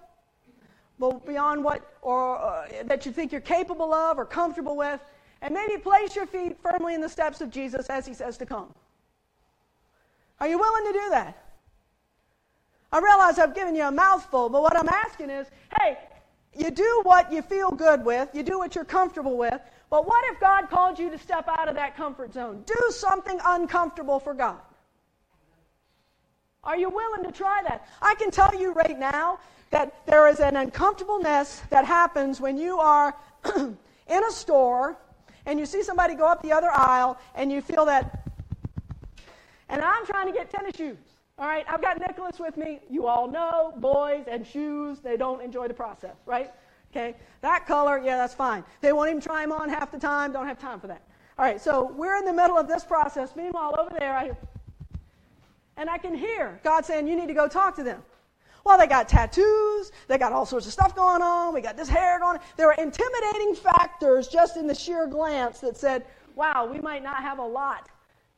but 0.99 1.27
beyond 1.27 1.63
what 1.63 1.97
or 2.03 2.39
uh, 2.39 2.67
that 2.85 3.07
you 3.07 3.13
think 3.13 3.33
you're 3.33 3.41
capable 3.41 3.93
of 3.93 4.19
or 4.19 4.25
comfortable 4.25 4.77
with, 4.77 5.01
and 5.43 5.53
maybe 5.53 5.77
place 5.77 6.17
your 6.17 6.27
feet 6.27 6.57
firmly 6.63 6.95
in 6.95 7.01
the 7.01 7.09
steps 7.09 7.41
of 7.41 7.51
Jesus 7.51 7.87
as 7.89 8.07
he 8.07 8.15
says 8.15 8.39
to 8.39 8.47
come. 8.47 8.73
Are 10.41 10.49
you 10.49 10.59
willing 10.59 10.93
to 10.93 10.93
do 10.93 11.11
that? 11.11 11.43
I 12.93 12.99
realize 12.99 13.39
I've 13.39 13.55
given 13.55 13.75
you 13.75 13.85
a 13.85 13.91
mouthful, 13.91 14.49
but 14.49 14.63
what 14.63 14.77
I'm 14.77 14.89
asking 14.89 15.31
is, 15.31 15.47
hey, 15.81 15.99
you 16.57 16.71
do 16.71 17.01
what 17.03 17.33
you 17.33 17.43
feel 17.43 17.71
good 17.71 18.05
with, 18.05 18.31
you 18.33 18.43
do 18.43 18.59
what 18.59 18.75
you're 18.75 18.85
comfortable 18.85 19.37
with, 19.37 19.61
but 19.91 20.07
what 20.07 20.25
if 20.33 20.41
God 20.41 20.71
called 20.71 20.99
you 20.99 21.11
to 21.11 21.19
step 21.19 21.49
out 21.49 21.69
of 21.69 21.75
that 21.75 21.97
comfort 21.97 22.33
zone? 22.33 22.63
Do 22.67 22.91
something 22.91 23.39
uncomfortable 23.45 24.19
for 24.19 24.35
God. 24.35 24.61
Are 26.65 26.77
you 26.77 26.91
willing 26.91 27.25
to 27.25 27.33
try 27.33 27.63
that? 27.69 27.87
I 28.03 28.15
can 28.17 28.31
tell 28.31 28.59
you 28.59 28.73
right 28.73 28.99
now 28.99 29.39
that 29.71 30.07
there 30.07 30.29
is 30.29 30.41
an 30.41 30.57
uncomfortableness 30.57 31.63
that 31.71 31.85
happens 31.85 32.41
when 32.41 32.57
you 32.57 32.79
are 32.79 33.15
in 33.57 34.25
a 34.25 34.31
store 34.31 34.97
and 35.45 35.59
you 35.59 35.67
see 35.67 35.83
somebody 35.83 36.15
go 36.15 36.27
up 36.27 36.43
the 36.43 36.53
other 36.53 36.71
aisle 36.71 37.19
and 37.35 37.51
you 37.51 37.61
feel 37.61 37.85
that. 37.87 38.29
And 39.69 39.83
I'm 39.83 40.07
trying 40.07 40.27
to 40.27 40.33
get 40.33 40.51
tennis 40.51 40.77
shoes. 40.77 40.97
All 41.39 41.47
right, 41.47 41.67
I've 41.69 41.83
got 41.83 42.01
Nicholas 42.01 42.39
with 42.39 42.57
me. 42.57 42.81
You 42.89 43.07
all 43.07 43.31
know 43.31 43.75
boys 43.77 44.25
and 44.27 44.47
shoes, 44.47 45.01
they 45.01 45.17
don't 45.17 45.43
enjoy 45.43 45.69
the 45.69 45.75
process, 45.75 46.17
right? 46.25 46.51
Okay, 46.91 47.15
that 47.43 47.67
color, 47.67 47.99
yeah, 47.99 48.17
that's 48.17 48.33
fine. 48.33 48.65
They 48.81 48.93
won't 48.93 49.11
even 49.11 49.21
try 49.21 49.43
them 49.43 49.53
on 49.53 49.69
half 49.69 49.91
the 49.91 49.99
time, 49.99 50.33
don't 50.33 50.47
have 50.47 50.59
time 50.59 50.81
for 50.81 50.87
that. 50.87 51.03
All 51.39 51.45
right, 51.45 51.61
so 51.61 51.93
we're 51.95 52.17
in 52.17 52.25
the 52.25 52.33
middle 52.33 52.57
of 52.57 52.69
this 52.69 52.85
process. 52.85 53.37
Meanwhile, 53.37 53.75
over 53.79 53.91
there, 53.99 54.17
I 54.17 54.25
hear, 54.25 54.37
and 55.77 55.91
I 55.91 55.99
can 55.99 56.15
hear 56.15 56.59
God 56.65 56.87
saying, 56.87 57.07
You 57.07 57.17
need 57.17 57.29
to 57.29 57.35
go 57.35 57.47
talk 57.49 57.77
to 57.77 57.83
them. 57.83 58.03
Well, 58.67 58.79
they 58.79 58.89
got 58.89 59.09
tattoos, 59.09 59.93
they 60.09 60.19
got 60.19 60.33
all 60.33 60.45
sorts 60.45 60.67
of 60.67 60.73
stuff 60.73 60.97
going 60.97 61.23
on, 61.23 61.55
we 61.55 61.61
got 61.61 61.77
this 61.77 61.89
hair 61.89 62.19
going 62.19 62.39
on. 62.39 62.43
There 62.57 62.67
were 62.67 62.73
intimidating 62.73 63.55
factors 63.55 64.27
just 64.27 64.57
in 64.57 64.67
the 64.67 64.75
sheer 64.75 65.07
glance 65.07 65.61
that 65.61 65.77
said, 65.77 66.05
wow, 66.35 66.69
we 66.71 66.81
might 66.81 67.05
not 67.05 67.23
have 67.23 67.39
a 67.39 67.47
lot 67.47 67.89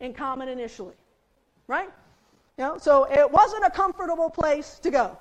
in 0.01 0.13
common 0.13 0.51
initially. 0.51 0.97
Right? 1.67 1.89
You 2.59 2.65
know, 2.65 2.77
so 2.77 3.05
it 3.05 3.31
wasn't 3.31 3.65
a 3.65 3.71
comfortable 3.71 4.29
place 4.29 4.79
to 4.81 4.91
go. 4.91 5.17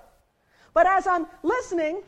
But 0.73 0.87
as 0.87 1.07
I'm 1.07 1.25
listening, 1.41 2.03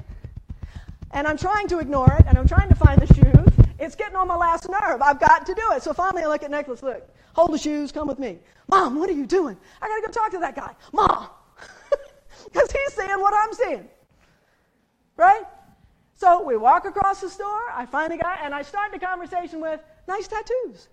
and 1.12 1.26
I'm 1.26 1.38
trying 1.38 1.70
to 1.70 1.80
ignore 1.80 2.12
it, 2.20 2.26
and 2.28 2.38
I'm 2.38 2.50
trying 2.50 2.68
to 2.68 2.76
find 2.76 3.00
the 3.02 3.14
shoes, 3.14 3.66
it's 3.80 3.96
getting 3.96 4.18
on 4.18 4.28
my 4.28 4.36
last 4.36 4.68
nerve. 4.68 5.02
I've 5.02 5.22
got 5.22 5.46
to 5.46 5.54
do 5.54 5.72
it. 5.72 5.84
So 5.84 5.94
finally 5.94 6.24
I 6.24 6.28
look 6.28 6.44
at 6.44 6.52
Nicholas, 6.52 6.84
look, 6.84 7.10
hold 7.34 7.54
the 7.54 7.58
shoes, 7.58 7.94
come 7.94 8.10
with 8.10 8.20
me. 8.20 8.40
Mom, 8.68 9.00
what 9.00 9.10
are 9.10 9.14
you 9.14 9.26
doing? 9.26 9.56
I 9.82 9.88
got 9.88 9.96
to 9.96 10.02
go 10.02 10.12
talk 10.12 10.32
to 10.32 10.40
that 10.40 10.58
guy. 10.58 10.76
Mom, 10.92 11.30
because 12.52 12.72
he's 12.72 12.94
seeing 12.94 13.20
what 13.20 13.34
I'm 13.34 13.54
seeing. 13.54 13.88
Right? 15.18 15.44
So 16.16 16.44
we 16.44 16.58
walk 16.58 16.86
across 16.86 17.22
the 17.22 17.30
store. 17.30 17.70
I 17.74 17.86
find 17.86 18.12
a 18.12 18.18
guy, 18.18 18.40
and 18.44 18.54
I 18.54 18.62
start 18.62 18.92
the 18.92 19.00
conversation 19.00 19.62
with 19.62 19.82
nice 20.08 20.28
tattoos. 20.28 20.90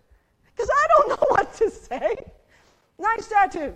Because 0.54 0.70
I 0.72 0.86
don't 0.96 1.08
know 1.08 1.26
what 1.28 1.52
to 1.54 1.70
say. 1.70 2.16
Nice 2.98 3.28
tattoos. 3.28 3.74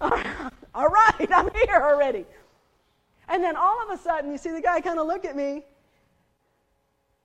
All 0.74 0.88
right, 0.88 1.28
I'm 1.30 1.50
here 1.52 1.82
already. 1.82 2.24
And 3.28 3.44
then 3.44 3.54
all 3.56 3.82
of 3.82 3.90
a 3.90 4.02
sudden, 4.02 4.32
you 4.32 4.38
see 4.38 4.50
the 4.50 4.60
guy 4.60 4.80
kind 4.80 4.98
of 4.98 5.06
look 5.06 5.24
at 5.24 5.36
me, 5.36 5.64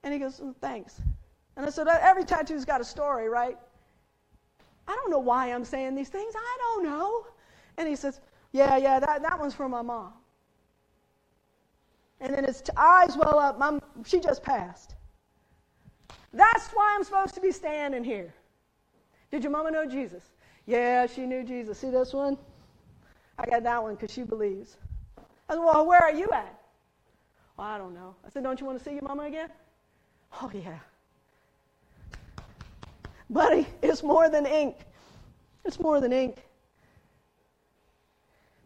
and 0.03 0.13
he 0.13 0.20
goes, 0.20 0.39
oh, 0.43 0.53
Thanks. 0.61 1.01
And 1.57 1.66
I 1.66 1.70
said, 1.70 1.88
uh, 1.88 1.97
Every 2.01 2.26
tattoo's 2.26 2.66
got 2.66 2.82
a 2.82 2.84
story, 2.84 3.30
right? 3.30 3.57
I 4.88 4.93
don't 4.93 5.09
know 5.09 5.20
why 5.20 5.51
I'm 5.51 5.66
saying 5.66 5.95
these 5.95 6.09
things. 6.09 6.34
I 6.36 6.57
don't 6.59 6.84
know. 6.84 7.26
And 7.78 7.88
he 7.88 7.95
says, 7.95 8.22
yeah, 8.56 8.78
yeah, 8.78 8.99
that, 9.01 9.22
that 9.22 9.38
one's 9.38 9.53
for 9.53 9.68
my 9.68 9.82
mom. 9.82 10.14
And 12.22 12.34
then 12.34 12.45
his 12.45 12.64
eyes 12.78 13.18
well 13.18 13.38
up. 13.38 13.60
Mom, 13.60 13.82
she 14.06 14.22
just 14.22 14.43
passed. 14.43 14.95
That's 16.32 16.70
why 16.70 16.95
I'm 16.95 17.03
supposed 17.03 17.36
to 17.36 17.41
be 17.41 17.51
standing 17.51 18.03
here. 18.03 18.34
Did 19.30 19.43
your 19.43 19.51
mama 19.51 19.72
know 19.72 19.86
Jesus? 19.86 20.24
Yeah, 20.66 21.06
she 21.06 21.26
knew 21.26 21.43
Jesus. 21.43 21.80
See 21.80 21.89
this 21.89 22.14
one? 22.14 22.38
I 23.38 23.45
got 23.45 23.64
that 23.64 23.84
one 23.84 23.95
because 23.95 24.12
she 24.12 24.24
believes. 24.24 24.78
I 25.49 25.56
said, 25.56 25.60
Well, 25.60 25.86
where 25.86 26.01
are 26.01 26.14
you 26.14 26.30
at? 26.32 26.58
Well, 27.58 27.68
I 27.68 27.78
don't 27.78 27.93
know. 27.93 28.16
I 28.26 28.30
said, 28.30 28.43
Don't 28.43 28.62
you 28.62 28.66
want 28.66 28.78
to 28.78 28.84
see 28.84 28.93
your 28.93 29.03
mama 29.03 29.24
again? 29.24 29.49
Oh, 30.41 30.49
yeah. 30.53 30.80
Buddy, 33.30 33.68
it's 33.82 34.01
more 34.01 34.30
than 34.30 34.45
ink. 34.45 34.78
It's 35.66 35.80
more 35.80 35.99
than 35.99 36.14
ink. 36.14 36.38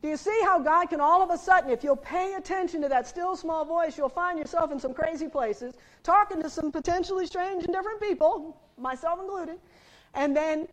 Do 0.01 0.07
you 0.07 0.15
see 0.15 0.39
how 0.43 0.59
God 0.59 0.85
can 0.85 1.01
all 1.01 1.21
of 1.21 1.29
a 1.29 1.37
sudden, 1.37 1.69
if 1.69 1.83
you'll 1.83 1.97
pay 1.97 2.35
attention 2.35 2.81
to 2.81 2.89
that 2.89 3.05
still 3.05 3.35
small 3.35 3.65
voice, 3.65 3.97
you'll 3.97 4.07
find 4.07 4.39
yourself 4.39 4.71
in 4.71 4.79
some 4.79 4.93
crazy 4.93 5.27
places, 5.27 5.73
talking 6.03 6.41
to 6.41 6.49
some 6.49 6.71
potentially 6.71 7.25
strange 7.25 7.65
and 7.65 7.73
different 7.73 7.99
people, 7.99 8.57
myself 8.77 9.19
included, 9.19 9.59
and 10.13 10.35
then 10.35 10.67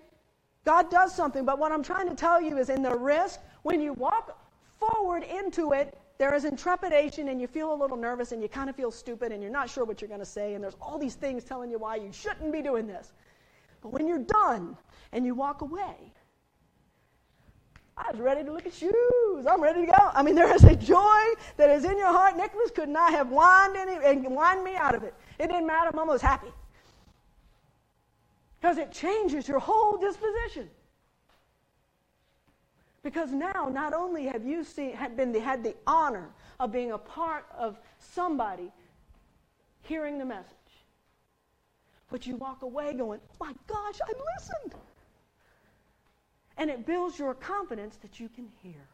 God 0.65 0.91
does 0.91 1.15
something. 1.15 1.45
But 1.45 1.59
what 1.59 1.73
I'm 1.73 1.83
trying 1.83 2.09
to 2.09 2.15
tell 2.15 2.41
you 2.41 2.57
is 2.59 2.71
in 2.71 2.83
the 2.83 2.95
risk, 2.95 3.41
when 3.63 3.81
you 3.81 3.95
walk 3.95 4.39
forward 4.79 5.25
into 5.25 5.73
it, 5.73 5.99
there 6.19 6.35
is 6.35 6.45
intrepidation 6.45 7.29
and 7.29 7.41
you 7.41 7.47
feel 7.47 7.75
a 7.75 7.77
little 7.77 7.97
nervous 7.97 8.33
and 8.33 8.41
you 8.41 8.49
kind 8.49 8.71
of 8.71 8.77
feel 8.77 8.91
stupid 8.91 9.33
and 9.33 9.43
you're 9.43 9.53
not 9.53 9.69
sure 9.69 9.85
what 9.85 10.01
you're 10.01 10.09
going 10.09 10.21
to 10.21 10.25
say 10.27 10.55
and 10.55 10.65
there's 10.65 10.77
all 10.81 10.99
these 10.99 11.15
things 11.15 11.45
telling 11.45 11.71
you 11.71 11.79
why 11.79 11.97
you 11.97 12.11
shouldn't 12.13 12.53
be 12.53 12.63
doing 12.63 12.87
this. 12.87 13.13
But 13.83 13.93
when 13.93 14.07
you're 14.07 14.19
done 14.19 14.77
and 15.13 15.27
you 15.27 15.35
walk 15.35 15.61
away, 15.61 16.13
I 17.97 18.11
was 18.13 18.21
ready 18.21 18.45
to 18.45 18.53
look 18.53 18.67
at 18.67 18.75
shoes. 18.75 19.47
I'm 19.49 19.63
ready 19.63 19.87
to 19.87 19.87
go. 19.87 20.11
I 20.13 20.23
mean, 20.23 20.35
there 20.35 20.55
is 20.55 20.65
a 20.65 20.77
joy 20.77 21.23
that 21.57 21.71
is 21.71 21.85
in 21.85 21.97
your 21.97 22.13
heart. 22.13 22.37
Nicholas 22.37 22.71
could 22.71 22.91
not 22.91 23.11
have 23.13 23.29
whined, 23.29 23.75
any, 23.77 23.97
and 24.05 24.27
whined 24.27 24.63
me 24.63 24.77
out 24.77 24.95
of 24.95 25.03
it. 25.03 25.15
It 25.39 25.47
didn't 25.47 25.67
matter. 25.67 25.91
Mama 25.95 26.13
was 26.13 26.21
happy. 26.21 26.53
Because 28.61 28.77
it 28.77 28.93
changes 28.93 29.49
your 29.49 29.61
whole 29.61 29.97
disposition. 29.97 30.69
Because 33.03 33.33
now, 33.33 33.71
not 33.73 33.95
only 33.95 34.27
have 34.27 34.45
you 34.45 34.63
seen, 34.65 34.93
had, 34.93 35.17
been 35.17 35.33
the, 35.33 35.41
had 35.41 35.63
the 35.63 35.75
honor 35.87 36.29
of 36.61 36.73
being 36.73 36.93
a 36.93 36.99
part 36.99 37.47
of 37.57 37.79
somebody 37.99 38.71
hearing 39.83 40.19
the 40.19 40.25
message, 40.25 40.53
but 42.11 42.27
you 42.27 42.37
walk 42.37 42.63
away 42.63 42.93
going, 42.93 43.21
oh 43.31 43.47
my 43.47 43.55
gosh, 43.67 44.01
I 44.03 44.13
listened 44.35 44.75
and 46.59 46.71
it 46.71 46.87
builds 46.87 47.19
your 47.19 47.35
confidence 47.35 47.97
that 47.97 48.19
you 48.19 48.29
can 48.29 48.49
hear. 48.63 48.89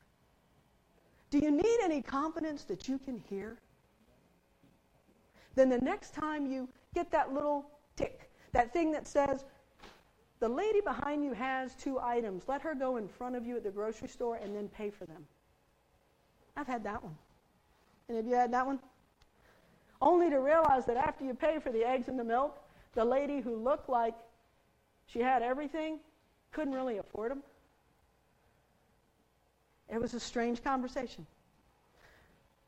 Do 1.31 1.39
you 1.39 1.51
need 1.51 1.79
any 1.83 2.03
confidence 2.03 2.65
that 2.65 2.89
you 2.89 2.99
can 2.99 3.19
hear? 3.29 3.59
Then 5.55 5.69
the 5.69 5.79
next 5.79 6.15
time 6.15 6.47
you 6.47 6.69
get 6.95 7.11
that 7.11 7.33
little 7.33 7.67
tick, 7.97 8.31
that 8.53 8.73
thing 8.73 8.93
that 8.93 9.07
says, 9.07 9.45
the 10.41 10.49
lady 10.49 10.81
behind 10.81 11.25
you 11.25 11.33
has 11.33 11.75
two 11.75 12.01
items. 12.01 12.45
Let 12.49 12.63
her 12.63 12.75
go 12.75 12.97
in 12.97 13.07
front 13.07 13.37
of 13.37 13.47
you 13.47 13.57
at 13.57 13.65
the 13.65 13.71
grocery 13.71 14.09
store 14.09 14.37
and 14.37 14.55
then 14.55 14.69
pay 14.69 14.91
for 14.91 15.07
them. 15.07 15.25
I've 16.57 16.67
had 16.67 16.85
that 16.85 17.03
one. 17.03 17.17
Any 18.11 18.19
of 18.19 18.27
you 18.27 18.35
had 18.35 18.53
that 18.53 18.67
one? 18.67 18.81
Only 20.01 20.29
to 20.31 20.41
realize 20.41 20.85
that 20.87 20.97
after 20.97 21.25
you 21.25 21.33
pay 21.33 21.61
for 21.61 21.71
the 21.71 21.85
eggs 21.85 22.09
and 22.09 22.19
the 22.19 22.25
milk, 22.25 22.59
the 22.95 23.05
lady 23.05 23.41
who 23.41 23.57
looked 23.57 23.89
like 23.89 24.15
she 25.07 25.21
had 25.21 25.43
everything 25.43 26.01
couldn't 26.51 26.75
really 26.75 26.99
afford 26.99 27.31
them. 27.31 27.43
It 29.89 30.01
was 30.01 30.15
a 30.15 30.21
strange 30.21 30.63
conversation. 30.63 31.27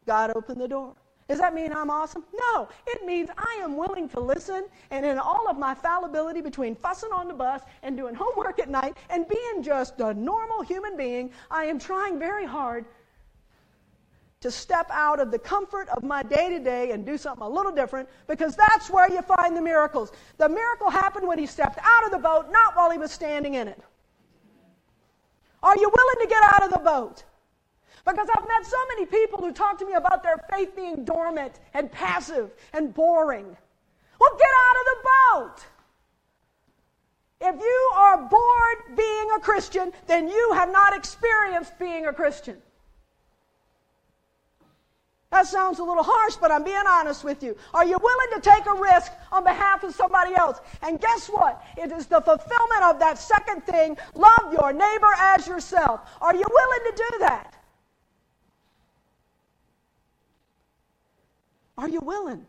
God 0.07 0.33
opened 0.37 0.61
the 0.61 0.69
door. 0.69 0.95
Does 1.29 1.39
that 1.39 1.55
mean 1.55 1.73
I'm 1.73 1.89
awesome? 1.89 2.23
No. 2.53 2.69
It 2.87 3.07
means 3.07 3.31
I 3.39 3.61
am 3.63 3.79
willing 3.79 4.11
to 4.11 4.21
listen 4.21 4.67
and 4.91 5.07
in 5.07 5.19
all 5.19 5.49
of 5.49 5.59
my 5.59 5.75
fallibility 5.75 6.43
between 6.43 6.75
fussing 6.75 7.13
on 7.13 7.29
the 7.29 7.35
bus 7.35 7.63
and 7.83 7.97
doing 7.97 8.15
homework 8.15 8.59
at 8.59 8.69
night 8.69 8.97
and 9.09 9.27
being 9.27 9.63
just 9.63 9.99
a 10.01 10.13
normal 10.13 10.63
human 10.63 10.97
being, 10.99 11.31
I 11.51 11.65
am 11.65 11.79
trying 11.79 12.19
very 12.19 12.45
hard 12.45 12.85
to 14.43 14.51
step 14.51 14.87
out 14.93 15.19
of 15.19 15.31
the 15.31 15.39
comfort 15.39 15.89
of 15.89 16.03
my 16.03 16.23
day 16.23 16.51
to 16.51 16.59
day 16.59 16.91
and 16.91 17.07
do 17.07 17.17
something 17.17 17.43
a 17.43 17.49
little 17.49 17.73
different 17.73 18.07
because 18.27 18.55
that's 18.55 18.91
where 18.91 19.11
you 19.11 19.23
find 19.23 19.57
the 19.57 19.63
miracles. 19.63 20.13
The 20.37 20.51
miracle 20.51 20.91
happened 20.91 21.27
when 21.27 21.39
he 21.39 21.47
stepped 21.47 21.79
out 21.83 22.05
of 22.05 22.11
the 22.11 22.19
boat, 22.19 22.53
not 22.53 22.77
while 22.77 22.91
he 22.91 22.99
was 22.99 23.11
standing 23.11 23.55
in 23.55 23.69
it. 23.69 23.81
Are 25.65 25.77
you 25.79 25.91
willing 25.91 26.21
to 26.21 26.27
get 26.29 26.43
out 26.45 26.63
of 26.63 26.71
the 26.71 26.79
boat? 26.79 27.25
Because 28.05 28.29
I've 28.37 28.47
met 28.47 28.67
so 28.67 28.77
many 28.91 29.07
people 29.07 29.39
who 29.39 29.51
talk 29.51 29.79
to 29.79 29.87
me 29.87 29.95
about 29.95 30.23
their 30.23 30.37
faith 30.51 30.77
being 30.77 31.07
dormant 31.07 31.59
and 31.73 31.91
passive 31.91 32.51
and 32.75 32.93
boring. 32.93 33.47
Well, 34.21 34.39
get 34.39 34.51
out 34.67 34.77
of 34.77 34.85
the 34.85 35.09
boat. 35.09 35.67
If 37.41 37.61
you 37.61 37.91
are 37.97 38.29
bored 38.29 38.97
being 38.97 39.31
a 39.37 39.41
Christian, 39.41 39.93
then 40.07 40.29
you 40.29 40.53
have 40.53 40.71
not 40.71 40.95
experienced 40.95 41.79
being 41.79 42.07
a 42.07 42.13
Christian. 42.13 42.59
That 45.35 45.49
sounds 45.49 45.81
a 45.81 45.83
little 45.83 46.05
harsh, 46.05 46.37
but 46.37 46.53
I'm 46.53 46.63
being 46.63 46.87
honest 46.89 47.25
with 47.25 47.43
you. 47.43 47.57
Are 47.75 47.85
you 47.85 47.99
willing 48.01 48.29
to 48.35 48.41
take 48.41 48.67
a 48.67 48.75
risk 48.81 49.11
on 49.33 49.43
behalf 49.43 49.83
of 49.83 49.93
somebody 49.93 50.33
else? 50.37 50.61
And 50.81 51.01
guess 51.01 51.27
what? 51.27 51.61
It 51.77 51.91
is 51.91 52.07
the 52.07 52.21
fulfillment 52.21 52.85
of 52.85 53.01
that 53.01 53.19
second 53.19 53.65
thing 53.65 53.97
love 54.15 54.53
your 54.53 54.73
neighbor 54.73 55.13
as 55.19 55.49
yourself. 55.49 56.03
Are 56.21 56.37
you 56.37 56.45
willing 56.49 56.81
to 56.85 56.93
do 56.97 57.19
that? 57.19 57.53
Are 61.77 61.89
you 61.89 61.99
willing? 61.99 62.47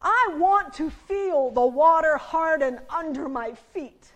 I 0.00 0.36
want 0.38 0.72
to 0.74 0.88
feel 0.88 1.50
the 1.50 1.66
water 1.66 2.16
harden 2.16 2.78
under 2.88 3.28
my 3.28 3.52
feet. 3.74 4.06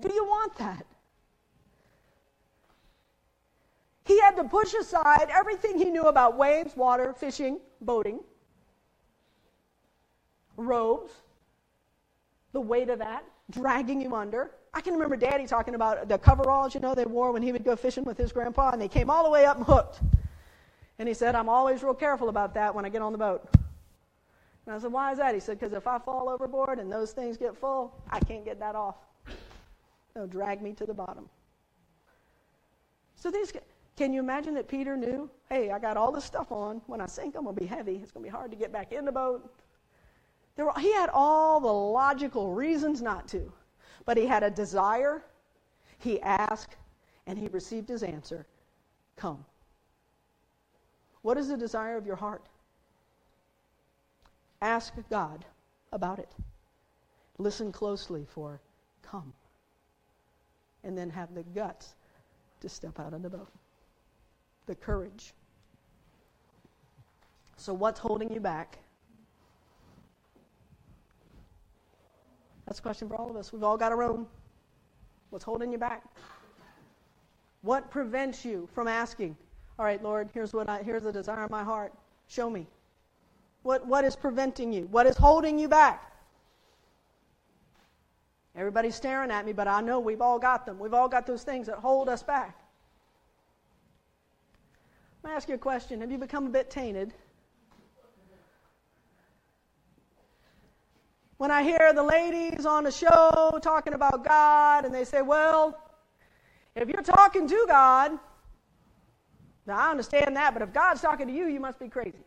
Do 0.00 0.12
you 0.12 0.24
want 0.24 0.56
that? 0.56 0.84
He 4.08 4.18
had 4.20 4.36
to 4.36 4.44
push 4.44 4.72
aside 4.72 5.28
everything 5.30 5.76
he 5.76 5.84
knew 5.84 6.04
about 6.04 6.38
waves, 6.38 6.74
water, 6.74 7.12
fishing, 7.12 7.60
boating, 7.82 8.20
robes, 10.56 11.12
the 12.54 12.60
weight 12.60 12.88
of 12.88 13.00
that, 13.00 13.22
dragging 13.50 14.00
him 14.00 14.14
under. 14.14 14.50
I 14.72 14.80
can 14.80 14.94
remember 14.94 15.14
Daddy 15.14 15.46
talking 15.46 15.74
about 15.74 16.08
the 16.08 16.16
coveralls, 16.16 16.74
you 16.74 16.80
know, 16.80 16.94
they 16.94 17.04
wore 17.04 17.32
when 17.32 17.42
he 17.42 17.52
would 17.52 17.64
go 17.64 17.76
fishing 17.76 18.02
with 18.04 18.16
his 18.16 18.32
grandpa, 18.32 18.70
and 18.70 18.80
they 18.80 18.88
came 18.88 19.10
all 19.10 19.24
the 19.24 19.30
way 19.30 19.44
up 19.44 19.58
and 19.58 19.66
hooked. 19.66 20.00
And 20.98 21.06
he 21.06 21.12
said, 21.12 21.34
I'm 21.34 21.50
always 21.50 21.82
real 21.82 21.92
careful 21.92 22.30
about 22.30 22.54
that 22.54 22.74
when 22.74 22.86
I 22.86 22.88
get 22.88 23.02
on 23.02 23.12
the 23.12 23.18
boat. 23.18 23.46
And 24.64 24.74
I 24.74 24.78
said, 24.78 24.90
Why 24.90 25.12
is 25.12 25.18
that? 25.18 25.34
He 25.34 25.40
said, 25.40 25.60
Because 25.60 25.74
if 25.74 25.86
I 25.86 25.98
fall 25.98 26.30
overboard 26.30 26.78
and 26.78 26.90
those 26.90 27.12
things 27.12 27.36
get 27.36 27.54
full, 27.54 27.94
I 28.10 28.20
can't 28.20 28.44
get 28.44 28.58
that 28.60 28.74
off. 28.74 28.96
They'll 30.14 30.26
drag 30.26 30.62
me 30.62 30.72
to 30.72 30.86
the 30.86 30.94
bottom. 30.94 31.28
So 33.16 33.30
these 33.30 33.52
can 33.98 34.12
you 34.12 34.20
imagine 34.20 34.54
that 34.54 34.68
Peter 34.68 34.96
knew, 34.96 35.28
hey, 35.48 35.72
I 35.72 35.80
got 35.80 35.96
all 35.96 36.12
this 36.12 36.24
stuff 36.24 36.52
on. 36.52 36.80
When 36.86 37.00
I 37.00 37.06
sink, 37.06 37.34
I'm 37.34 37.42
going 37.42 37.56
to 37.56 37.60
be 37.60 37.66
heavy. 37.66 37.96
It's 37.96 38.12
going 38.12 38.24
to 38.24 38.30
be 38.30 38.34
hard 38.34 38.52
to 38.52 38.56
get 38.56 38.72
back 38.72 38.92
in 38.92 39.04
the 39.04 39.10
boat. 39.10 39.52
Were, 40.56 40.72
he 40.78 40.92
had 40.92 41.10
all 41.12 41.58
the 41.58 41.66
logical 41.66 42.52
reasons 42.52 43.02
not 43.02 43.26
to, 43.28 43.52
but 44.06 44.16
he 44.16 44.24
had 44.24 44.44
a 44.44 44.50
desire. 44.50 45.24
He 45.98 46.20
asked, 46.20 46.76
and 47.26 47.36
he 47.36 47.48
received 47.48 47.88
his 47.88 48.04
answer 48.04 48.46
Come. 49.16 49.44
What 51.22 51.36
is 51.36 51.48
the 51.48 51.56
desire 51.56 51.96
of 51.96 52.06
your 52.06 52.14
heart? 52.14 52.46
Ask 54.62 54.94
God 55.10 55.44
about 55.92 56.20
it. 56.20 56.30
Listen 57.38 57.72
closely 57.72 58.24
for 58.28 58.60
come. 59.02 59.32
And 60.84 60.96
then 60.96 61.10
have 61.10 61.34
the 61.34 61.42
guts 61.42 61.96
to 62.60 62.68
step 62.68 63.00
out 63.00 63.12
of 63.12 63.22
the 63.22 63.30
boat 63.30 63.50
the 64.68 64.76
courage. 64.76 65.34
So, 67.56 67.74
what's 67.74 67.98
holding 67.98 68.32
you 68.32 68.38
back? 68.38 68.78
That's 72.66 72.78
a 72.78 72.82
question 72.82 73.08
for 73.08 73.16
all 73.16 73.28
of 73.28 73.36
us. 73.36 73.52
We've 73.52 73.64
all 73.64 73.76
got 73.76 73.90
our 73.90 74.02
own. 74.02 74.26
What's 75.30 75.44
holding 75.44 75.72
you 75.72 75.78
back? 75.78 76.04
What 77.62 77.90
prevents 77.90 78.44
you 78.44 78.68
from 78.72 78.86
asking, 78.86 79.36
All 79.78 79.84
right, 79.84 80.00
Lord, 80.02 80.28
here's 80.32 80.52
what 80.52 80.68
I 80.68 80.82
here's 80.82 81.02
the 81.02 81.12
desire 81.12 81.44
of 81.44 81.50
my 81.50 81.64
heart. 81.64 81.92
Show 82.28 82.48
me. 82.48 82.68
What 83.62 83.84
what 83.86 84.04
is 84.04 84.14
preventing 84.14 84.72
you? 84.72 84.82
What 84.90 85.06
is 85.06 85.16
holding 85.16 85.58
you 85.58 85.66
back? 85.66 86.12
Everybody's 88.54 88.94
staring 88.94 89.30
at 89.30 89.46
me, 89.46 89.52
but 89.52 89.66
I 89.66 89.80
know 89.80 89.98
we've 89.98 90.20
all 90.20 90.38
got 90.38 90.66
them. 90.66 90.78
We've 90.78 90.94
all 90.94 91.08
got 91.08 91.26
those 91.26 91.42
things 91.42 91.66
that 91.68 91.76
hold 91.76 92.08
us 92.08 92.22
back. 92.22 92.67
Me 95.28 95.34
ask 95.34 95.46
you 95.46 95.56
a 95.56 95.58
question. 95.58 96.00
Have 96.00 96.10
you 96.10 96.16
become 96.16 96.46
a 96.46 96.48
bit 96.48 96.70
tainted? 96.70 97.12
When 101.36 101.50
I 101.50 101.62
hear 101.62 101.92
the 101.94 102.02
ladies 102.02 102.64
on 102.64 102.82
the 102.82 102.90
show 102.90 103.58
talking 103.62 103.92
about 103.92 104.24
God 104.24 104.86
and 104.86 104.94
they 104.94 105.04
say, 105.04 105.20
well, 105.20 105.78
if 106.74 106.88
you're 106.88 107.02
talking 107.02 107.46
to 107.46 107.64
God, 107.68 108.12
now 109.66 109.76
I 109.76 109.90
understand 109.90 110.34
that, 110.36 110.54
but 110.54 110.62
if 110.62 110.72
God's 110.72 111.02
talking 111.02 111.26
to 111.26 111.32
you, 111.32 111.46
you 111.46 111.60
must 111.60 111.78
be 111.78 111.88
crazy. 111.88 112.24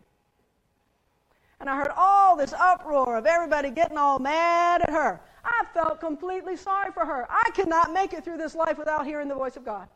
And 1.59 1.67
I 1.67 1.75
heard 1.75 1.91
all 1.97 2.37
this 2.37 2.53
uproar 2.53 3.17
of 3.17 3.25
everybody 3.25 3.71
getting 3.71 3.97
all 3.97 4.19
mad 4.19 4.83
at 4.83 4.91
her. 4.91 5.19
I 5.43 5.65
felt 5.73 5.99
completely 5.99 6.55
sorry 6.55 6.91
for 6.91 7.03
her. 7.03 7.25
I 7.31 7.49
cannot 7.55 7.93
make 7.93 8.13
it 8.13 8.23
through 8.23 8.37
this 8.37 8.53
life 8.53 8.77
without 8.77 9.07
hearing 9.07 9.27
the 9.27 9.33
voice 9.33 9.57
of 9.57 9.65
God. 9.65 9.87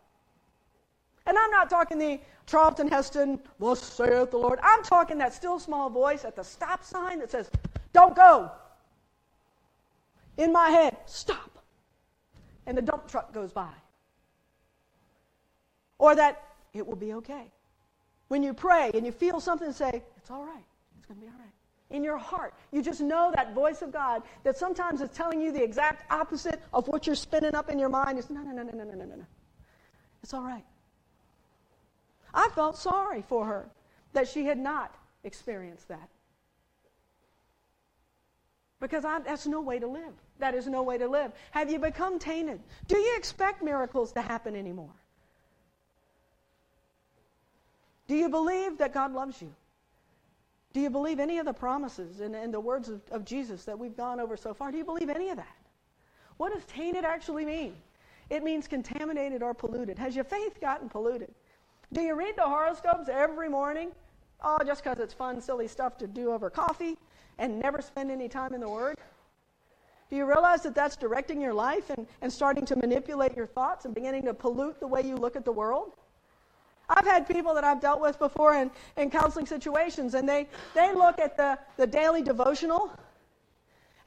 And 1.25 1.37
I'm 1.37 1.51
not 1.51 1.69
talking 1.69 1.97
the 1.97 2.19
Charlton 2.45 2.87
Heston, 2.87 3.39
thus 3.59 3.81
saith 3.81 4.31
the 4.31 4.37
Lord. 4.37 4.59
I'm 4.61 4.83
talking 4.83 5.17
that 5.17 5.33
still 5.33 5.59
small 5.59 5.89
voice 5.89 6.23
at 6.25 6.35
the 6.35 6.43
stop 6.43 6.83
sign 6.83 7.19
that 7.19 7.31
says, 7.31 7.49
Don't 7.93 8.15
go. 8.15 8.51
In 10.37 10.51
my 10.51 10.69
head, 10.69 10.97
stop. 11.05 11.63
And 12.67 12.77
the 12.77 12.81
dump 12.81 13.07
truck 13.07 13.33
goes 13.33 13.51
by. 13.51 13.71
Or 15.97 16.15
that 16.15 16.43
it 16.73 16.85
will 16.85 16.95
be 16.95 17.13
okay. 17.13 17.51
When 18.27 18.43
you 18.43 18.53
pray 18.53 18.91
and 18.93 19.05
you 19.05 19.11
feel 19.11 19.39
something, 19.39 19.71
say, 19.71 20.03
It's 20.17 20.29
all 20.29 20.45
right. 20.45 20.63
It's 20.97 21.05
going 21.07 21.19
to 21.19 21.25
be 21.25 21.31
all 21.31 21.39
right. 21.39 21.51
In 21.91 22.03
your 22.03 22.17
heart, 22.17 22.53
you 22.71 22.81
just 22.81 23.01
know 23.01 23.31
that 23.35 23.53
voice 23.53 23.81
of 23.81 23.91
God 23.91 24.23
that 24.43 24.57
sometimes 24.57 25.01
is 25.01 25.09
telling 25.09 25.39
you 25.41 25.51
the 25.51 25.63
exact 25.63 26.11
opposite 26.11 26.61
of 26.73 26.87
what 26.87 27.05
you're 27.05 27.15
spinning 27.15 27.55
up 27.55 27.69
in 27.69 27.79
your 27.79 27.89
mind. 27.89 28.19
It's 28.19 28.29
no, 28.29 28.41
no, 28.41 28.51
no, 28.51 28.63
no, 28.63 28.71
no, 28.71 28.83
no, 28.83 29.05
no, 29.05 29.15
no. 29.15 29.25
It's 30.23 30.33
all 30.33 30.41
right. 30.41 30.65
I 32.35 32.49
felt 32.49 32.77
sorry 32.77 33.23
for 33.27 33.45
her 33.45 33.65
that 34.13 34.27
she 34.27 34.45
had 34.45 34.59
not 34.59 34.93
experienced 35.23 35.87
that. 35.87 36.09
Because 38.79 39.05
I, 39.05 39.19
that's 39.19 39.47
no 39.47 39.61
way 39.61 39.79
to 39.79 39.87
live. 39.87 40.13
That 40.39 40.53
is 40.53 40.67
no 40.67 40.83
way 40.83 40.97
to 40.97 41.07
live. 41.07 41.31
Have 41.51 41.71
you 41.71 41.79
become 41.79 42.19
tainted? 42.19 42.59
Do 42.87 42.97
you 42.97 43.15
expect 43.17 43.63
miracles 43.63 44.11
to 44.11 44.21
happen 44.21 44.55
anymore? 44.55 44.93
Do 48.07 48.15
you 48.15 48.29
believe 48.29 48.77
that 48.77 48.93
God 48.93 49.13
loves 49.13 49.41
you? 49.41 49.51
Do 50.73 50.81
you 50.81 50.89
believe 50.89 51.19
any 51.19 51.39
of 51.39 51.45
the 51.45 51.53
promises 51.53 52.19
and, 52.19 52.35
and 52.35 52.53
the 52.53 52.59
words 52.59 52.89
of, 52.89 53.01
of 53.09 53.23
Jesus 53.23 53.63
that 53.63 53.79
we've 53.79 53.95
gone 53.95 54.19
over 54.19 54.35
so 54.35 54.53
far? 54.53 54.71
Do 54.71 54.77
you 54.77 54.83
believe 54.83 55.09
any 55.09 55.29
of 55.29 55.37
that? 55.37 55.55
What 56.35 56.53
does 56.53 56.65
tainted 56.65 57.05
actually 57.05 57.45
mean? 57.45 57.75
It 58.29 58.43
means 58.43 58.67
contaminated 58.67 59.41
or 59.41 59.53
polluted. 59.53 59.97
Has 59.97 60.15
your 60.15 60.25
faith 60.25 60.59
gotten 60.59 60.89
polluted? 60.89 61.33
Do 61.93 62.01
you 62.01 62.15
read 62.15 62.35
the 62.35 62.43
horoscopes 62.43 63.09
every 63.09 63.49
morning? 63.49 63.91
Oh, 64.43 64.59
just 64.65 64.83
because 64.83 64.99
it's 64.99 65.13
fun, 65.13 65.41
silly 65.41 65.67
stuff 65.67 65.97
to 65.99 66.07
do 66.07 66.31
over 66.31 66.49
coffee 66.49 66.97
and 67.37 67.59
never 67.59 67.81
spend 67.81 68.11
any 68.11 68.27
time 68.27 68.53
in 68.53 68.61
the 68.61 68.69
Word? 68.69 68.97
Do 70.09 70.15
you 70.15 70.25
realize 70.25 70.61
that 70.63 70.75
that's 70.75 70.95
directing 70.95 71.41
your 71.41 71.53
life 71.53 71.89
and, 71.89 72.05
and 72.21 72.31
starting 72.31 72.65
to 72.65 72.75
manipulate 72.75 73.35
your 73.35 73.47
thoughts 73.47 73.85
and 73.85 73.95
beginning 73.95 74.23
to 74.25 74.33
pollute 74.33 74.79
the 74.79 74.87
way 74.87 75.01
you 75.01 75.15
look 75.15 75.35
at 75.35 75.45
the 75.45 75.51
world? 75.51 75.93
I've 76.87 77.05
had 77.05 77.27
people 77.27 77.55
that 77.55 77.63
I've 77.63 77.81
dealt 77.81 77.99
with 77.99 78.19
before 78.19 78.53
in, 78.53 78.69
in 78.97 79.09
counseling 79.09 79.47
situations, 79.47 80.13
and 80.13 80.29
they, 80.29 80.47
they 80.75 80.93
look 80.93 81.19
at 81.19 81.35
the, 81.35 81.57
the 81.77 81.87
daily 81.87 82.21
devotional 82.21 82.91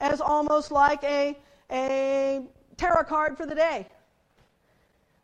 as 0.01 0.21
almost 0.21 0.71
like 0.71 1.03
a, 1.03 1.37
a 1.73 2.43
tarot 2.77 3.05
card 3.05 3.37
for 3.37 3.47
the 3.47 3.55
day 3.55 3.87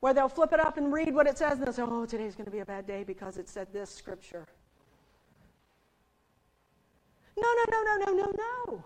where 0.04 0.12
they'll 0.12 0.28
flip 0.28 0.52
it 0.52 0.60
up 0.60 0.76
and 0.76 0.92
read 0.92 1.14
what 1.14 1.26
it 1.26 1.38
says 1.38 1.52
and 1.52 1.62
they'll 1.62 1.72
say, 1.72 1.80
oh, 1.80 2.04
today's 2.04 2.34
going 2.34 2.44
to 2.44 2.50
be 2.50 2.58
a 2.58 2.64
bad 2.66 2.86
day 2.86 3.04
because 3.04 3.38
it 3.38 3.48
said 3.48 3.66
this 3.72 3.88
scripture. 3.88 4.46
No, 7.38 7.48
no, 7.56 7.64
no, 7.70 7.82
no, 7.82 8.04
no, 8.04 8.12
no, 8.12 8.32
no. 8.36 8.84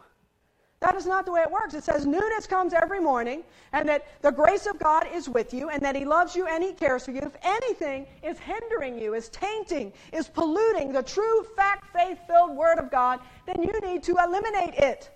That 0.78 0.94
is 0.94 1.06
not 1.06 1.26
the 1.26 1.32
way 1.32 1.40
it 1.40 1.50
works. 1.50 1.74
It 1.74 1.82
says 1.82 2.06
newness 2.06 2.46
comes 2.46 2.72
every 2.72 3.00
morning, 3.00 3.42
and 3.72 3.88
that 3.88 4.06
the 4.22 4.30
grace 4.30 4.66
of 4.66 4.78
God 4.78 5.08
is 5.12 5.28
with 5.28 5.52
you, 5.52 5.70
and 5.70 5.82
that 5.82 5.96
He 5.96 6.04
loves 6.04 6.36
you 6.36 6.46
and 6.46 6.62
He 6.62 6.72
cares 6.72 7.06
for 7.06 7.10
you. 7.10 7.22
If 7.22 7.36
anything 7.42 8.06
is 8.22 8.38
hindering 8.38 8.96
you, 8.96 9.14
is 9.14 9.28
tainting, 9.30 9.92
is 10.12 10.28
polluting 10.28 10.92
the 10.92 11.02
true, 11.02 11.42
fact, 11.56 11.92
faith 11.92 12.20
filled 12.28 12.56
Word 12.56 12.78
of 12.78 12.92
God, 12.92 13.18
then 13.44 13.60
you 13.60 13.72
need 13.80 14.04
to 14.04 14.14
eliminate 14.24 14.74
it. 14.74 15.10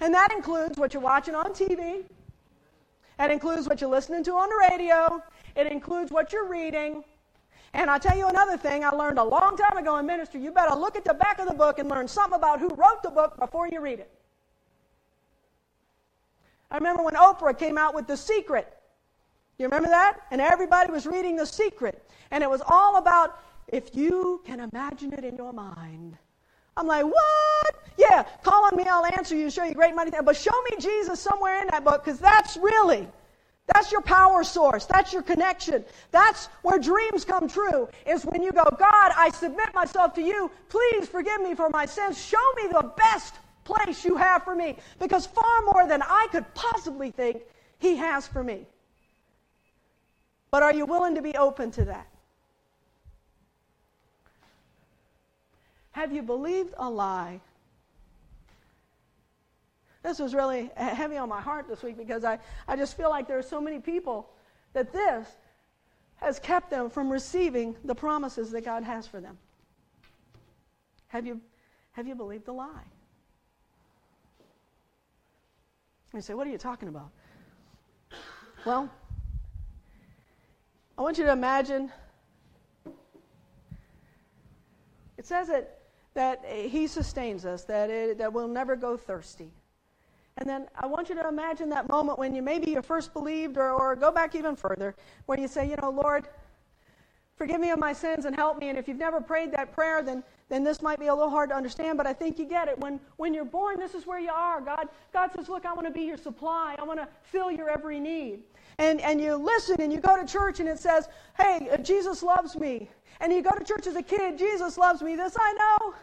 And 0.00 0.12
that 0.12 0.32
includes 0.32 0.76
what 0.76 0.94
you're 0.94 1.00
watching 1.00 1.36
on 1.36 1.52
TV, 1.52 2.06
it 3.18 3.30
includes 3.30 3.68
what 3.68 3.80
you're 3.80 3.90
listening 3.90 4.24
to 4.24 4.32
on 4.32 4.48
the 4.48 4.68
radio, 4.70 5.22
it 5.54 5.66
includes 5.66 6.10
what 6.10 6.32
you're 6.32 6.48
reading. 6.48 7.04
And 7.72 7.90
I'll 7.90 8.00
tell 8.00 8.16
you 8.16 8.28
another 8.28 8.56
thing 8.56 8.84
I 8.84 8.90
learned 8.90 9.18
a 9.18 9.24
long 9.24 9.56
time 9.56 9.76
ago 9.76 9.96
in 9.98 10.06
ministry 10.06 10.40
you 10.42 10.50
better 10.50 10.74
look 10.74 10.96
at 10.96 11.04
the 11.04 11.14
back 11.14 11.38
of 11.38 11.48
the 11.48 11.54
book 11.54 11.78
and 11.78 11.88
learn 11.88 12.08
something 12.08 12.38
about 12.38 12.60
who 12.60 12.68
wrote 12.68 13.02
the 13.02 13.10
book 13.10 13.38
before 13.38 13.68
you 13.68 13.80
read 13.80 14.00
it. 14.00 14.10
I 16.70 16.76
remember 16.76 17.02
when 17.02 17.14
Oprah 17.14 17.58
came 17.58 17.78
out 17.78 17.94
with 17.94 18.06
The 18.06 18.16
Secret. 18.16 18.72
You 19.58 19.66
remember 19.66 19.88
that? 19.88 20.20
And 20.30 20.40
everybody 20.40 20.90
was 20.90 21.06
reading 21.06 21.36
The 21.36 21.46
Secret. 21.46 22.08
And 22.30 22.42
it 22.42 22.50
was 22.50 22.62
all 22.66 22.96
about 22.96 23.40
if 23.68 23.94
you 23.94 24.42
can 24.44 24.60
imagine 24.60 25.12
it 25.12 25.24
in 25.24 25.36
your 25.36 25.52
mind. 25.52 26.18
I'm 26.76 26.86
like, 26.86 27.04
what? 27.04 27.74
Yeah, 27.96 28.24
call 28.42 28.64
on 28.66 28.76
me, 28.76 28.84
I'll 28.84 29.06
answer 29.06 29.34
you, 29.34 29.50
show 29.50 29.64
you 29.64 29.74
great 29.74 29.94
things. 29.94 30.12
But 30.24 30.36
show 30.36 30.52
me 30.70 30.76
Jesus 30.78 31.18
somewhere 31.18 31.62
in 31.62 31.68
that 31.68 31.84
book, 31.84 32.04
because 32.04 32.20
that's 32.20 32.56
really, 32.58 33.08
that's 33.66 33.90
your 33.90 34.02
power 34.02 34.44
source. 34.44 34.84
That's 34.84 35.12
your 35.12 35.22
connection. 35.22 35.84
That's 36.10 36.46
where 36.62 36.78
dreams 36.78 37.24
come 37.24 37.48
true, 37.48 37.88
is 38.06 38.24
when 38.24 38.42
you 38.42 38.52
go, 38.52 38.64
God, 38.64 39.12
I 39.16 39.30
submit 39.30 39.74
myself 39.74 40.14
to 40.14 40.22
you. 40.22 40.50
Please 40.68 41.08
forgive 41.08 41.40
me 41.40 41.54
for 41.54 41.70
my 41.70 41.86
sins. 41.86 42.22
Show 42.22 42.52
me 42.56 42.68
the 42.70 42.92
best 42.96 43.34
place 43.64 44.04
you 44.04 44.16
have 44.16 44.44
for 44.44 44.54
me. 44.54 44.76
Because 45.00 45.26
far 45.26 45.62
more 45.72 45.86
than 45.88 46.02
I 46.02 46.28
could 46.30 46.44
possibly 46.54 47.10
think, 47.10 47.42
He 47.78 47.96
has 47.96 48.28
for 48.28 48.44
me. 48.44 48.66
But 50.50 50.62
are 50.62 50.74
you 50.74 50.86
willing 50.86 51.14
to 51.14 51.22
be 51.22 51.34
open 51.36 51.70
to 51.72 51.86
that? 51.86 52.06
Have 55.96 56.12
you 56.12 56.20
believed 56.20 56.74
a 56.76 56.90
lie? 56.90 57.40
This 60.02 60.18
was 60.18 60.34
really 60.34 60.70
heavy 60.76 61.16
on 61.16 61.30
my 61.30 61.40
heart 61.40 61.68
this 61.68 61.82
week 61.82 61.96
because 61.96 62.22
I, 62.22 62.38
I 62.68 62.76
just 62.76 62.98
feel 62.98 63.08
like 63.08 63.26
there 63.26 63.38
are 63.38 63.42
so 63.42 63.62
many 63.62 63.78
people 63.78 64.28
that 64.74 64.92
this 64.92 65.26
has 66.16 66.38
kept 66.38 66.68
them 66.68 66.90
from 66.90 67.08
receiving 67.08 67.76
the 67.82 67.94
promises 67.94 68.50
that 68.50 68.62
God 68.62 68.84
has 68.84 69.06
for 69.06 69.22
them. 69.22 69.38
Have 71.08 71.24
you, 71.24 71.40
have 71.92 72.06
you 72.06 72.14
believed 72.14 72.44
the 72.44 72.52
lie? 72.52 72.84
You 76.12 76.20
say, 76.20 76.34
What 76.34 76.46
are 76.46 76.50
you 76.50 76.58
talking 76.58 76.88
about? 76.88 77.08
Well, 78.66 78.90
I 80.98 81.00
want 81.00 81.16
you 81.16 81.24
to 81.24 81.32
imagine 81.32 81.90
it 85.16 85.24
says 85.24 85.48
that, 85.48 85.78
that 86.16 86.44
He 86.44 86.88
sustains 86.88 87.46
us, 87.46 87.64
that, 87.64 87.88
it, 87.88 88.18
that 88.18 88.32
we'll 88.32 88.48
never 88.48 88.74
go 88.74 88.96
thirsty. 88.96 89.50
And 90.38 90.48
then 90.48 90.66
I 90.76 90.86
want 90.86 91.08
you 91.08 91.14
to 91.14 91.28
imagine 91.28 91.70
that 91.70 91.88
moment 91.88 92.18
when 92.18 92.34
you 92.34 92.42
maybe 92.42 92.72
you 92.72 92.82
first 92.82 93.12
believed, 93.12 93.56
or, 93.56 93.70
or 93.70 93.96
go 93.96 94.10
back 94.10 94.34
even 94.34 94.56
further, 94.56 94.94
where 95.26 95.38
you 95.38 95.48
say, 95.48 95.68
You 95.68 95.76
know, 95.76 95.90
Lord, 95.90 96.26
forgive 97.36 97.60
me 97.60 97.70
of 97.70 97.78
my 97.78 97.92
sins 97.92 98.24
and 98.24 98.34
help 98.34 98.58
me. 98.58 98.68
And 98.68 98.76
if 98.76 98.88
you've 98.88 98.98
never 98.98 99.20
prayed 99.20 99.52
that 99.52 99.72
prayer, 99.72 100.02
then 100.02 100.24
then 100.48 100.62
this 100.62 100.80
might 100.80 101.00
be 101.00 101.08
a 101.08 101.14
little 101.14 101.30
hard 101.30 101.50
to 101.50 101.56
understand, 101.56 101.98
but 101.98 102.06
I 102.06 102.12
think 102.12 102.38
you 102.38 102.44
get 102.44 102.68
it. 102.68 102.78
When, 102.78 103.00
when 103.16 103.34
you're 103.34 103.44
born, 103.44 103.80
this 103.80 103.94
is 103.94 104.06
where 104.06 104.20
you 104.20 104.30
are. 104.30 104.60
God, 104.60 104.88
God 105.12 105.30
says, 105.34 105.48
Look, 105.48 105.66
I 105.66 105.72
want 105.72 105.88
to 105.88 105.92
be 105.92 106.02
your 106.02 106.16
supply, 106.16 106.76
I 106.78 106.84
want 106.84 107.00
to 107.00 107.08
fill 107.22 107.50
your 107.50 107.68
every 107.68 107.98
need. 107.98 108.40
And, 108.78 109.00
and 109.00 109.20
you 109.20 109.36
listen 109.36 109.80
and 109.80 109.92
you 109.92 110.00
go 110.00 110.20
to 110.20 110.30
church 110.30 110.60
and 110.60 110.68
it 110.68 110.78
says, 110.78 111.08
Hey, 111.36 111.76
Jesus 111.82 112.22
loves 112.22 112.56
me. 112.56 112.90
And 113.20 113.32
you 113.32 113.42
go 113.42 113.50
to 113.50 113.64
church 113.64 113.86
as 113.86 113.96
a 113.96 114.02
kid, 114.02 114.38
Jesus 114.38 114.76
loves 114.78 115.02
me. 115.02 115.16
This 115.16 115.36
I 115.38 115.52
know. 115.52 115.94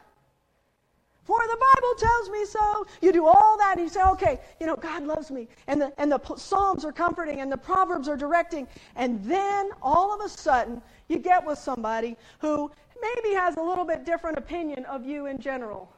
For 1.23 1.39
the 1.39 1.57
Bible 1.57 1.95
tells 1.97 2.29
me 2.29 2.45
so. 2.45 2.85
You 3.01 3.13
do 3.13 3.25
all 3.25 3.57
that, 3.57 3.77
and 3.77 3.81
you 3.81 3.89
say, 3.89 4.03
okay, 4.03 4.41
you 4.59 4.67
know, 4.67 4.75
God 4.75 5.03
loves 5.03 5.31
me. 5.31 5.47
And 5.67 5.81
the, 5.81 5.93
and 5.97 6.11
the 6.11 6.19
Psalms 6.35 6.83
are 6.83 6.91
comforting, 6.91 7.39
and 7.39 7.49
the 7.49 7.57
Proverbs 7.57 8.09
are 8.09 8.17
directing. 8.17 8.67
And 8.95 9.23
then 9.23 9.69
all 9.81 10.13
of 10.13 10.19
a 10.25 10.27
sudden, 10.27 10.81
you 11.07 11.19
get 11.19 11.45
with 11.45 11.57
somebody 11.57 12.17
who 12.39 12.69
maybe 13.01 13.35
has 13.35 13.55
a 13.55 13.61
little 13.61 13.85
bit 13.85 14.05
different 14.05 14.37
opinion 14.37 14.83
of 14.85 15.05
you 15.05 15.27
in 15.27 15.39
general. 15.39 15.93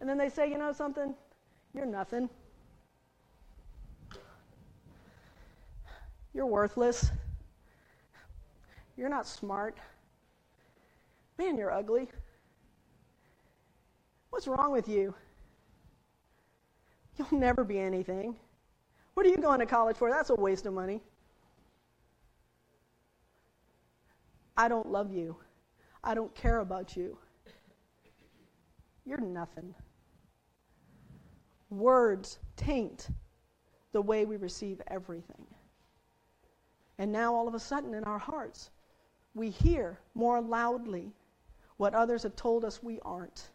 And 0.00 0.08
then 0.08 0.18
they 0.18 0.28
say, 0.28 0.50
you 0.50 0.58
know 0.58 0.72
something? 0.72 1.14
You're 1.72 1.86
nothing. 1.86 2.28
You're 6.34 6.46
worthless. 6.46 7.12
You're 9.02 9.10
not 9.10 9.26
smart. 9.26 9.78
Man, 11.36 11.58
you're 11.58 11.72
ugly. 11.72 12.06
What's 14.30 14.46
wrong 14.46 14.70
with 14.70 14.88
you? 14.88 15.12
You'll 17.16 17.40
never 17.40 17.64
be 17.64 17.80
anything. 17.80 18.36
What 19.14 19.26
are 19.26 19.28
you 19.28 19.38
going 19.38 19.58
to 19.58 19.66
college 19.66 19.96
for? 19.96 20.08
That's 20.08 20.30
a 20.30 20.36
waste 20.36 20.66
of 20.66 20.74
money. 20.74 21.00
I 24.56 24.68
don't 24.68 24.88
love 24.88 25.12
you. 25.12 25.34
I 26.04 26.14
don't 26.14 26.32
care 26.36 26.60
about 26.60 26.96
you. 26.96 27.18
You're 29.04 29.20
nothing. 29.20 29.74
Words 31.70 32.38
taint 32.54 33.08
the 33.90 34.00
way 34.00 34.26
we 34.26 34.36
receive 34.36 34.80
everything. 34.86 35.44
And 36.98 37.10
now, 37.10 37.34
all 37.34 37.48
of 37.48 37.54
a 37.54 37.58
sudden, 37.58 37.94
in 37.94 38.04
our 38.04 38.20
hearts, 38.20 38.70
we 39.34 39.50
hear 39.50 39.98
more 40.14 40.40
loudly 40.40 41.12
what 41.76 41.94
others 41.94 42.22
have 42.22 42.36
told 42.36 42.64
us 42.64 42.82
we 42.82 43.00
aren't 43.02 43.50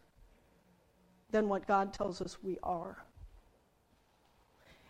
than 1.30 1.48
what 1.48 1.66
God 1.66 1.92
tells 1.92 2.20
us 2.20 2.38
we 2.42 2.58
are. 2.62 2.96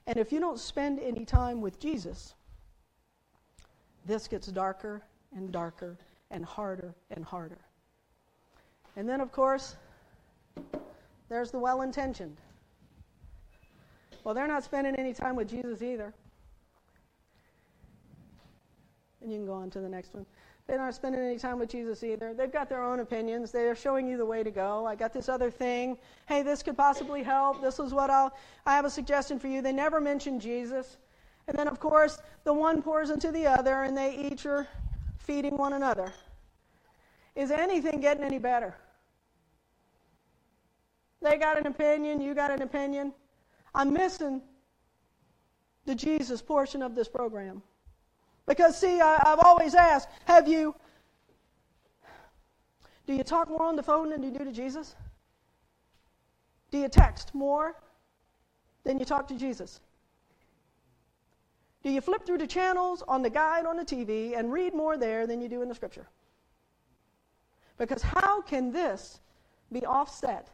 And 0.07 0.17
if 0.17 0.33
you 0.33 0.41
don't 0.41 0.59
spend 0.59 0.99
any 1.01 1.25
time 1.25 1.61
with 1.61 1.79
Jesus, 1.79 2.35
this 4.07 4.27
gets 4.27 4.47
darker 4.47 5.03
and 5.37 5.53
darker 5.53 5.99
and 6.31 6.45
harder 6.45 6.95
and 7.11 7.25
harder. 7.25 7.59
And 8.97 9.09
then, 9.09 9.21
of 9.21 9.31
course, 9.33 9.77
there's 11.29 11.51
the 11.51 11.59
well 11.59 11.83
intentioned. 11.83 12.39
Well, 14.25 14.35
they're 14.35 14.49
not 14.49 14.65
spending 14.65 14.95
any 14.97 15.13
time 15.13 15.37
with 15.37 15.49
Jesus 15.49 15.83
either. 15.83 16.15
And 19.21 19.31
you 19.31 19.39
can 19.39 19.47
go 19.47 19.53
on 19.53 19.71
to 19.71 19.81
the 19.81 19.89
next 19.89 20.15
one. 20.15 20.27
They're 20.69 20.77
not 20.77 20.95
spending 20.95 21.23
any 21.23 21.39
time 21.39 21.59
with 21.59 21.71
Jesus 21.71 22.05
either. 22.05 22.35
They've 22.35 22.53
got 22.53 22.69
their 22.69 22.83
own 22.83 23.01
opinions. 23.01 23.51
They're 23.51 23.75
showing 23.75 24.07
you 24.07 24.19
the 24.19 24.27
way 24.27 24.43
to 24.43 24.51
go. 24.51 24.85
I 24.85 24.95
got 24.97 25.15
this 25.15 25.31
other 25.31 25.51
thing. 25.51 25.97
Hey, 26.27 26.43
this 26.43 26.63
could 26.63 26.77
possibly 26.77 27.23
help. 27.23 27.63
This 27.63 27.79
is 27.79 27.95
what 27.95 28.11
I'll, 28.11 28.37
I 28.67 28.77
have 28.77 28.85
a 28.85 28.91
suggestion 28.91 29.39
for 29.39 29.49
you. 29.49 29.63
They 29.63 29.73
never 29.73 29.99
mention 29.99 30.39
Jesus. 30.39 30.99
And 31.47 31.57
then, 31.57 31.69
of 31.69 31.81
course, 31.81 32.19
the 32.45 32.53
one 32.53 32.83
pours 32.83 33.09
into 33.09 33.33
the 33.33 33.47
other, 33.47 33.85
and 33.85 33.97
they 33.97 34.15
each 34.15 34.45
are 34.45 34.69
feeding 35.17 35.57
one 35.57 35.73
another. 35.73 36.13
Is 37.35 37.51
anything 37.51 38.03
getting 38.03 38.23
any 38.23 38.39
better? 38.39 38.77
They 41.23 41.39
got 41.39 41.59
an 41.59 41.67
opinion, 41.67 42.21
you 42.21 42.35
got 42.35 42.51
an 42.51 42.61
opinion. 42.61 43.15
I'm 43.75 43.95
missing 43.95 44.43
the 45.87 45.95
Jesus 45.95 46.43
portion 46.43 46.83
of 46.83 46.95
this 46.95 47.09
program. 47.09 47.63
Because, 48.49 48.79
see, 48.79 49.01
I, 49.01 49.21
have 49.27 49.41
always 49.41 49.75
asked 49.75 50.09
have 50.25 50.49
you, 50.49 50.75
do 53.07 53.13
you 53.13 53.23
talk 53.23 53.49
more 53.49 53.65
on 53.65 53.77
the 53.77 53.83
phone 53.83 54.09
than 54.09 54.23
you 54.23 54.31
do 54.31 54.43
to 54.43 54.53
Jesus? 54.53 54.97
Do 56.71 56.79
you 56.79 56.89
text 56.89 57.35
more 57.35 57.77
than 58.85 58.99
you 58.99 59.05
talk 59.05 59.29
to 59.29 59.35
Jesus? 59.35 59.81
Do 61.83 61.91
you 61.91 62.01
flip 62.01 62.25
through 62.25 62.39
the 62.39 62.47
channels 62.47 63.03
on 63.07 63.23
the 63.23 63.31
guide 63.31 63.67
on 63.67 63.77
the 63.77 63.85
TV 63.85 64.37
and 64.37 64.51
read 64.51 64.75
more 64.75 64.97
there 64.97 65.27
than 65.27 65.41
you 65.43 65.49
do 65.49 65.61
in 65.61 65.69
the 65.69 65.75
scripture? 65.75 66.09
Because 67.77 68.03
how 68.03 68.41
can 68.41 68.73
this 68.73 69.21
be 69.71 69.85
offset 69.85 70.49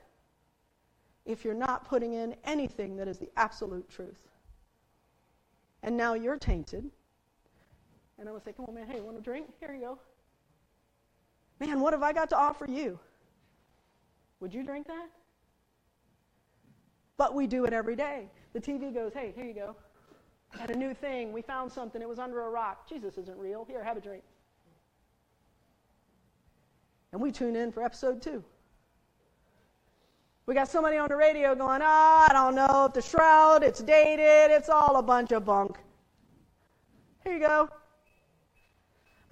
if 1.24 1.44
you're 1.44 1.54
not 1.54 1.88
putting 1.88 2.12
in 2.12 2.34
anything 2.44 2.96
that 2.96 3.06
is 3.06 3.18
the 3.18 3.30
absolute 3.36 3.88
truth? 3.88 4.28
And 5.82 5.96
now 5.96 6.14
you're 6.14 6.38
tainted. 6.38 6.90
And 8.18 8.28
going 8.28 8.38
to 8.38 8.44
say, 8.44 8.52
come 8.52 8.66
on, 8.66 8.74
man, 8.74 8.86
hey, 8.86 8.96
you 8.96 9.04
want 9.04 9.18
a 9.18 9.20
drink? 9.20 9.46
Here 9.60 9.74
you 9.74 9.80
go. 9.80 9.98
Man, 11.60 11.80
what 11.80 11.92
have 11.92 12.02
I 12.02 12.12
got 12.12 12.28
to 12.30 12.36
offer 12.36 12.66
you? 12.68 12.98
Would 14.40 14.54
you 14.54 14.62
drink 14.62 14.86
that? 14.86 15.08
But 17.16 17.34
we 17.34 17.46
do 17.46 17.64
it 17.64 17.72
every 17.72 17.96
day. 17.96 18.28
The 18.52 18.60
TV 18.60 18.92
goes, 18.92 19.12
hey, 19.12 19.32
here 19.34 19.44
you 19.44 19.54
go. 19.54 19.76
Had 20.50 20.70
a 20.70 20.76
new 20.76 20.94
thing. 20.94 21.32
We 21.32 21.42
found 21.42 21.72
something. 21.72 22.00
It 22.00 22.08
was 22.08 22.18
under 22.18 22.42
a 22.42 22.50
rock. 22.50 22.88
Jesus 22.88 23.18
isn't 23.18 23.38
real. 23.38 23.64
Here, 23.64 23.82
have 23.82 23.96
a 23.96 24.00
drink. 24.00 24.22
And 27.12 27.20
we 27.20 27.30
tune 27.32 27.56
in 27.56 27.72
for 27.72 27.82
episode 27.82 28.20
two. 28.20 28.44
We 30.46 30.54
got 30.54 30.68
somebody 30.68 30.98
on 30.98 31.08
the 31.08 31.16
radio 31.16 31.54
going, 31.54 31.80
oh, 31.82 32.26
I 32.28 32.30
don't 32.32 32.54
know 32.54 32.86
if 32.86 32.92
the 32.92 33.00
shroud, 33.00 33.62
it's 33.62 33.80
dated, 33.80 34.50
it's 34.50 34.68
all 34.68 34.96
a 34.96 35.02
bunch 35.02 35.32
of 35.32 35.44
bunk. 35.44 35.78
Here 37.22 37.34
you 37.34 37.40
go. 37.40 37.70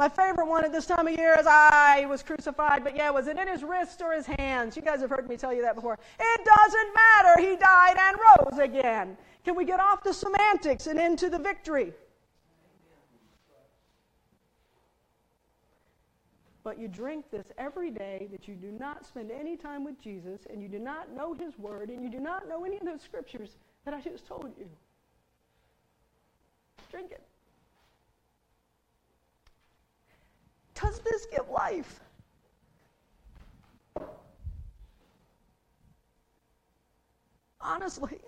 My 0.02 0.08
favorite 0.08 0.48
one 0.48 0.64
at 0.64 0.72
this 0.72 0.84
time 0.84 1.06
of 1.06 1.16
year 1.16 1.36
is 1.38 1.46
I 1.46 2.06
was 2.06 2.24
crucified, 2.24 2.82
but 2.82 2.96
yeah, 2.96 3.10
was 3.10 3.28
it 3.28 3.38
in 3.38 3.46
his 3.46 3.62
wrists 3.62 4.02
or 4.02 4.12
his 4.12 4.26
hands? 4.26 4.74
You 4.74 4.82
guys 4.82 5.00
have 5.00 5.10
heard 5.10 5.28
me 5.28 5.36
tell 5.36 5.54
you 5.54 5.62
that 5.62 5.76
before. 5.76 5.96
It 6.18 6.44
doesn't 6.44 6.92
matter. 6.92 7.40
He 7.40 7.54
died 7.54 7.96
and 7.96 8.16
rose 8.18 8.58
again. 8.58 9.16
Can 9.44 9.54
we 9.54 9.64
get 9.64 9.78
off 9.78 10.02
the 10.02 10.12
semantics 10.12 10.88
and 10.88 10.98
into 10.98 11.30
the 11.30 11.38
victory? 11.38 11.92
But 16.64 16.80
you 16.80 16.88
drink 16.88 17.30
this 17.30 17.46
every 17.56 17.92
day 17.92 18.26
that 18.32 18.48
you 18.48 18.56
do 18.56 18.72
not 18.72 19.06
spend 19.06 19.30
any 19.30 19.56
time 19.56 19.84
with 19.84 20.02
Jesus 20.02 20.40
and 20.50 20.60
you 20.60 20.68
do 20.68 20.80
not 20.80 21.14
know 21.14 21.32
his 21.32 21.56
word 21.60 21.90
and 21.90 22.02
you 22.02 22.10
do 22.10 22.18
not 22.18 22.48
know 22.48 22.64
any 22.64 22.76
of 22.76 22.84
those 22.84 23.02
scriptures 23.02 23.50
that 23.84 23.94
I 23.94 24.00
just 24.00 24.26
told 24.26 24.50
you. 24.58 24.68
Drink 26.90 27.12
it. 27.12 27.22
Does 30.74 31.00
this 31.00 31.26
give 31.26 31.48
life? 31.48 32.00
Honestly, 37.60 38.18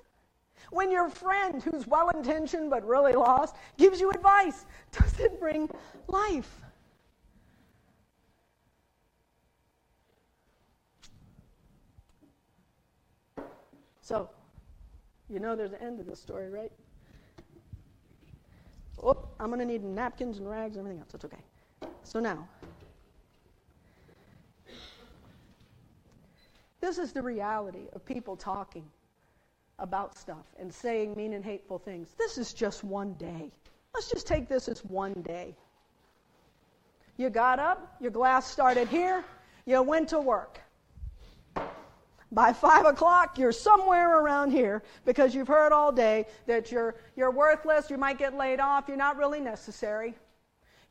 when 0.71 0.91
your 0.91 1.09
friend 1.09 1.63
who's 1.63 1.87
well 1.87 2.11
intentioned 2.11 2.71
but 2.71 2.87
really 2.87 3.13
lost 3.13 3.57
gives 3.77 4.01
you 4.01 4.11
advice, 4.11 4.65
does 4.93 5.19
it 5.19 5.41
bring 5.41 5.69
life? 6.09 6.61
So, 14.01 14.29
you 15.31 15.41
know 15.41 15.57
there's 15.57 15.73
an 15.73 15.81
end 15.81 15.99
to 15.99 16.05
this 16.05 16.21
story, 16.21 16.51
right? 16.51 16.71
Oh, 19.03 19.29
I'm 19.41 19.49
going 19.49 19.61
to 19.61 19.65
need 19.67 19.83
napkins 19.83 20.39
and 20.39 20.49
rags 20.49 20.77
and 20.77 20.87
everything 20.87 21.01
else. 21.01 21.13
That's 21.13 21.25
okay. 21.25 21.43
So 22.03 22.21
now, 22.21 22.49
this 26.81 26.99
is 26.99 27.13
the 27.13 27.23
reality 27.23 27.87
of 27.93 28.05
people 28.05 28.37
talking 28.37 28.85
about 29.79 30.17
stuff 30.17 30.47
and 30.59 30.73
saying 30.73 31.15
mean 31.17 31.33
and 31.33 31.45
hateful 31.45 31.79
things. 31.79 32.15
This 32.19 32.39
is 32.39 32.53
just 32.53 32.85
one 32.85 33.15
day. 33.15 33.51
Let's 33.95 34.11
just 34.11 34.27
take 34.27 34.49
this 34.49 34.69
as 34.69 34.85
one 34.85 35.15
day. 35.23 35.55
You 37.17 37.31
got 37.31 37.59
up, 37.59 37.97
your 38.01 38.11
glass 38.11 38.51
started 38.51 38.89
here, 38.89 39.25
you 39.67 39.81
went 39.83 40.09
to 40.09 40.21
work. 40.21 40.61
By 42.33 42.53
five 42.53 42.85
o'clock, 42.87 43.39
you're 43.39 43.53
somewhere 43.53 44.19
around 44.19 44.51
here 44.51 44.83
because 45.05 45.35
you've 45.35 45.47
heard 45.47 45.71
all 45.73 45.93
day 45.93 46.27
that 46.47 46.73
you're, 46.73 46.97
you're 47.15 47.31
worthless, 47.31 47.89
you 47.89 47.97
might 47.97 48.19
get 48.19 48.35
laid 48.35 48.59
off, 48.59 48.89
you're 48.89 48.97
not 48.97 49.17
really 49.17 49.39
necessary. 49.39 50.15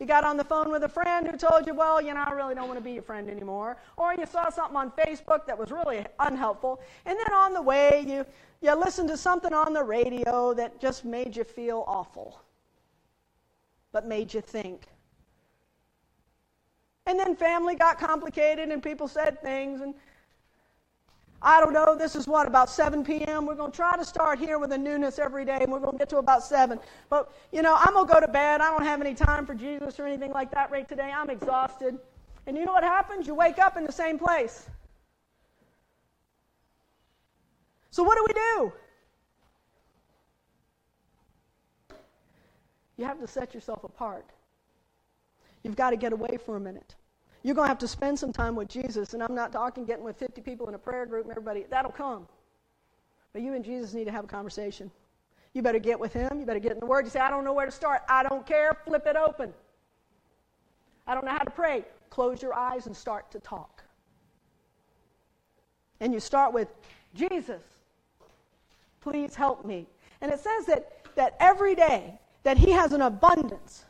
You 0.03 0.07
got 0.07 0.25
on 0.25 0.35
the 0.35 0.43
phone 0.43 0.69
with 0.69 0.83
a 0.83 0.89
friend 0.89 1.25
who 1.25 1.37
told 1.37 1.65
you, 1.65 1.73
well, 1.73 2.01
you 2.01 2.13
know, 2.13 2.25
I 2.27 2.31
really 2.33 2.53
don't 2.53 2.67
want 2.67 2.77
to 2.77 2.83
be 2.83 2.91
your 2.91 3.03
friend 3.03 3.29
anymore. 3.29 3.77
Or 3.95 4.13
you 4.13 4.25
saw 4.25 4.49
something 4.49 4.75
on 4.75 4.91
Facebook 4.91 5.45
that 5.45 5.57
was 5.57 5.71
really 5.71 6.05
unhelpful. 6.19 6.81
And 7.05 7.17
then 7.17 7.33
on 7.33 7.53
the 7.53 7.61
way, 7.61 8.03
you, 8.05 8.25
you 8.59 8.75
listened 8.75 9.07
to 9.07 9.15
something 9.15 9.53
on 9.53 9.71
the 9.71 9.81
radio 9.81 10.53
that 10.55 10.81
just 10.81 11.05
made 11.05 11.37
you 11.37 11.45
feel 11.45 11.85
awful, 11.87 12.41
but 13.93 14.05
made 14.05 14.33
you 14.33 14.41
think. 14.41 14.87
And 17.05 17.17
then 17.17 17.33
family 17.33 17.75
got 17.75 17.97
complicated 17.97 18.71
and 18.71 18.83
people 18.83 19.07
said 19.07 19.41
things 19.41 19.79
and 19.79 19.93
I 21.45 21.59
don't 21.59 21.73
know, 21.73 21.93
this 21.95 22.15
is 22.15 22.25
what, 22.25 22.47
about 22.47 22.69
7 22.69 23.03
p.m.? 23.03 23.45
We're 23.45 23.55
going 23.55 23.71
to 23.71 23.75
try 23.75 23.97
to 23.97 24.05
start 24.05 24.39
here 24.39 24.57
with 24.59 24.71
a 24.71 24.77
newness 24.77 25.19
every 25.19 25.43
day, 25.43 25.57
and 25.59 25.69
we're 25.69 25.81
going 25.81 25.91
to 25.91 25.97
get 25.97 26.07
to 26.09 26.17
about 26.17 26.41
7. 26.41 26.79
But, 27.09 27.33
you 27.51 27.61
know, 27.61 27.75
I'm 27.77 27.93
going 27.93 28.07
to 28.07 28.13
go 28.13 28.19
to 28.21 28.29
bed. 28.29 28.61
I 28.61 28.69
don't 28.69 28.85
have 28.85 29.01
any 29.01 29.13
time 29.13 29.45
for 29.45 29.53
Jesus 29.53 29.99
or 29.99 30.05
anything 30.05 30.31
like 30.31 30.51
that 30.51 30.71
right 30.71 30.87
today. 30.87 31.11
I'm 31.13 31.29
exhausted. 31.29 31.99
And 32.47 32.57
you 32.57 32.65
know 32.65 32.71
what 32.71 32.83
happens? 32.83 33.27
You 33.27 33.35
wake 33.35 33.59
up 33.59 33.75
in 33.75 33.83
the 33.83 33.91
same 33.91 34.17
place. 34.17 34.69
So, 37.91 38.03
what 38.03 38.17
do 38.17 38.25
we 38.27 38.33
do? 38.33 38.73
You 42.97 43.05
have 43.05 43.19
to 43.19 43.27
set 43.27 43.53
yourself 43.53 43.83
apart. 43.83 44.25
You've 45.63 45.75
got 45.75 45.89
to 45.89 45.97
get 45.97 46.13
away 46.13 46.37
for 46.45 46.55
a 46.55 46.59
minute. 46.59 46.95
You're 47.43 47.55
going 47.55 47.65
to 47.65 47.69
have 47.69 47.79
to 47.79 47.87
spend 47.87 48.17
some 48.17 48.31
time 48.31 48.55
with 48.55 48.69
Jesus. 48.69 49.13
And 49.13 49.21
I'm 49.21 49.35
not 49.35 49.51
talking 49.51 49.85
getting 49.85 50.03
with 50.03 50.17
50 50.17 50.41
people 50.41 50.67
in 50.69 50.75
a 50.75 50.79
prayer 50.79 51.05
group 51.05 51.23
and 51.23 51.31
everybody. 51.31 51.65
That'll 51.69 51.91
come. 51.91 52.27
But 53.33 53.41
you 53.41 53.53
and 53.53 53.65
Jesus 53.65 53.93
need 53.93 54.05
to 54.05 54.11
have 54.11 54.23
a 54.23 54.27
conversation. 54.27 54.89
You 55.53 55.61
better 55.61 55.79
get 55.79 55.99
with 55.99 56.13
him. 56.13 56.39
You 56.39 56.45
better 56.45 56.59
get 56.59 56.71
in 56.71 56.79
the 56.79 56.85
Word. 56.85 57.05
You 57.05 57.11
say, 57.11 57.19
I 57.19 57.29
don't 57.29 57.43
know 57.43 57.53
where 57.53 57.65
to 57.65 57.71
start. 57.71 58.01
I 58.07 58.23
don't 58.23 58.45
care. 58.45 58.77
Flip 58.85 59.05
it 59.05 59.17
open. 59.17 59.53
I 61.05 61.13
don't 61.13 61.25
know 61.25 61.31
how 61.31 61.43
to 61.43 61.51
pray. 61.51 61.83
Close 62.09 62.41
your 62.41 62.53
eyes 62.53 62.87
and 62.87 62.95
start 62.95 63.29
to 63.31 63.39
talk. 63.39 63.83
And 65.99 66.13
you 66.13 66.19
start 66.19 66.53
with, 66.53 66.69
Jesus, 67.13 67.61
please 69.01 69.35
help 69.35 69.65
me. 69.65 69.85
And 70.21 70.31
it 70.31 70.39
says 70.39 70.65
that, 70.67 71.05
that 71.15 71.35
every 71.39 71.75
day 71.75 72.19
that 72.43 72.57
he 72.57 72.71
has 72.71 72.93
an 72.93 73.01
abundance 73.01 73.85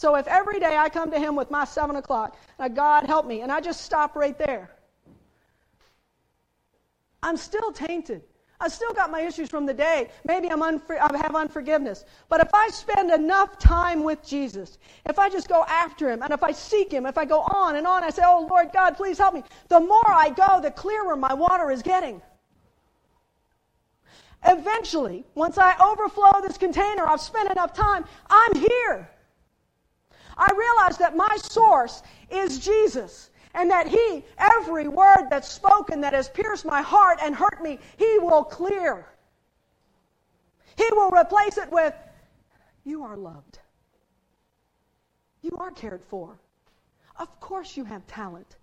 so 0.00 0.14
if 0.14 0.26
every 0.28 0.58
day 0.58 0.78
I 0.78 0.88
come 0.88 1.10
to 1.10 1.18
Him 1.18 1.36
with 1.36 1.50
my 1.50 1.66
seven 1.66 1.96
o'clock, 1.96 2.38
uh, 2.58 2.68
God 2.68 3.04
help 3.04 3.26
me, 3.26 3.42
and 3.42 3.52
I 3.52 3.60
just 3.60 3.82
stop 3.82 4.16
right 4.16 4.38
there, 4.38 4.70
I'm 7.22 7.36
still 7.36 7.70
tainted. 7.70 8.22
I 8.58 8.68
still 8.68 8.94
got 8.94 9.10
my 9.10 9.20
issues 9.20 9.50
from 9.50 9.66
the 9.66 9.74
day. 9.74 10.08
Maybe 10.24 10.50
I'm 10.50 10.62
unfor- 10.62 10.98
I 10.98 11.18
have 11.18 11.36
unforgiveness. 11.36 12.06
But 12.30 12.40
if 12.40 12.48
I 12.54 12.68
spend 12.70 13.10
enough 13.10 13.58
time 13.58 14.02
with 14.02 14.26
Jesus, 14.26 14.78
if 15.04 15.18
I 15.18 15.28
just 15.28 15.50
go 15.50 15.66
after 15.68 16.10
Him, 16.10 16.22
and 16.22 16.32
if 16.32 16.42
I 16.42 16.52
seek 16.52 16.90
Him, 16.90 17.04
if 17.04 17.18
I 17.18 17.26
go 17.26 17.42
on 17.42 17.76
and 17.76 17.86
on, 17.86 18.02
I 18.02 18.08
say, 18.08 18.22
Oh 18.24 18.46
Lord 18.48 18.70
God, 18.72 18.96
please 18.96 19.18
help 19.18 19.34
me, 19.34 19.42
the 19.68 19.80
more 19.80 20.08
I 20.08 20.30
go, 20.30 20.62
the 20.62 20.70
clearer 20.70 21.14
my 21.14 21.34
water 21.34 21.70
is 21.70 21.82
getting. 21.82 22.22
Eventually, 24.46 25.26
once 25.34 25.58
I 25.58 25.76
overflow 25.78 26.40
this 26.40 26.56
container, 26.56 27.06
I've 27.06 27.20
spent 27.20 27.50
enough 27.50 27.74
time, 27.74 28.06
I'm 28.30 28.54
here. 28.54 29.10
I 30.40 30.50
realize 30.56 30.96
that 30.96 31.14
my 31.14 31.36
source 31.36 32.02
is 32.30 32.58
Jesus 32.58 33.28
and 33.52 33.70
that 33.70 33.86
He, 33.86 34.24
every 34.38 34.88
word 34.88 35.26
that's 35.28 35.52
spoken 35.52 36.00
that 36.00 36.14
has 36.14 36.30
pierced 36.30 36.64
my 36.64 36.80
heart 36.80 37.18
and 37.22 37.34
hurt 37.34 37.62
me, 37.62 37.78
He 37.98 38.18
will 38.20 38.44
clear. 38.44 39.06
He 40.78 40.88
will 40.92 41.10
replace 41.10 41.58
it 41.58 41.70
with, 41.70 41.94
You 42.84 43.04
are 43.04 43.18
loved. 43.18 43.58
You 45.42 45.56
are 45.58 45.70
cared 45.72 46.02
for. 46.02 46.38
Of 47.18 47.38
course, 47.40 47.76
you 47.76 47.84
have 47.84 48.06
talent. 48.06 48.56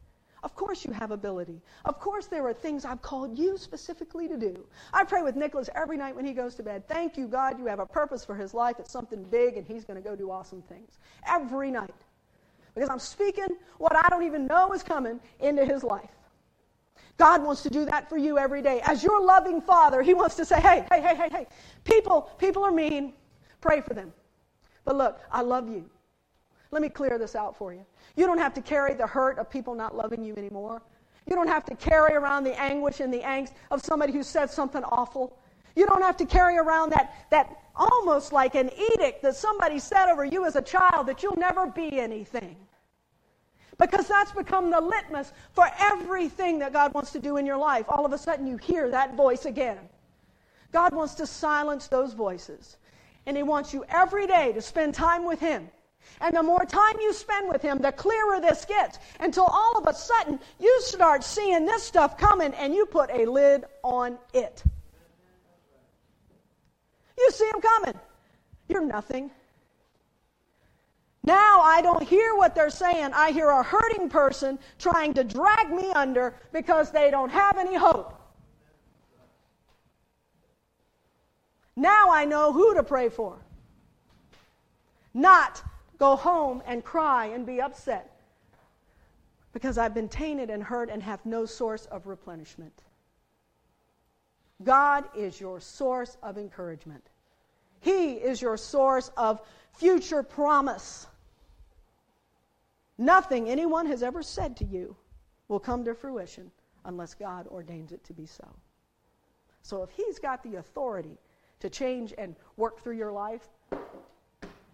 Of 0.47 0.55
course, 0.55 0.85
you 0.85 0.93
have 0.93 1.11
ability. 1.11 1.61
Of 1.83 1.99
course, 1.99 2.27
there 2.27 2.47
are 2.47 2.53
things 2.53 2.85
I've 2.85 3.01
called 3.01 3.37
you 3.37 3.57
specifically 3.57 4.29
to 4.29 4.37
do. 4.37 4.65
I 4.93 5.03
pray 5.03 5.21
with 5.21 5.35
Nicholas 5.35 5.69
every 5.75 5.97
night 5.97 6.15
when 6.15 6.23
he 6.23 6.31
goes 6.31 6.55
to 6.55 6.63
bed. 6.63 6.87
Thank 6.87 7.17
you, 7.17 7.27
God, 7.27 7.59
you 7.59 7.65
have 7.65 7.79
a 7.79 7.85
purpose 7.85 8.23
for 8.23 8.33
his 8.33 8.53
life. 8.53 8.77
It's 8.79 8.89
something 8.89 9.23
big, 9.23 9.57
and 9.57 9.67
he's 9.67 9.83
going 9.83 10.01
to 10.01 10.09
go 10.09 10.15
do 10.15 10.31
awesome 10.31 10.61
things. 10.61 10.99
Every 11.27 11.69
night. 11.69 11.93
Because 12.73 12.89
I'm 12.89 12.97
speaking 12.97 13.57
what 13.77 13.93
I 13.93 14.07
don't 14.07 14.23
even 14.23 14.47
know 14.47 14.71
is 14.71 14.83
coming 14.83 15.19
into 15.41 15.65
his 15.65 15.83
life. 15.83 16.11
God 17.17 17.43
wants 17.43 17.61
to 17.63 17.69
do 17.69 17.83
that 17.83 18.07
for 18.07 18.17
you 18.17 18.37
every 18.37 18.61
day. 18.61 18.79
As 18.85 19.03
your 19.03 19.21
loving 19.21 19.59
father, 19.59 20.01
he 20.01 20.13
wants 20.13 20.35
to 20.35 20.45
say, 20.45 20.61
hey, 20.61 20.85
hey, 20.89 21.01
hey, 21.01 21.15
hey, 21.15 21.29
hey, 21.29 21.47
people, 21.83 22.31
people 22.37 22.63
are 22.63 22.71
mean. 22.71 23.11
Pray 23.59 23.81
for 23.81 23.93
them. 23.93 24.13
But 24.85 24.95
look, 24.95 25.19
I 25.29 25.41
love 25.41 25.67
you. 25.67 25.89
Let 26.71 26.81
me 26.81 26.89
clear 26.89 27.17
this 27.17 27.35
out 27.35 27.57
for 27.57 27.73
you. 27.73 27.85
You 28.15 28.25
don't 28.25 28.37
have 28.37 28.53
to 28.55 28.61
carry 28.61 28.93
the 28.93 29.07
hurt 29.07 29.39
of 29.39 29.49
people 29.49 29.75
not 29.75 29.95
loving 29.95 30.23
you 30.23 30.33
anymore. 30.35 30.81
You 31.25 31.35
don't 31.35 31.47
have 31.47 31.65
to 31.65 31.75
carry 31.75 32.13
around 32.13 32.43
the 32.43 32.59
anguish 32.59 32.99
and 32.99 33.13
the 33.13 33.19
angst 33.19 33.53
of 33.71 33.83
somebody 33.83 34.13
who 34.13 34.23
said 34.23 34.49
something 34.49 34.83
awful. 34.83 35.37
You 35.75 35.85
don't 35.85 36.01
have 36.01 36.17
to 36.17 36.25
carry 36.25 36.57
around 36.57 36.91
that, 36.91 37.27
that 37.29 37.55
almost 37.75 38.33
like 38.33 38.55
an 38.55 38.71
edict 38.93 39.21
that 39.21 39.35
somebody 39.35 39.77
said 39.77 40.09
over 40.09 40.25
you 40.25 40.45
as 40.45 40.55
a 40.55 40.61
child 40.61 41.07
that 41.07 41.21
you'll 41.21 41.35
never 41.35 41.67
be 41.67 41.99
anything. 41.99 42.55
Because 43.77 44.07
that's 44.07 44.31
become 44.31 44.71
the 44.71 44.81
litmus 44.81 45.33
for 45.51 45.69
everything 45.79 46.59
that 46.59 46.73
God 46.73 46.93
wants 46.93 47.11
to 47.11 47.19
do 47.19 47.37
in 47.37 47.45
your 47.45 47.57
life. 47.57 47.85
All 47.89 48.05
of 48.05 48.13
a 48.13 48.17
sudden, 48.17 48.47
you 48.47 48.57
hear 48.57 48.89
that 48.89 49.15
voice 49.15 49.45
again. 49.45 49.77
God 50.71 50.95
wants 50.95 51.13
to 51.15 51.27
silence 51.27 51.87
those 51.87 52.13
voices. 52.13 52.77
And 53.27 53.37
He 53.37 53.43
wants 53.43 53.73
you 53.73 53.85
every 53.89 54.25
day 54.25 54.51
to 54.53 54.61
spend 54.61 54.95
time 54.95 55.25
with 55.25 55.39
Him 55.39 55.69
and 56.21 56.35
the 56.35 56.43
more 56.43 56.65
time 56.65 56.95
you 56.99 57.13
spend 57.13 57.47
with 57.47 57.61
Him, 57.61 57.77
the 57.79 57.91
clearer 57.91 58.39
this 58.39 58.65
gets 58.65 58.99
until 59.19 59.45
all 59.45 59.77
of 59.77 59.87
a 59.87 59.93
sudden 59.93 60.39
you 60.59 60.81
start 60.81 61.23
seeing 61.23 61.65
this 61.65 61.83
stuff 61.83 62.17
coming 62.17 62.53
and 62.55 62.73
you 62.73 62.85
put 62.85 63.09
a 63.11 63.25
lid 63.25 63.65
on 63.83 64.17
it. 64.33 64.63
You 67.17 67.29
see 67.31 67.45
Him 67.45 67.61
coming. 67.61 67.99
You're 68.67 68.85
nothing. 68.85 69.31
Now 71.23 71.59
I 71.59 71.81
don't 71.81 72.03
hear 72.03 72.35
what 72.35 72.55
they're 72.55 72.69
saying. 72.69 73.11
I 73.13 73.31
hear 73.31 73.49
a 73.49 73.61
hurting 73.61 74.09
person 74.09 74.57
trying 74.79 75.13
to 75.15 75.25
drag 75.25 75.71
me 75.71 75.91
under 75.91 76.35
because 76.53 76.91
they 76.91 77.11
don't 77.11 77.29
have 77.29 77.57
any 77.57 77.75
hope. 77.75 78.13
Now 81.75 82.09
I 82.11 82.25
know 82.25 82.53
who 82.53 82.73
to 82.75 82.81
pray 82.83 83.09
for. 83.09 83.37
Not 85.13 85.61
go 85.97 86.15
home 86.15 86.61
and 86.65 86.83
cry 86.83 87.27
and 87.27 87.45
be 87.45 87.61
upset 87.61 88.17
because 89.53 89.77
I've 89.77 89.93
been 89.93 90.09
tainted 90.09 90.49
and 90.49 90.61
hurt 90.61 90.89
and 90.89 91.01
have 91.01 91.25
no 91.25 91.45
source 91.45 91.85
of 91.85 92.05
replenishment. 92.05 92.73
God 94.63 95.05
is 95.15 95.39
your 95.39 95.59
source 95.59 96.17
of 96.21 96.37
encouragement. 96.37 97.03
He 97.79 98.13
is 98.13 98.41
your 98.41 98.57
source 98.57 99.11
of 99.17 99.41
future 99.73 100.23
promise. 100.23 101.07
Nothing 102.97 103.49
anyone 103.49 103.85
has 103.85 104.01
ever 104.01 104.23
said 104.23 104.57
to 104.57 104.65
you 104.65 104.95
will 105.47 105.59
come 105.59 105.85
to 105.85 105.93
fruition 105.93 106.51
unless 106.85 107.13
God 107.13 107.47
ordains 107.47 107.91
it 107.91 108.03
to 108.05 108.13
be 108.13 108.25
so. 108.25 108.47
So 109.61 109.83
if 109.83 109.89
He's 109.91 110.19
got 110.19 110.43
the 110.43 110.55
authority 110.55 111.17
to 111.59 111.69
change 111.69 112.13
and 112.17 112.35
work 112.55 112.81
through 112.81 112.97
your 112.97 113.11
life, 113.11 113.47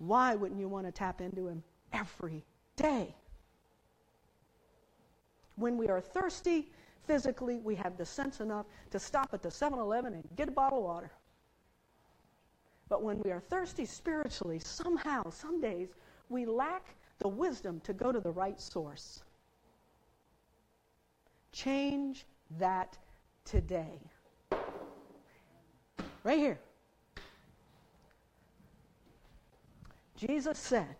why 0.08 0.36
wouldn't 0.36 0.60
you 0.60 0.68
want 0.68 0.86
to 0.86 0.92
tap 0.92 1.22
into 1.22 1.48
Him 1.48 1.64
every 1.92 2.44
day? 2.76 3.16
When 5.56 5.78
we 5.78 5.88
are 5.88 6.02
thirsty 6.02 6.72
physically, 7.06 7.60
we 7.60 7.76
have 7.76 7.98
the 7.98 8.06
sense 8.06 8.40
enough 8.40 8.66
to 8.92 9.00
stop 9.00 9.30
at 9.34 9.42
the 9.42 9.52
7 9.52 9.78
Eleven 9.78 10.14
and 10.14 10.24
get 10.36 10.48
a 10.50 10.52
bottle 10.52 10.80
of 10.80 10.86
water. 10.86 11.12
But 12.90 13.04
when 13.04 13.20
we 13.20 13.32
are 13.32 13.40
thirsty 13.40 13.86
spiritually, 13.86 14.60
somehow, 14.60 15.30
some 15.30 15.62
days, 15.62 15.90
we 16.30 16.46
lack 16.46 16.96
the 17.20 17.28
wisdom 17.28 17.80
to 17.82 17.94
go 17.94 18.12
to 18.12 18.20
the 18.20 18.32
right 18.32 18.60
source. 18.60 19.24
Change 21.52 22.26
that 22.60 22.98
today. 23.46 24.00
Right 26.24 26.38
here. 26.38 26.60
Jesus 30.28 30.58
said, 30.58 30.96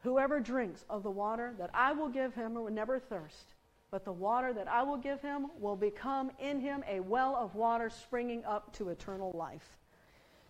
Whoever 0.00 0.40
drinks 0.40 0.84
of 0.90 1.02
the 1.02 1.10
water 1.10 1.54
that 1.58 1.70
I 1.72 1.92
will 1.92 2.08
give 2.08 2.34
him 2.34 2.54
will 2.54 2.70
never 2.70 2.98
thirst, 2.98 3.54
but 3.90 4.04
the 4.04 4.12
water 4.12 4.52
that 4.52 4.68
I 4.68 4.82
will 4.82 4.98
give 4.98 5.22
him 5.22 5.46
will 5.58 5.76
become 5.76 6.30
in 6.38 6.60
him 6.60 6.84
a 6.86 7.00
well 7.00 7.34
of 7.34 7.54
water 7.54 7.88
springing 7.88 8.44
up 8.44 8.72
to 8.74 8.90
eternal 8.90 9.32
life. 9.32 9.78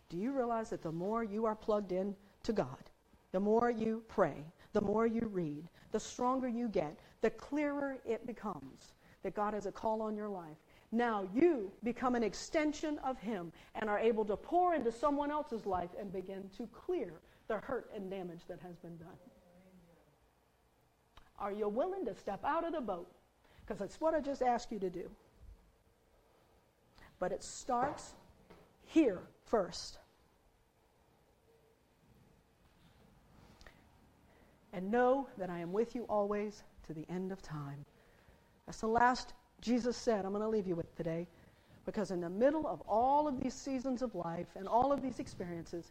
Do 0.08 0.16
you 0.16 0.32
realize 0.32 0.68
that 0.70 0.82
the 0.82 0.90
more 0.90 1.22
you 1.22 1.46
are 1.46 1.54
plugged 1.54 1.92
in 1.92 2.16
to 2.42 2.52
God, 2.52 2.90
the 3.30 3.40
more 3.40 3.70
you 3.70 4.02
pray, 4.08 4.44
the 4.72 4.80
more 4.80 5.06
you 5.06 5.28
read, 5.32 5.68
the 5.92 6.00
stronger 6.00 6.48
you 6.48 6.68
get, 6.68 6.98
the 7.20 7.30
clearer 7.30 7.98
it 8.04 8.26
becomes 8.26 8.94
that 9.22 9.34
God 9.34 9.54
has 9.54 9.66
a 9.66 9.72
call 9.72 10.02
on 10.02 10.16
your 10.16 10.28
life. 10.28 10.56
Now 10.90 11.28
you 11.34 11.70
become 11.84 12.14
an 12.14 12.22
extension 12.22 12.98
of 13.04 13.18
Him 13.18 13.52
and 13.74 13.90
are 13.90 13.98
able 13.98 14.24
to 14.24 14.36
pour 14.36 14.74
into 14.74 14.90
someone 14.90 15.30
else's 15.30 15.66
life 15.66 15.90
and 15.98 16.12
begin 16.12 16.48
to 16.56 16.66
clear 16.68 17.12
the 17.46 17.58
hurt 17.58 17.90
and 17.94 18.10
damage 18.10 18.40
that 18.48 18.60
has 18.60 18.76
been 18.76 18.96
done. 18.96 19.08
Are 21.38 21.52
you 21.52 21.68
willing 21.68 22.04
to 22.06 22.14
step 22.14 22.44
out 22.44 22.66
of 22.66 22.72
the 22.72 22.80
boat? 22.80 23.10
Because 23.66 23.80
it's 23.82 24.00
what 24.00 24.14
I 24.14 24.20
just 24.20 24.42
asked 24.42 24.72
you 24.72 24.78
to 24.78 24.90
do. 24.90 25.10
But 27.18 27.32
it 27.32 27.42
starts 27.42 28.14
here 28.86 29.20
first. 29.44 29.98
And 34.72 34.90
know 34.90 35.28
that 35.38 35.50
I 35.50 35.58
am 35.58 35.72
with 35.72 35.94
you 35.94 36.04
always 36.08 36.62
to 36.86 36.94
the 36.94 37.04
end 37.08 37.32
of 37.32 37.42
time. 37.42 37.84
That's 38.66 38.80
the 38.80 38.86
last 38.86 39.34
Jesus 39.60 39.96
said 39.96 40.24
I'm 40.24 40.32
going 40.32 40.42
to 40.42 40.48
leave 40.48 40.66
you 40.66 40.76
with 40.76 40.94
today. 40.96 41.26
Because 41.88 42.10
in 42.10 42.20
the 42.20 42.28
middle 42.28 42.66
of 42.66 42.82
all 42.82 43.26
of 43.26 43.42
these 43.42 43.54
seasons 43.54 44.02
of 44.02 44.14
life 44.14 44.48
and 44.56 44.68
all 44.68 44.92
of 44.92 45.00
these 45.00 45.20
experiences, 45.20 45.90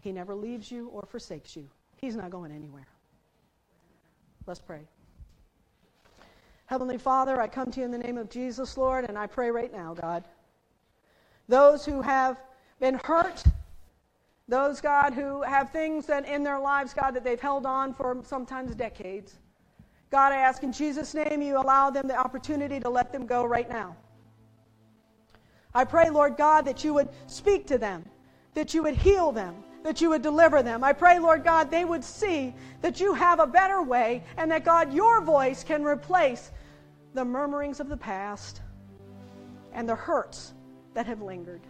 He 0.00 0.10
never 0.10 0.34
leaves 0.34 0.68
you 0.68 0.88
or 0.88 1.06
forsakes 1.06 1.54
you. 1.54 1.68
He's 1.96 2.16
not 2.16 2.30
going 2.30 2.50
anywhere. 2.50 2.88
Let's 4.46 4.58
pray. 4.58 4.80
Heavenly 6.66 6.98
Father, 6.98 7.40
I 7.40 7.46
come 7.46 7.70
to 7.70 7.78
you 7.78 7.86
in 7.86 7.92
the 7.92 7.98
name 7.98 8.18
of 8.18 8.28
Jesus, 8.28 8.76
Lord, 8.76 9.04
and 9.04 9.16
I 9.16 9.28
pray 9.28 9.52
right 9.52 9.72
now, 9.72 9.94
God. 9.94 10.24
Those 11.48 11.84
who 11.84 12.02
have 12.02 12.40
been 12.80 13.00
hurt, 13.04 13.44
those, 14.48 14.80
God, 14.80 15.14
who 15.14 15.42
have 15.42 15.70
things 15.70 16.06
that 16.06 16.26
in 16.26 16.42
their 16.42 16.58
lives, 16.58 16.92
God, 16.92 17.14
that 17.14 17.22
they've 17.22 17.40
held 17.40 17.64
on 17.64 17.94
for 17.94 18.20
sometimes 18.24 18.74
decades. 18.74 19.36
God, 20.10 20.32
I 20.32 20.36
ask 20.36 20.62
in 20.62 20.72
Jesus' 20.72 21.14
name 21.14 21.42
you 21.42 21.58
allow 21.58 21.90
them 21.90 22.06
the 22.06 22.16
opportunity 22.16 22.78
to 22.80 22.88
let 22.88 23.12
them 23.12 23.26
go 23.26 23.44
right 23.44 23.68
now. 23.68 23.96
I 25.74 25.84
pray, 25.84 26.08
Lord 26.10 26.36
God, 26.36 26.64
that 26.64 26.84
you 26.84 26.94
would 26.94 27.08
speak 27.26 27.66
to 27.66 27.78
them, 27.78 28.04
that 28.54 28.72
you 28.72 28.82
would 28.82 28.96
heal 28.96 29.32
them, 29.32 29.56
that 29.82 30.00
you 30.00 30.08
would 30.08 30.22
deliver 30.22 30.62
them. 30.62 30.82
I 30.82 30.92
pray, 30.92 31.18
Lord 31.18 31.44
God, 31.44 31.70
they 31.70 31.84
would 31.84 32.02
see 32.02 32.54
that 32.80 33.00
you 33.00 33.14
have 33.14 33.40
a 33.40 33.46
better 33.46 33.82
way 33.82 34.24
and 34.36 34.50
that, 34.50 34.64
God, 34.64 34.92
your 34.92 35.20
voice 35.20 35.62
can 35.62 35.84
replace 35.84 36.50
the 37.14 37.24
murmurings 37.24 37.80
of 37.80 37.88
the 37.88 37.96
past 37.96 38.62
and 39.72 39.88
the 39.88 39.94
hurts 39.94 40.54
that 40.94 41.06
have 41.06 41.20
lingered. 41.20 41.60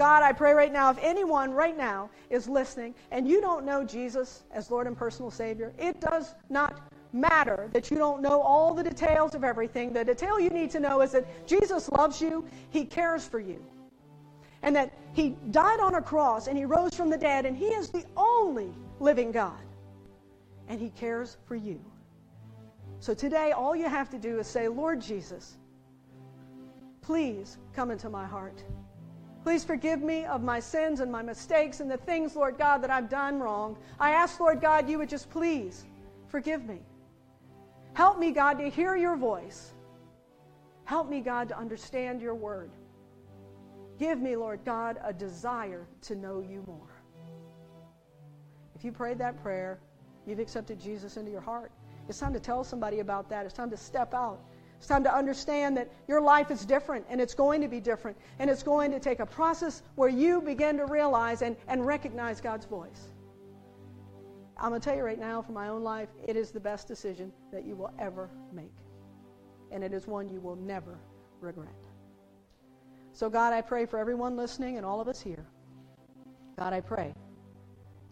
God, 0.00 0.22
I 0.22 0.32
pray 0.32 0.54
right 0.54 0.72
now, 0.72 0.90
if 0.90 0.98
anyone 1.02 1.52
right 1.52 1.76
now 1.76 2.08
is 2.30 2.48
listening 2.48 2.94
and 3.10 3.28
you 3.28 3.42
don't 3.42 3.66
know 3.66 3.84
Jesus 3.84 4.44
as 4.50 4.70
Lord 4.70 4.86
and 4.86 4.96
personal 4.96 5.30
Savior, 5.30 5.74
it 5.78 6.00
does 6.00 6.34
not 6.48 6.90
matter 7.12 7.68
that 7.74 7.90
you 7.90 7.98
don't 7.98 8.22
know 8.22 8.40
all 8.40 8.72
the 8.72 8.82
details 8.82 9.34
of 9.34 9.44
everything. 9.44 9.92
The 9.92 10.04
detail 10.04 10.40
you 10.40 10.48
need 10.48 10.70
to 10.70 10.80
know 10.80 11.02
is 11.02 11.12
that 11.12 11.46
Jesus 11.46 11.90
loves 11.90 12.18
you, 12.18 12.48
He 12.70 12.86
cares 12.86 13.26
for 13.26 13.40
you 13.40 13.62
and 14.62 14.74
that 14.76 14.90
he 15.12 15.36
died 15.50 15.80
on 15.80 15.94
a 15.94 16.02
cross 16.02 16.46
and 16.46 16.56
he 16.56 16.64
rose 16.64 16.94
from 16.94 17.10
the 17.10 17.16
dead, 17.16 17.46
and 17.46 17.56
he 17.56 17.66
is 17.66 17.90
the 17.90 18.04
only 18.16 18.72
living 18.98 19.32
God. 19.32 19.60
And 20.68 20.80
he 20.80 20.90
cares 20.90 21.36
for 21.46 21.56
you. 21.56 21.80
So 23.00 23.14
today, 23.14 23.52
all 23.52 23.74
you 23.74 23.88
have 23.88 24.10
to 24.10 24.18
do 24.18 24.38
is 24.38 24.46
say, 24.46 24.68
Lord 24.68 25.00
Jesus, 25.00 25.56
please 27.00 27.58
come 27.74 27.90
into 27.90 28.10
my 28.10 28.26
heart. 28.26 28.62
Please 29.42 29.64
forgive 29.64 30.02
me 30.02 30.24
of 30.26 30.42
my 30.42 30.60
sins 30.60 31.00
and 31.00 31.10
my 31.10 31.22
mistakes 31.22 31.80
and 31.80 31.90
the 31.90 31.96
things, 31.96 32.36
Lord 32.36 32.58
God, 32.58 32.78
that 32.78 32.90
I've 32.90 33.08
done 33.08 33.40
wrong. 33.40 33.78
I 33.98 34.10
ask, 34.10 34.38
Lord 34.38 34.60
God, 34.60 34.88
you 34.88 34.98
would 34.98 35.08
just 35.08 35.30
please 35.30 35.84
forgive 36.28 36.66
me. 36.66 36.80
Help 37.94 38.18
me, 38.18 38.32
God, 38.32 38.58
to 38.58 38.68
hear 38.68 38.96
your 38.96 39.16
voice. 39.16 39.72
Help 40.84 41.08
me, 41.08 41.20
God, 41.20 41.48
to 41.48 41.58
understand 41.58 42.20
your 42.20 42.34
word. 42.34 42.70
Give 43.98 44.20
me, 44.20 44.36
Lord 44.36 44.60
God, 44.64 44.98
a 45.04 45.12
desire 45.12 45.86
to 46.02 46.14
know 46.14 46.40
you 46.40 46.62
more. 46.66 46.88
If 48.74 48.84
you 48.84 48.92
prayed 48.92 49.18
that 49.18 49.42
prayer, 49.42 49.78
you've 50.26 50.38
accepted 50.38 50.80
Jesus 50.80 51.16
into 51.16 51.30
your 51.30 51.40
heart. 51.40 51.70
It's 52.08 52.18
time 52.18 52.32
to 52.32 52.40
tell 52.40 52.64
somebody 52.64 53.00
about 53.00 53.28
that. 53.30 53.44
It's 53.44 53.54
time 53.54 53.70
to 53.70 53.76
step 53.76 54.14
out. 54.14 54.40
It's 54.80 54.86
time 54.86 55.04
to 55.04 55.14
understand 55.14 55.76
that 55.76 55.92
your 56.08 56.22
life 56.22 56.50
is 56.50 56.64
different 56.64 57.04
and 57.10 57.20
it's 57.20 57.34
going 57.34 57.60
to 57.60 57.68
be 57.68 57.80
different. 57.80 58.16
And 58.38 58.48
it's 58.48 58.62
going 58.62 58.90
to 58.92 58.98
take 58.98 59.20
a 59.20 59.26
process 59.26 59.82
where 59.94 60.08
you 60.08 60.40
begin 60.40 60.78
to 60.78 60.86
realize 60.86 61.42
and, 61.42 61.54
and 61.68 61.84
recognize 61.84 62.40
God's 62.40 62.64
voice. 62.64 63.10
I'm 64.56 64.70
going 64.70 64.80
to 64.80 64.84
tell 64.88 64.96
you 64.96 65.02
right 65.02 65.18
now, 65.18 65.42
from 65.42 65.52
my 65.52 65.68
own 65.68 65.82
life, 65.82 66.08
it 66.26 66.34
is 66.34 66.50
the 66.50 66.60
best 66.60 66.88
decision 66.88 67.30
that 67.52 67.66
you 67.66 67.76
will 67.76 67.90
ever 67.98 68.30
make. 68.54 68.72
And 69.70 69.84
it 69.84 69.92
is 69.92 70.06
one 70.06 70.30
you 70.30 70.40
will 70.40 70.56
never 70.56 70.98
regret. 71.42 71.68
So, 73.12 73.28
God, 73.28 73.52
I 73.52 73.60
pray 73.60 73.84
for 73.84 73.98
everyone 73.98 74.34
listening 74.34 74.78
and 74.78 74.86
all 74.86 74.98
of 74.98 75.08
us 75.08 75.20
here. 75.20 75.46
God, 76.58 76.72
I 76.72 76.80
pray, 76.80 77.12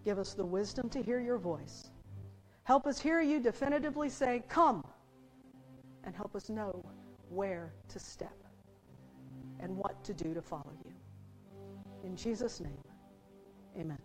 give 0.05 0.19
us 0.19 0.35
the 0.35 0.45
wisdom 0.45 0.91
to 0.91 1.03
hear 1.03 1.19
your 1.19 1.39
voice. 1.39 1.91
Help 2.65 2.87
us 2.87 3.01
hear 3.01 3.23
you 3.23 3.41
definitively 3.41 4.11
say, 4.11 4.43
Come, 4.51 4.85
and 6.05 6.15
help 6.15 6.35
us 6.35 6.49
know 6.49 6.85
where 7.29 7.73
to 7.89 7.99
step 7.99 8.37
and 9.61 9.77
what 9.77 10.03
to 10.05 10.15
do 10.15 10.35
to 10.35 10.43
follow 10.43 10.73
you. 10.85 10.93
In 12.05 12.17
Jesus' 12.17 12.61
name, 12.61 12.83
amen. 13.79 13.99